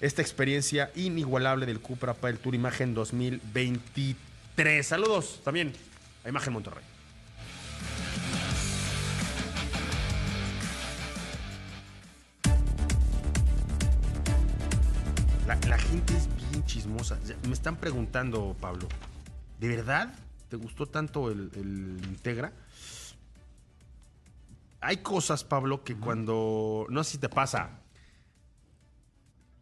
Esta 0.00 0.22
experiencia 0.22 0.90
inigualable 0.96 1.66
del 1.66 1.80
Cupra 1.80 2.14
para 2.14 2.32
el 2.32 2.38
Tour 2.38 2.54
Imagen 2.56 2.92
2023. 2.94 4.84
Saludos 4.84 5.40
también 5.44 5.72
a 6.24 6.28
Imagen 6.28 6.54
Monterrey. 6.54 6.82
La, 15.46 15.54
la 15.68 15.78
gente 15.78 16.16
es 16.16 16.26
bien 16.50 16.64
chismosa. 16.64 17.18
Me 17.46 17.52
están 17.52 17.76
preguntando, 17.76 18.56
Pablo, 18.60 18.88
¿de 19.60 19.68
verdad 19.68 20.12
te 20.52 20.58
gustó 20.58 20.84
tanto 20.84 21.30
el, 21.30 21.50
el 21.54 21.98
Integra? 22.08 22.52
Hay 24.82 24.98
cosas, 24.98 25.44
Pablo, 25.44 25.82
que 25.82 25.96
cuando. 25.96 26.84
No 26.90 27.02
sé 27.04 27.12
si 27.12 27.18
te 27.18 27.30
pasa. 27.30 27.80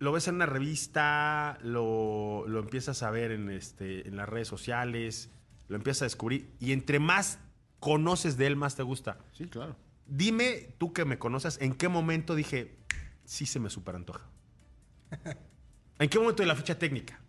Lo 0.01 0.11
ves 0.11 0.27
en 0.27 0.35
una 0.35 0.47
revista, 0.47 1.59
lo, 1.63 2.45
lo 2.49 2.59
empiezas 2.59 3.05
a 3.05 3.11
ver 3.11 3.31
en, 3.31 3.51
este, 3.51 4.09
en 4.09 4.17
las 4.17 4.29
redes 4.29 4.49
sociales, 4.49 5.31
lo 5.69 5.77
empiezas 5.77 6.03
a 6.03 6.05
descubrir. 6.07 6.51
Y 6.59 6.73
entre 6.73 6.99
más 6.99 7.39
conoces 7.79 8.37
de 8.37 8.49
él, 8.49 8.57
más 8.57 8.75
te 8.75 8.83
gusta. 8.83 9.19
Sí, 9.33 9.47
claro. 9.47 9.77
Dime, 10.07 10.75
tú 10.79 10.93
que 10.93 11.05
me 11.05 11.21
conoces, 11.21 11.61
¿en 11.61 11.75
qué 11.75 11.89
momento 11.89 12.35
dije, 12.35 12.79
sí 13.25 13.47
se 13.47 13.61
me 13.61 13.71
superantoja. 13.71 14.27
¿En 16.01 16.09
qué 16.09 16.19
momento 16.19 16.43
de 16.43 16.49
la 16.49 16.57
ficha 16.57 16.77
técnica? 16.77 17.21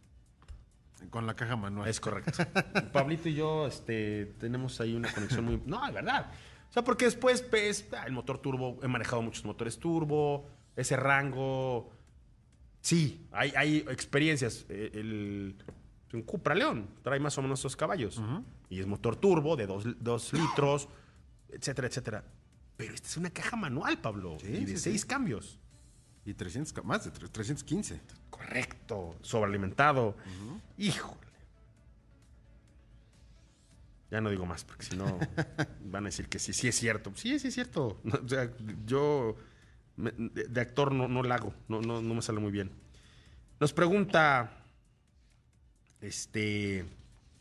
Con 1.10 1.28
la 1.28 1.36
caja 1.36 1.56
manual. 1.56 1.90
Es 1.90 2.00
correcto. 2.00 2.32
Pablito 2.94 3.30
y 3.30 3.34
yo 3.34 3.68
este, 3.68 4.28
tenemos 4.40 4.80
ahí 4.82 4.96
una 4.96 5.12
conexión 5.12 5.46
muy... 5.46 5.62
No, 5.66 5.86
es 5.88 5.94
verdad. 5.94 6.32
O 6.70 6.74
sea, 6.74 6.84
porque 6.84 7.06
después, 7.06 7.42
pues, 7.42 7.88
el 8.06 8.14
motor 8.14 8.38
turbo, 8.38 8.80
he 8.82 8.88
manejado 8.88 9.22
muchos 9.22 9.44
motores 9.46 9.78
turbo, 9.80 10.48
ese 10.76 10.96
rango... 10.96 11.92
Sí, 12.80 13.28
hay, 13.32 13.54
hay 13.56 13.78
experiencias. 13.90 14.66
Eh, 14.70 14.92
El, 14.94 15.56
un 16.14 16.24
Cupra 16.24 16.56
León 16.56 16.90
trae 17.04 17.20
más 17.20 17.38
o 17.38 17.42
menos 17.42 17.60
esos 17.60 17.76
caballos. 17.76 18.22
Y 18.70 18.80
es 18.80 18.88
motor 18.88 19.16
turbo 19.16 19.56
de 19.56 19.68
2 19.68 20.34
litros, 20.34 20.90
etcétera, 21.50 21.88
etcétera. 21.88 22.24
Pero 22.78 22.94
esta 22.94 23.08
es 23.08 23.18
una 23.18 23.30
caja 23.30 23.56
manual, 23.56 24.00
Pablo. 24.02 24.38
Sí, 24.42 24.48
y 24.48 24.66
de 24.66 24.68
sí, 24.68 24.78
seis 24.78 25.02
sí. 25.02 25.08
cambios. 25.08 25.60
Y 26.26 26.34
300, 26.34 26.72
ca- 26.74 26.82
más 26.84 27.04
de 27.06 27.12
tre- 27.12 27.30
315. 27.32 28.00
Correcto. 28.30 29.16
Sobrealimentado. 29.22 30.16
Híjole. 30.78 31.18
Ya 34.12 34.20
no 34.22 34.30
digo 34.30 34.46
más, 34.46 34.66
porque 34.66 34.84
si 34.86 34.96
no 34.98 35.06
van 35.86 36.04
a 36.06 36.10
decir 36.10 36.28
que 36.28 36.38
sí, 36.38 36.52
sí 36.54 36.68
es 36.68 36.76
cierto. 36.76 37.12
Sí, 37.16 37.40
sí 37.40 37.48
es 37.48 37.54
cierto. 37.54 38.00
No, 38.04 38.20
o 38.24 38.28
sea, 38.28 38.52
yo 38.86 39.36
me- 39.96 40.12
de, 40.12 40.46
de 40.50 40.62
actor 40.62 40.92
no, 40.92 41.08
no 41.08 41.24
la 41.24 41.36
hago. 41.36 41.54
No, 41.70 41.82
no, 41.82 42.02
no 42.02 42.14
me 42.14 42.22
sale 42.22 42.40
muy 42.40 42.52
bien. 42.52 42.72
Nos 43.60 43.74
pregunta 43.74 44.64
este 46.02 46.86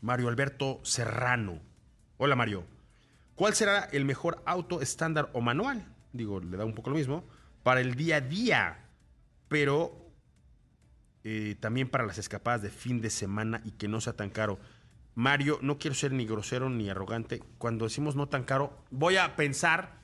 Mario 0.01 0.29
Alberto 0.29 0.79
Serrano. 0.83 1.59
Hola 2.17 2.35
Mario. 2.35 2.63
¿Cuál 3.35 3.53
será 3.55 3.85
el 3.85 4.05
mejor 4.05 4.41
auto 4.45 4.81
estándar 4.81 5.29
o 5.33 5.41
manual? 5.41 5.83
Digo, 6.13 6.39
le 6.39 6.57
da 6.57 6.65
un 6.65 6.73
poco 6.75 6.89
lo 6.91 6.95
mismo. 6.95 7.23
Para 7.63 7.81
el 7.81 7.95
día 7.95 8.17
a 8.17 8.21
día. 8.21 8.79
Pero 9.47 10.01
eh, 11.23 11.55
también 11.59 11.89
para 11.89 12.05
las 12.05 12.17
escapadas 12.17 12.61
de 12.61 12.69
fin 12.69 13.01
de 13.01 13.09
semana 13.09 13.61
y 13.63 13.71
que 13.71 13.87
no 13.87 14.01
sea 14.01 14.13
tan 14.13 14.29
caro. 14.29 14.59
Mario, 15.13 15.59
no 15.61 15.77
quiero 15.77 15.93
ser 15.93 16.13
ni 16.13 16.25
grosero 16.25 16.69
ni 16.69 16.89
arrogante. 16.89 17.43
Cuando 17.57 17.85
decimos 17.85 18.15
no 18.15 18.27
tan 18.29 18.43
caro, 18.43 18.73
voy 18.89 19.17
a 19.17 19.35
pensar 19.35 19.99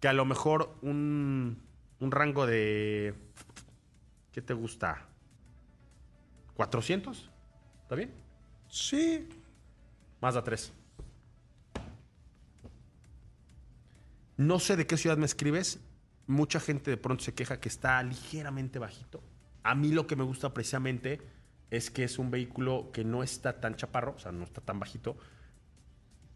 que 0.00 0.08
a 0.08 0.12
lo 0.12 0.24
mejor 0.24 0.76
un, 0.82 1.62
un 1.98 2.10
rango 2.10 2.46
de... 2.46 3.14
¿Qué 4.32 4.42
te 4.42 4.54
gusta? 4.54 5.06
¿400? 6.56 7.30
¿Está 7.82 7.94
bien? 7.94 8.14
Sí, 8.68 9.28
Más 10.20 10.34
de 10.34 10.42
3. 10.42 10.72
No 14.36 14.58
sé 14.60 14.76
de 14.76 14.86
qué 14.86 14.96
ciudad 14.96 15.16
me 15.16 15.26
escribes. 15.26 15.80
Mucha 16.30 16.60
gente 16.60 16.92
de 16.92 16.96
pronto 16.96 17.24
se 17.24 17.34
queja 17.34 17.58
que 17.58 17.68
está 17.68 18.00
ligeramente 18.04 18.78
bajito. 18.78 19.20
A 19.64 19.74
mí 19.74 19.90
lo 19.90 20.06
que 20.06 20.14
me 20.14 20.22
gusta 20.22 20.54
precisamente 20.54 21.20
es 21.70 21.90
que 21.90 22.04
es 22.04 22.20
un 22.20 22.30
vehículo 22.30 22.90
que 22.92 23.02
no 23.02 23.24
está 23.24 23.60
tan 23.60 23.74
chaparro, 23.74 24.14
o 24.16 24.18
sea, 24.20 24.30
no 24.30 24.44
está 24.44 24.60
tan 24.60 24.78
bajito, 24.78 25.16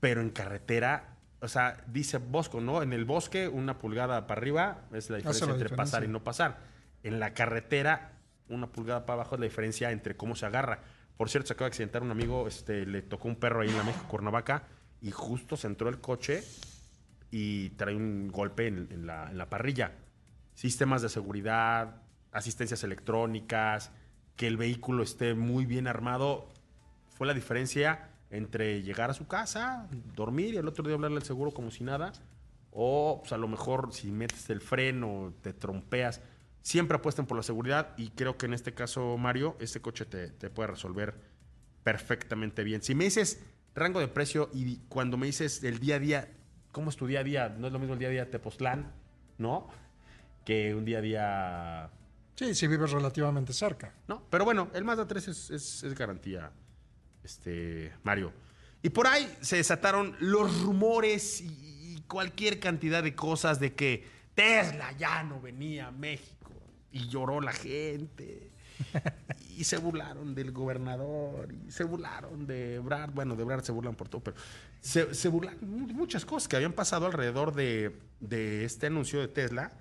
pero 0.01 0.21
en 0.21 0.31
carretera, 0.31 1.17
o 1.41 1.47
sea, 1.47 1.85
dice 1.87 2.19
Bosco, 2.19 2.61
¿no? 2.61 2.83
En 2.83 2.93
el 2.93 3.05
bosque, 3.05 3.47
una 3.47 3.79
pulgada 3.79 4.27
para 4.27 4.41
arriba 4.41 4.83
es 4.93 5.11
la 5.11 5.19
diferencia 5.19 5.47
la 5.47 5.53
entre 5.53 5.69
diferencia. 5.69 5.77
pasar 5.77 6.05
y 6.05 6.09
no 6.09 6.25
pasar. 6.25 6.59
En 7.05 7.21
la 7.21 7.33
carretera, 7.33 8.19
una 8.49 8.67
pulgada 8.73 9.07
para 9.07 9.21
abajo 9.21 9.37
es 9.37 9.41
la 9.43 9.47
diferencia 9.47 9.93
entre 9.93 10.17
cómo 10.17 10.35
se 10.35 10.45
agarra. 10.45 10.81
Por 11.17 11.31
cierto, 11.31 11.47
se 11.47 11.53
acaba 11.53 11.67
de 11.67 11.71
accidentar 11.71 12.03
un 12.03 12.11
amigo, 12.11 12.49
este, 12.49 12.85
le 12.85 13.01
tocó 13.03 13.29
un 13.29 13.37
perro 13.37 13.61
ahí 13.61 13.69
en 13.69 13.77
la 13.77 13.85
México, 13.85 14.07
Cuernavaca, 14.09 14.65
y 15.01 15.13
justo 15.13 15.57
se 15.57 15.69
entró 15.69 15.89
el 15.89 16.01
coche 16.01 16.43
y 17.37 17.71
trae 17.71 17.97
un 17.97 18.29
golpe 18.29 18.69
en, 18.69 18.87
en 18.93 19.09
la, 19.09 19.29
en 19.29 19.37
la 19.37 19.51
parrilla. 19.51 19.91
Sistemas 20.55 21.03
de 21.03 21.09
seguridad, 21.09 22.01
asistencias 22.31 22.85
electrónicas, 22.85 23.91
que 24.37 24.47
el 24.47 24.57
vehículo 24.57 25.03
esté 25.03 25.35
muy 25.35 25.67
bien 25.67 25.89
armado, 25.89 26.47
fue 27.09 27.27
la 27.27 27.35
diferencia 27.35 28.09
entre 28.31 28.85
llegar 28.85 29.11
a 29.11 29.15
su 29.15 29.27
casa, 29.27 29.89
dormir 30.15 30.55
y 30.55 30.59
el 30.59 30.69
otro 30.69 30.85
día 30.85 30.95
hablarle 30.95 31.17
al 31.17 31.25
seguro 31.25 31.51
como 31.51 31.73
si 31.73 31.83
nada, 31.83 32.13
o 32.71 33.19
pues, 33.23 33.33
a 33.33 33.37
lo 33.37 33.49
mejor 33.49 33.93
si 33.93 34.13
metes 34.13 34.49
el 34.51 34.61
freno, 34.61 35.35
te 35.43 35.53
trompeas. 35.53 36.21
Siempre 36.63 36.99
apuesten 36.99 37.27
por 37.27 37.37
la 37.37 37.43
seguridad 37.43 37.95
y 37.97 38.11
creo 38.11 38.39
que 38.39 38.47
en 38.47 38.55
este 38.55 38.75
caso, 38.75 39.19
Mario, 39.19 39.57
este 39.59 39.81
coche 39.81 40.05
te, 40.05 40.31
te 40.31 40.51
puede 40.51 40.69
resolver 40.69 41.17
perfectamente 41.83 42.63
bien. 42.63 42.81
Si 42.81 42.95
me 42.95 43.05
dices 43.05 43.45
rango 43.75 43.99
de 43.99 44.07
precio 44.07 44.51
y 44.55 44.77
cuando 44.89 45.17
me 45.17 45.27
dices 45.27 45.65
el 45.65 45.81
día 45.81 45.97
a 45.97 45.99
día, 45.99 46.29
¿cómo 46.75 46.91
es 46.91 46.97
tu 46.97 47.07
día 47.07 47.21
a 47.21 47.25
día? 47.25 47.49
No 47.49 47.69
es 47.69 47.73
lo 47.73 47.79
mismo 47.79 47.95
el 47.95 47.99
día 47.99 48.09
a 48.09 48.11
día 48.11 48.31
Tepoztlán, 48.31 48.93
¿no? 49.39 49.69
Que 50.45 50.75
un 50.75 50.85
día 50.85 50.99
a 50.99 51.01
día 51.01 51.91
sí, 52.35 52.55
si 52.55 52.67
vives 52.67 52.91
relativamente 52.91 53.55
cerca. 53.55 53.95
¿no? 54.09 54.25
Pero 54.29 54.45
bueno, 54.45 54.69
el 54.75 54.85
Mazda 54.85 55.09
3 55.09 55.29
es, 55.29 55.51
es- 55.51 55.83
es 55.85 55.95
garantía, 55.95 56.51
este, 57.23 57.93
Mario. 58.03 58.33
Y 58.83 58.91
por 58.91 59.07
ahí 59.07 59.33
se 59.41 59.57
desataron 59.57 60.15
los 60.21 60.61
rumores 60.63 61.41
y, 61.41 61.47
y 61.97 62.01
cualquier 62.07 62.61
cantidad 62.61 63.03
de 63.03 63.15
cosas 63.15 63.59
de 63.61 63.73
que 63.75 64.07
Tesla 64.35 64.93
ya 64.99 65.23
no 65.23 65.41
venía 65.41 65.87
a 65.89 65.91
México. 65.93 66.51
Y 66.93 67.09
lloró 67.09 67.41
la 67.41 67.53
gente. 67.53 68.51
Y 69.57 69.63
se 69.63 69.77
burlaron 69.79 70.35
del 70.35 70.51
gobernador. 70.51 71.55
Y 71.67 71.71
se 71.71 71.85
burlaron 71.85 72.45
de 72.45 72.81
Brad. 72.81 73.11
Bueno, 73.11 73.37
de 73.37 73.45
Brad 73.45 73.63
se 73.63 73.71
burlan 73.71 73.95
por 73.95 74.09
todo, 74.09 74.21
pero 74.21 74.37
se, 74.85 75.15
se 75.15 75.29
burlaron 75.31 75.59
muchas 75.95 76.27
cosas 76.27 76.47
que 76.47 76.57
habían 76.57 76.75
pasado 76.75 77.07
alrededor 77.07 77.55
de, 77.55 77.97
de 78.21 78.67
este 78.67 78.89
anuncio 78.89 79.19
de 79.19 79.29
Tesla. 79.29 79.73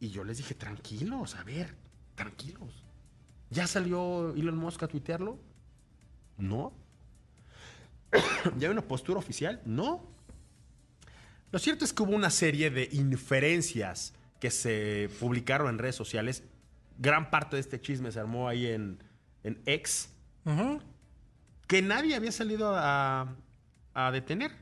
Y 0.00 0.08
yo 0.08 0.24
les 0.24 0.38
dije, 0.38 0.54
tranquilos, 0.54 1.34
a 1.34 1.44
ver, 1.44 1.74
tranquilos. 2.14 2.84
¿Ya 3.50 3.66
salió 3.66 4.34
Elon 4.34 4.56
Musk 4.56 4.82
a 4.82 4.88
tuitearlo? 4.88 5.38
No. 6.38 6.72
¿Ya 8.56 8.68
hay 8.68 8.72
una 8.72 8.80
postura 8.80 9.18
oficial? 9.18 9.60
No. 9.66 10.02
Lo 11.52 11.58
cierto 11.58 11.84
es 11.84 11.92
que 11.92 12.02
hubo 12.02 12.16
una 12.16 12.30
serie 12.30 12.70
de 12.70 12.88
inferencias 12.92 14.14
que 14.40 14.50
se 14.50 15.10
publicaron 15.20 15.68
en 15.68 15.78
redes 15.78 15.96
sociales. 15.96 16.44
Gran 16.96 17.28
parte 17.28 17.56
de 17.56 17.60
este 17.60 17.78
chisme 17.78 18.10
se 18.10 18.20
armó 18.20 18.48
ahí 18.48 18.68
en, 18.68 19.02
en 19.44 19.60
X, 19.66 20.08
que 21.66 21.82
nadie 21.82 22.14
había 22.14 22.32
salido 22.32 22.74
a, 22.74 23.36
a 23.96 24.12
detener. 24.12 24.52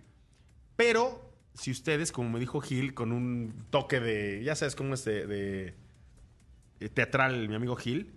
Pero 0.76 1.32
si 1.55 1.72
ustedes, 1.72 2.12
como 2.12 2.30
me 2.30 2.41
dijo 2.41 2.61
Gil, 2.61 2.95
con 2.95 3.12
un 3.12 3.66
toque 3.70 4.01
de, 4.01 4.43
ya 4.45 4.55
sabes 4.55 4.76
cómo 4.76 4.95
es 4.95 5.05
de, 5.05 5.26
de 5.26 6.89
teatral 6.89 7.49
mi 7.49 7.57
amigo 7.57 7.76
Gil, 7.76 8.14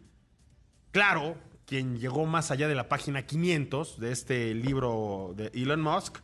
claro, 0.92 1.38
quien 1.66 1.98
llegó 2.00 2.26
más 2.28 2.52
allá 2.52 2.68
de 2.68 2.76
la 2.76 2.88
página 2.88 3.26
500 3.26 4.00
de 4.00 4.12
este 4.12 4.54
libro 4.54 5.34
de 5.36 5.52
Elon 5.54 5.82
Musk, 5.82 6.20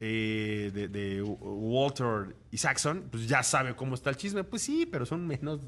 eh, 0.00 0.70
de, 0.74 0.88
de 0.88 1.22
Walter 1.22 2.36
Isaacson, 2.50 3.08
pues 3.10 3.26
ya 3.28 3.42
sabe 3.42 3.74
cómo 3.74 3.94
está 3.94 4.10
el 4.10 4.16
chisme. 4.16 4.44
Pues 4.44 4.62
sí, 4.62 4.84
pero 4.84 5.06
son 5.06 5.26
menos 5.26 5.60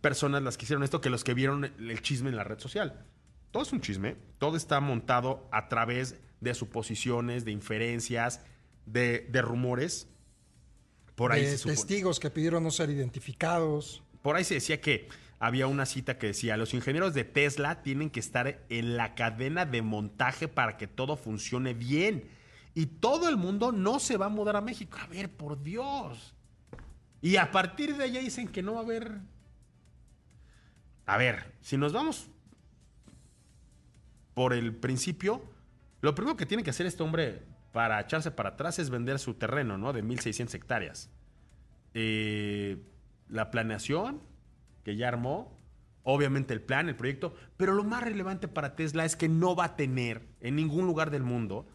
personas 0.00 0.42
las 0.42 0.56
que 0.56 0.64
hicieron 0.64 0.82
esto 0.82 1.00
que 1.00 1.10
los 1.10 1.24
que 1.24 1.34
vieron 1.34 1.64
el 1.64 1.90
el 1.90 2.02
chisme 2.02 2.28
en 2.28 2.36
la 2.36 2.44
red 2.44 2.58
social. 2.58 3.04
Todo 3.50 3.62
es 3.62 3.72
un 3.72 3.80
chisme, 3.80 4.16
todo 4.38 4.56
está 4.56 4.80
montado 4.80 5.48
a 5.52 5.68
través 5.68 6.18
de 6.42 6.54
suposiciones, 6.54 7.44
de 7.44 7.52
inferencias, 7.52 8.40
de, 8.84 9.28
de 9.30 9.42
rumores. 9.42 10.08
Por 11.14 11.32
ahí, 11.32 11.44
de 11.44 11.56
se 11.56 11.68
testigos 11.68 12.20
que 12.20 12.30
pidieron 12.30 12.64
no 12.64 12.70
ser 12.70 12.90
identificados. 12.90 14.02
por 14.22 14.36
ahí 14.36 14.44
se 14.44 14.54
decía 14.54 14.80
que 14.80 15.08
había 15.38 15.66
una 15.66 15.86
cita 15.86 16.18
que 16.18 16.28
decía, 16.28 16.56
los 16.56 16.74
ingenieros 16.74 17.14
de 17.14 17.24
Tesla 17.24 17.82
tienen 17.82 18.10
que 18.10 18.20
estar 18.20 18.64
en 18.68 18.96
la 18.96 19.14
cadena 19.14 19.66
de 19.66 19.82
montaje 19.82 20.48
para 20.48 20.76
que 20.76 20.86
todo 20.86 21.16
funcione 21.16 21.74
bien. 21.74 22.28
Y 22.74 22.86
todo 22.86 23.28
el 23.28 23.36
mundo 23.36 23.70
no 23.70 24.00
se 24.00 24.16
va 24.16 24.26
a 24.26 24.30
mudar 24.30 24.56
a 24.56 24.60
México. 24.60 24.98
A 25.00 25.06
ver, 25.06 25.30
por 25.30 25.62
Dios. 25.62 26.34
Y 27.20 27.36
a 27.36 27.50
partir 27.50 27.96
de 27.96 28.04
allá 28.04 28.20
dicen 28.20 28.48
que 28.48 28.62
no 28.62 28.74
va 28.74 28.80
a 28.80 28.82
haber... 28.82 29.18
A 31.06 31.16
ver, 31.18 31.52
si 31.60 31.76
nos 31.76 31.92
vamos 31.92 32.28
por 34.34 34.54
el 34.54 34.74
principio, 34.74 35.42
lo 36.02 36.14
primero 36.14 36.36
que 36.36 36.46
tiene 36.46 36.62
que 36.62 36.70
hacer 36.70 36.84
este 36.84 37.02
hombre 37.02 37.42
para 37.72 37.98
echarse 38.00 38.30
para 38.30 38.50
atrás 38.50 38.78
es 38.78 38.90
vender 38.90 39.18
su 39.18 39.34
terreno, 39.34 39.78
¿no? 39.78 39.92
De 39.92 40.04
1.600 40.04 40.54
hectáreas. 40.54 41.10
Eh, 41.94 42.82
la 43.28 43.50
planeación 43.50 44.20
que 44.84 44.96
ya 44.96 45.08
armó, 45.08 45.58
obviamente 46.02 46.52
el 46.52 46.60
plan, 46.60 46.88
el 46.88 46.96
proyecto, 46.96 47.34
pero 47.56 47.72
lo 47.72 47.84
más 47.84 48.02
relevante 48.02 48.48
para 48.48 48.74
Tesla 48.74 49.04
es 49.04 49.16
que 49.16 49.28
no 49.28 49.54
va 49.54 49.64
a 49.64 49.76
tener 49.76 50.26
en 50.40 50.56
ningún 50.56 50.86
lugar 50.86 51.10
del 51.10 51.22
mundo 51.22 51.66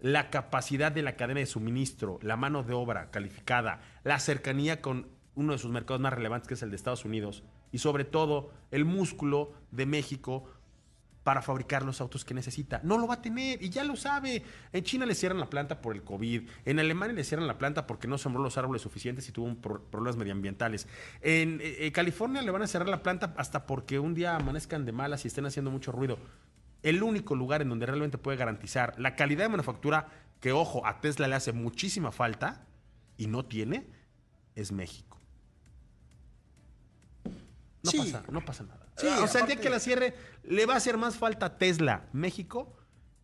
la 0.00 0.30
capacidad 0.30 0.92
de 0.92 1.02
la 1.02 1.16
cadena 1.16 1.40
de 1.40 1.46
suministro, 1.46 2.18
la 2.22 2.36
mano 2.36 2.62
de 2.62 2.74
obra 2.74 3.10
calificada, 3.10 3.80
la 4.04 4.18
cercanía 4.18 4.80
con 4.80 5.08
uno 5.34 5.52
de 5.52 5.58
sus 5.58 5.70
mercados 5.70 6.00
más 6.00 6.12
relevantes, 6.12 6.48
que 6.48 6.54
es 6.54 6.62
el 6.62 6.70
de 6.70 6.76
Estados 6.76 7.04
Unidos, 7.04 7.42
y 7.72 7.78
sobre 7.78 8.04
todo 8.04 8.50
el 8.70 8.84
músculo 8.84 9.52
de 9.70 9.86
México 9.86 10.44
para 11.30 11.42
fabricar 11.42 11.84
los 11.84 12.00
autos 12.00 12.24
que 12.24 12.34
necesita. 12.34 12.80
No 12.82 12.98
lo 12.98 13.06
va 13.06 13.14
a 13.14 13.22
tener 13.22 13.62
y 13.62 13.70
ya 13.70 13.84
lo 13.84 13.94
sabe. 13.94 14.42
En 14.72 14.82
China 14.82 15.06
le 15.06 15.14
cierran 15.14 15.38
la 15.38 15.48
planta 15.48 15.80
por 15.80 15.94
el 15.94 16.02
COVID. 16.02 16.42
En 16.64 16.80
Alemania 16.80 17.14
le 17.14 17.22
cierran 17.22 17.46
la 17.46 17.56
planta 17.56 17.86
porque 17.86 18.08
no 18.08 18.18
sembró 18.18 18.42
los 18.42 18.58
árboles 18.58 18.82
suficientes 18.82 19.28
y 19.28 19.30
tuvo 19.30 19.46
un 19.46 19.54
pro- 19.54 19.80
problemas 19.80 20.16
medioambientales. 20.16 20.88
En 21.20 21.60
eh, 21.60 21.86
eh, 21.86 21.92
California 21.92 22.42
le 22.42 22.50
van 22.50 22.62
a 22.62 22.66
cerrar 22.66 22.88
la 22.88 23.04
planta 23.04 23.32
hasta 23.36 23.64
porque 23.64 24.00
un 24.00 24.12
día 24.12 24.34
amanezcan 24.34 24.84
de 24.84 24.90
malas 24.90 25.24
y 25.24 25.28
estén 25.28 25.46
haciendo 25.46 25.70
mucho 25.70 25.92
ruido. 25.92 26.18
El 26.82 27.00
único 27.00 27.36
lugar 27.36 27.62
en 27.62 27.68
donde 27.68 27.86
realmente 27.86 28.18
puede 28.18 28.36
garantizar 28.36 28.98
la 28.98 29.14
calidad 29.14 29.44
de 29.44 29.50
manufactura 29.50 30.08
que, 30.40 30.50
ojo, 30.50 30.84
a 30.84 31.00
Tesla 31.00 31.28
le 31.28 31.36
hace 31.36 31.52
muchísima 31.52 32.10
falta 32.10 32.66
y 33.16 33.28
no 33.28 33.44
tiene, 33.44 33.86
es 34.56 34.72
México. 34.72 35.16
No, 37.84 37.90
Sí. 37.92 37.98
pasa, 37.98 38.24
no 38.32 38.44
pasa 38.44 38.64
nada. 38.64 38.79
Sí, 39.00 39.06
o 39.06 39.26
sea, 39.26 39.42
el 39.42 39.46
día 39.46 39.56
que 39.56 39.70
la 39.70 39.80
cierre, 39.80 40.14
le 40.44 40.66
va 40.66 40.74
a 40.74 40.76
hacer 40.76 40.96
más 40.96 41.16
falta 41.16 41.46
a 41.46 41.58
Tesla, 41.58 42.08
México, 42.12 42.76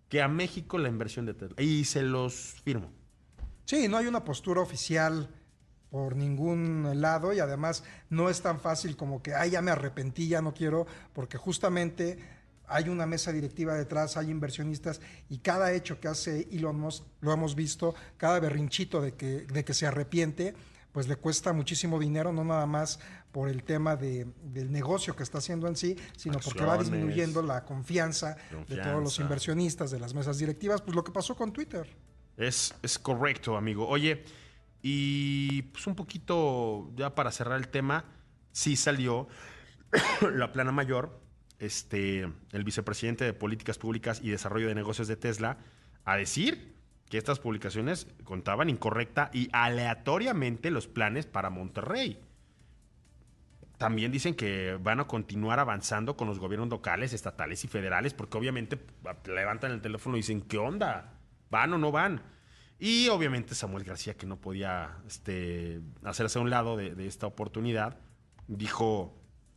que 0.09 0.23
a 0.23 0.29
México 0.29 0.79
la 0.79 0.89
inversión 0.89 1.27
de 1.27 1.35
Tesla. 1.35 1.63
Y 1.63 1.85
se 1.85 2.03
los 2.03 2.35
firmo. 2.65 2.93
Sí, 3.65 3.89
no 3.89 3.97
hay 3.97 4.07
una 4.07 4.25
postura 4.25 4.61
oficial 4.61 5.29
por 5.91 6.17
ningún 6.17 7.01
lado 7.01 7.33
y 7.33 7.41
además 7.41 7.85
no 8.11 8.29
es 8.29 8.43
tan 8.43 8.61
fácil 8.61 8.97
como 8.97 9.23
que, 9.23 9.35
ay, 9.35 9.51
ya 9.51 9.63
me 9.63 9.71
arrepentí, 9.71 10.29
ya 10.29 10.43
no 10.43 10.55
quiero, 10.55 10.87
porque 11.13 11.37
justamente 11.37 12.19
hay 12.69 12.89
una 12.89 13.07
mesa 13.07 13.33
directiva 13.33 13.75
detrás, 13.75 14.17
hay 14.17 14.31
inversionistas 14.31 15.01
y 15.29 15.39
cada 15.39 15.73
hecho 15.73 16.01
que 16.01 16.09
hace 16.09 16.49
Elon 16.51 16.79
Musk, 16.79 17.05
lo 17.21 17.33
hemos 17.33 17.55
visto, 17.55 17.95
cada 18.17 18.41
berrinchito 18.41 19.01
de 19.01 19.15
que, 19.15 19.47
de 19.47 19.65
que 19.65 19.75
se 19.75 19.87
arrepiente, 19.87 20.55
pues 20.93 21.09
le 21.09 21.17
cuesta 21.17 21.53
muchísimo 21.53 21.99
dinero, 21.99 22.33
no 22.33 22.45
nada 22.45 22.67
más 22.67 22.99
por 23.37 23.51
el 23.51 23.65
tema 23.65 23.97
de- 23.97 24.27
del 24.45 24.73
negocio 24.73 25.15
que 25.15 25.23
está 25.23 25.37
haciendo 25.37 25.69
en 25.69 25.77
sí, 25.77 25.95
sino 26.17 26.39
porque 26.39 26.65
va 26.65 26.79
disminuyendo 26.79 27.43
la 27.43 27.67
confianza, 27.67 28.35
de 28.51 28.77
todos 28.79 28.87
los 28.87 28.87
Confianza. 28.95 29.23
inversionistas, 29.25 29.91
de 29.91 30.01
las 30.01 30.15
mesas 30.15 30.39
directivas, 30.39 30.81
pues 30.81 30.97
lo 30.97 31.05
que 31.05 31.13
pasó 31.13 31.37
con 31.37 31.53
Twitter. 31.53 31.87
Es, 32.39 32.75
es 32.81 32.99
correcto, 32.99 33.55
amigo. 33.59 33.87
Oye, 33.87 34.25
y 34.81 35.61
pues 35.65 35.87
un 35.87 35.95
poquito 35.95 36.91
ya 36.97 37.15
para 37.15 37.31
cerrar 37.31 37.59
el 37.59 37.69
tema, 37.69 38.07
sí 38.53 38.75
salió 38.75 39.29
la 40.35 40.51
plana 40.51 40.73
mayor, 40.73 41.21
este, 41.59 42.21
el 42.53 42.65
vicepresidente 42.65 43.27
de 43.27 43.35
Políticas 43.35 43.77
Públicas 43.77 44.19
y 44.23 44.31
Desarrollo 44.31 44.69
de 44.69 44.75
Negocios 44.75 45.09
de 45.09 45.17
Tesla, 45.17 45.59
a 46.07 46.17
decir 46.17 46.75
que 47.11 47.19
estas 47.19 47.39
publicaciones 47.39 48.07
contaban 48.25 48.71
incorrecta 48.71 49.29
y 49.35 49.51
aleatoriamente 49.53 50.71
los 50.71 50.87
planes 50.89 51.27
para 51.27 51.51
Monterrey. 51.51 52.19
También 53.79 54.11
dicen 54.11 54.35
que 54.35 54.79
van 54.83 55.01
a 55.01 55.07
continuar 55.07 55.59
avanzando 55.59 56.17
con 56.17 56.29
los 56.29 56.39
gobiernos 56.39 56.71
locales, 56.71 57.13
estatales 57.13 57.63
y 57.65 57.69
federales, 57.69 58.15
porque 58.15 58.39
obviamente 58.39 58.81
levantan 59.27 59.73
el 59.73 59.83
teléfono 59.83 60.17
y 60.17 60.21
dicen, 60.21 60.41
¿qué 60.41 60.57
onda? 60.57 61.15
¿Van 61.51 61.73
o 61.75 61.79
no 61.79 61.93
van? 61.93 62.23
Y 62.79 63.09
obviamente 63.09 63.55
Samuel 63.55 63.85
García, 63.85 64.15
que 64.15 64.27
no 64.27 64.37
podía 64.37 64.97
este, 65.07 65.81
hacerse 66.05 66.39
a 66.39 66.43
un 66.43 66.51
lado 66.51 66.77
de, 66.77 66.95
de 66.95 67.07
esta 67.07 67.27
oportunidad, 67.27 67.99
dijo, 68.49 69.15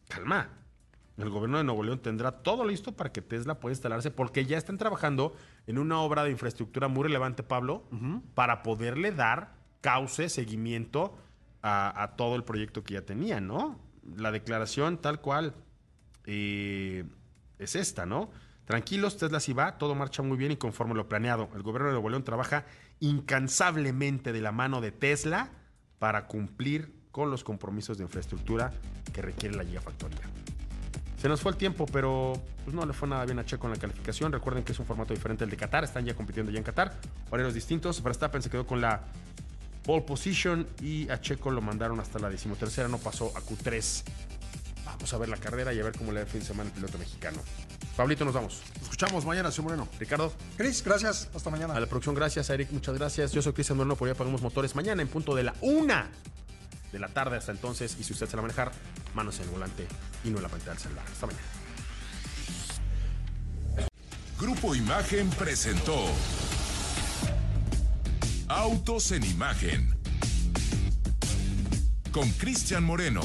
calma, 0.08 0.50
el 1.18 1.30
gobierno 1.30 1.58
de 1.58 1.66
Nuevo 1.66 1.84
León 1.84 2.00
tendrá 2.00 2.32
todo 2.32 2.66
listo 2.66 2.94
para 2.94 3.12
que 3.12 3.22
Tesla 3.22 3.60
pueda 3.60 3.74
instalarse, 3.74 4.12
porque 4.12 4.46
ya 4.46 4.58
están 4.58 4.78
trabajando 4.78 5.36
en 5.68 5.78
una 5.78 6.00
obra 6.00 6.24
de 6.24 6.32
infraestructura 6.32 6.88
muy 6.88 7.04
relevante, 7.04 7.44
Pablo, 7.44 7.84
para 8.36 8.64
poderle 8.64 9.12
dar 9.12 9.54
cauce, 9.82 10.30
seguimiento 10.30 11.18
a, 11.62 12.04
a 12.04 12.16
todo 12.16 12.36
el 12.36 12.44
proyecto 12.44 12.84
que 12.84 12.94
ya 12.94 13.02
tenían, 13.02 13.48
¿no? 13.48 13.89
La 14.18 14.32
declaración 14.32 14.98
tal 14.98 15.22
cual 15.22 15.54
eh, 16.26 17.06
es 17.58 17.76
esta, 17.76 18.06
¿no? 18.06 18.30
Tranquilos, 18.66 19.18
Tesla 19.18 19.40
sí 19.40 19.54
va, 19.54 19.78
todo 19.78 19.96
marcha 19.96 20.22
muy 20.22 20.38
bien 20.38 20.52
y 20.52 20.56
conforme 20.56 20.94
lo 20.94 21.10
planeado. 21.10 21.50
El 21.56 21.64
gobierno 21.64 21.88
de 21.88 21.94
Nuevo 21.94 22.10
León 22.10 22.24
trabaja 22.24 22.66
incansablemente 23.00 24.32
de 24.32 24.42
la 24.42 24.52
mano 24.52 24.80
de 24.80 24.92
Tesla 24.92 25.50
para 25.98 26.28
cumplir 26.28 26.94
con 27.12 27.32
los 27.32 27.44
compromisos 27.44 27.98
de 27.98 28.04
infraestructura 28.04 28.72
que 29.12 29.22
requiere 29.22 29.56
la 29.56 29.64
gigafactoría. 29.64 30.22
Se 31.18 31.28
nos 31.28 31.42
fue 31.42 31.52
el 31.52 31.58
tiempo, 31.58 31.86
pero 31.92 32.34
pues 32.64 32.74
no 32.74 32.86
le 32.86 32.94
fue 32.94 33.10
nada 33.10 33.26
bien 33.26 33.40
a 33.40 33.46
Checo 33.46 33.68
en 33.68 33.74
la 33.74 33.80
calificación. 33.80 34.32
Recuerden 34.32 34.64
que 34.64 34.72
es 34.72 34.80
un 34.80 34.86
formato 34.86 35.14
diferente 35.14 35.44
al 35.44 35.50
de 35.50 35.58
Qatar. 35.58 35.84
Están 35.84 36.06
ya 36.06 36.14
compitiendo 36.14 36.52
ya 36.52 36.60
en 36.60 36.64
Qatar. 36.64 36.94
Horarios 37.30 37.54
distintos. 37.54 38.02
Verstappen 38.02 38.42
se 38.42 38.50
quedó 38.50 38.66
con 38.66 38.80
la 38.80 39.02
pole 39.90 40.04
position 40.04 40.68
y 40.84 41.10
a 41.10 41.20
Checo 41.20 41.50
lo 41.50 41.62
mandaron 41.62 42.00
hasta 42.00 42.20
la 42.20 42.30
decimotercera. 42.30 42.88
No 42.88 43.00
pasó 43.00 43.34
a 43.36 43.42
Q3. 43.42 44.04
Vamos 44.86 45.12
a 45.12 45.18
ver 45.18 45.30
la 45.30 45.38
carrera 45.38 45.74
y 45.74 45.80
a 45.80 45.84
ver 45.84 45.98
cómo 45.98 46.12
le 46.12 46.20
da 46.20 46.26
el 46.26 46.32
fin 46.32 46.42
de 46.42 46.46
semana 46.46 46.70
el 46.70 46.76
piloto 46.76 47.00
mexicano. 47.00 47.40
Pablito, 47.98 48.24
nos 48.24 48.36
vamos. 48.36 48.62
Nos 48.76 48.84
escuchamos 48.84 49.26
mañana, 49.26 49.50
señor 49.50 49.72
Moreno. 49.72 49.90
Ricardo, 50.00 50.32
Cris, 50.58 50.84
gracias, 50.84 51.28
hasta 51.34 51.50
mañana. 51.50 51.74
a 51.74 51.80
la 51.80 51.88
producción, 51.88 52.14
gracias. 52.14 52.52
A 52.52 52.54
Eric, 52.54 52.70
muchas 52.72 52.94
gracias. 53.00 53.32
Yo 53.32 53.42
soy 53.42 53.54
Cristian 53.54 53.78
Moreno, 53.78 53.96
por 53.96 54.08
ahí 54.08 54.12
apagamos 54.12 54.44
motores. 54.44 54.76
Mañana 54.76 55.02
en 55.02 55.08
punto 55.08 55.34
de 55.34 55.42
la 55.42 55.56
una 55.62 56.12
de 56.92 57.00
la 57.00 57.08
tarde 57.08 57.38
hasta 57.38 57.52
entonces. 57.52 57.98
Y 58.00 58.04
si 58.04 58.14
usted 58.14 58.28
se 58.28 58.36
la 58.36 58.44
va 58.44 58.46
a 58.46 58.52
manejar, 58.52 58.72
manos 59.16 59.40
en 59.40 59.46
el 59.46 59.50
volante 59.50 59.88
y 60.24 60.30
no 60.30 60.38
en 60.38 60.44
la 60.44 60.50
pantalla 60.50 60.74
del 60.74 60.82
celular. 60.84 61.06
Hasta 61.12 61.26
mañana. 61.26 61.46
Grupo 64.40 64.76
Imagen 64.76 65.32
presentó 65.32 66.06
Autos 68.50 69.12
en 69.12 69.24
Imagen 69.24 69.96
con 72.12 72.28
Cristian 72.32 72.84
Moreno. 72.84 73.22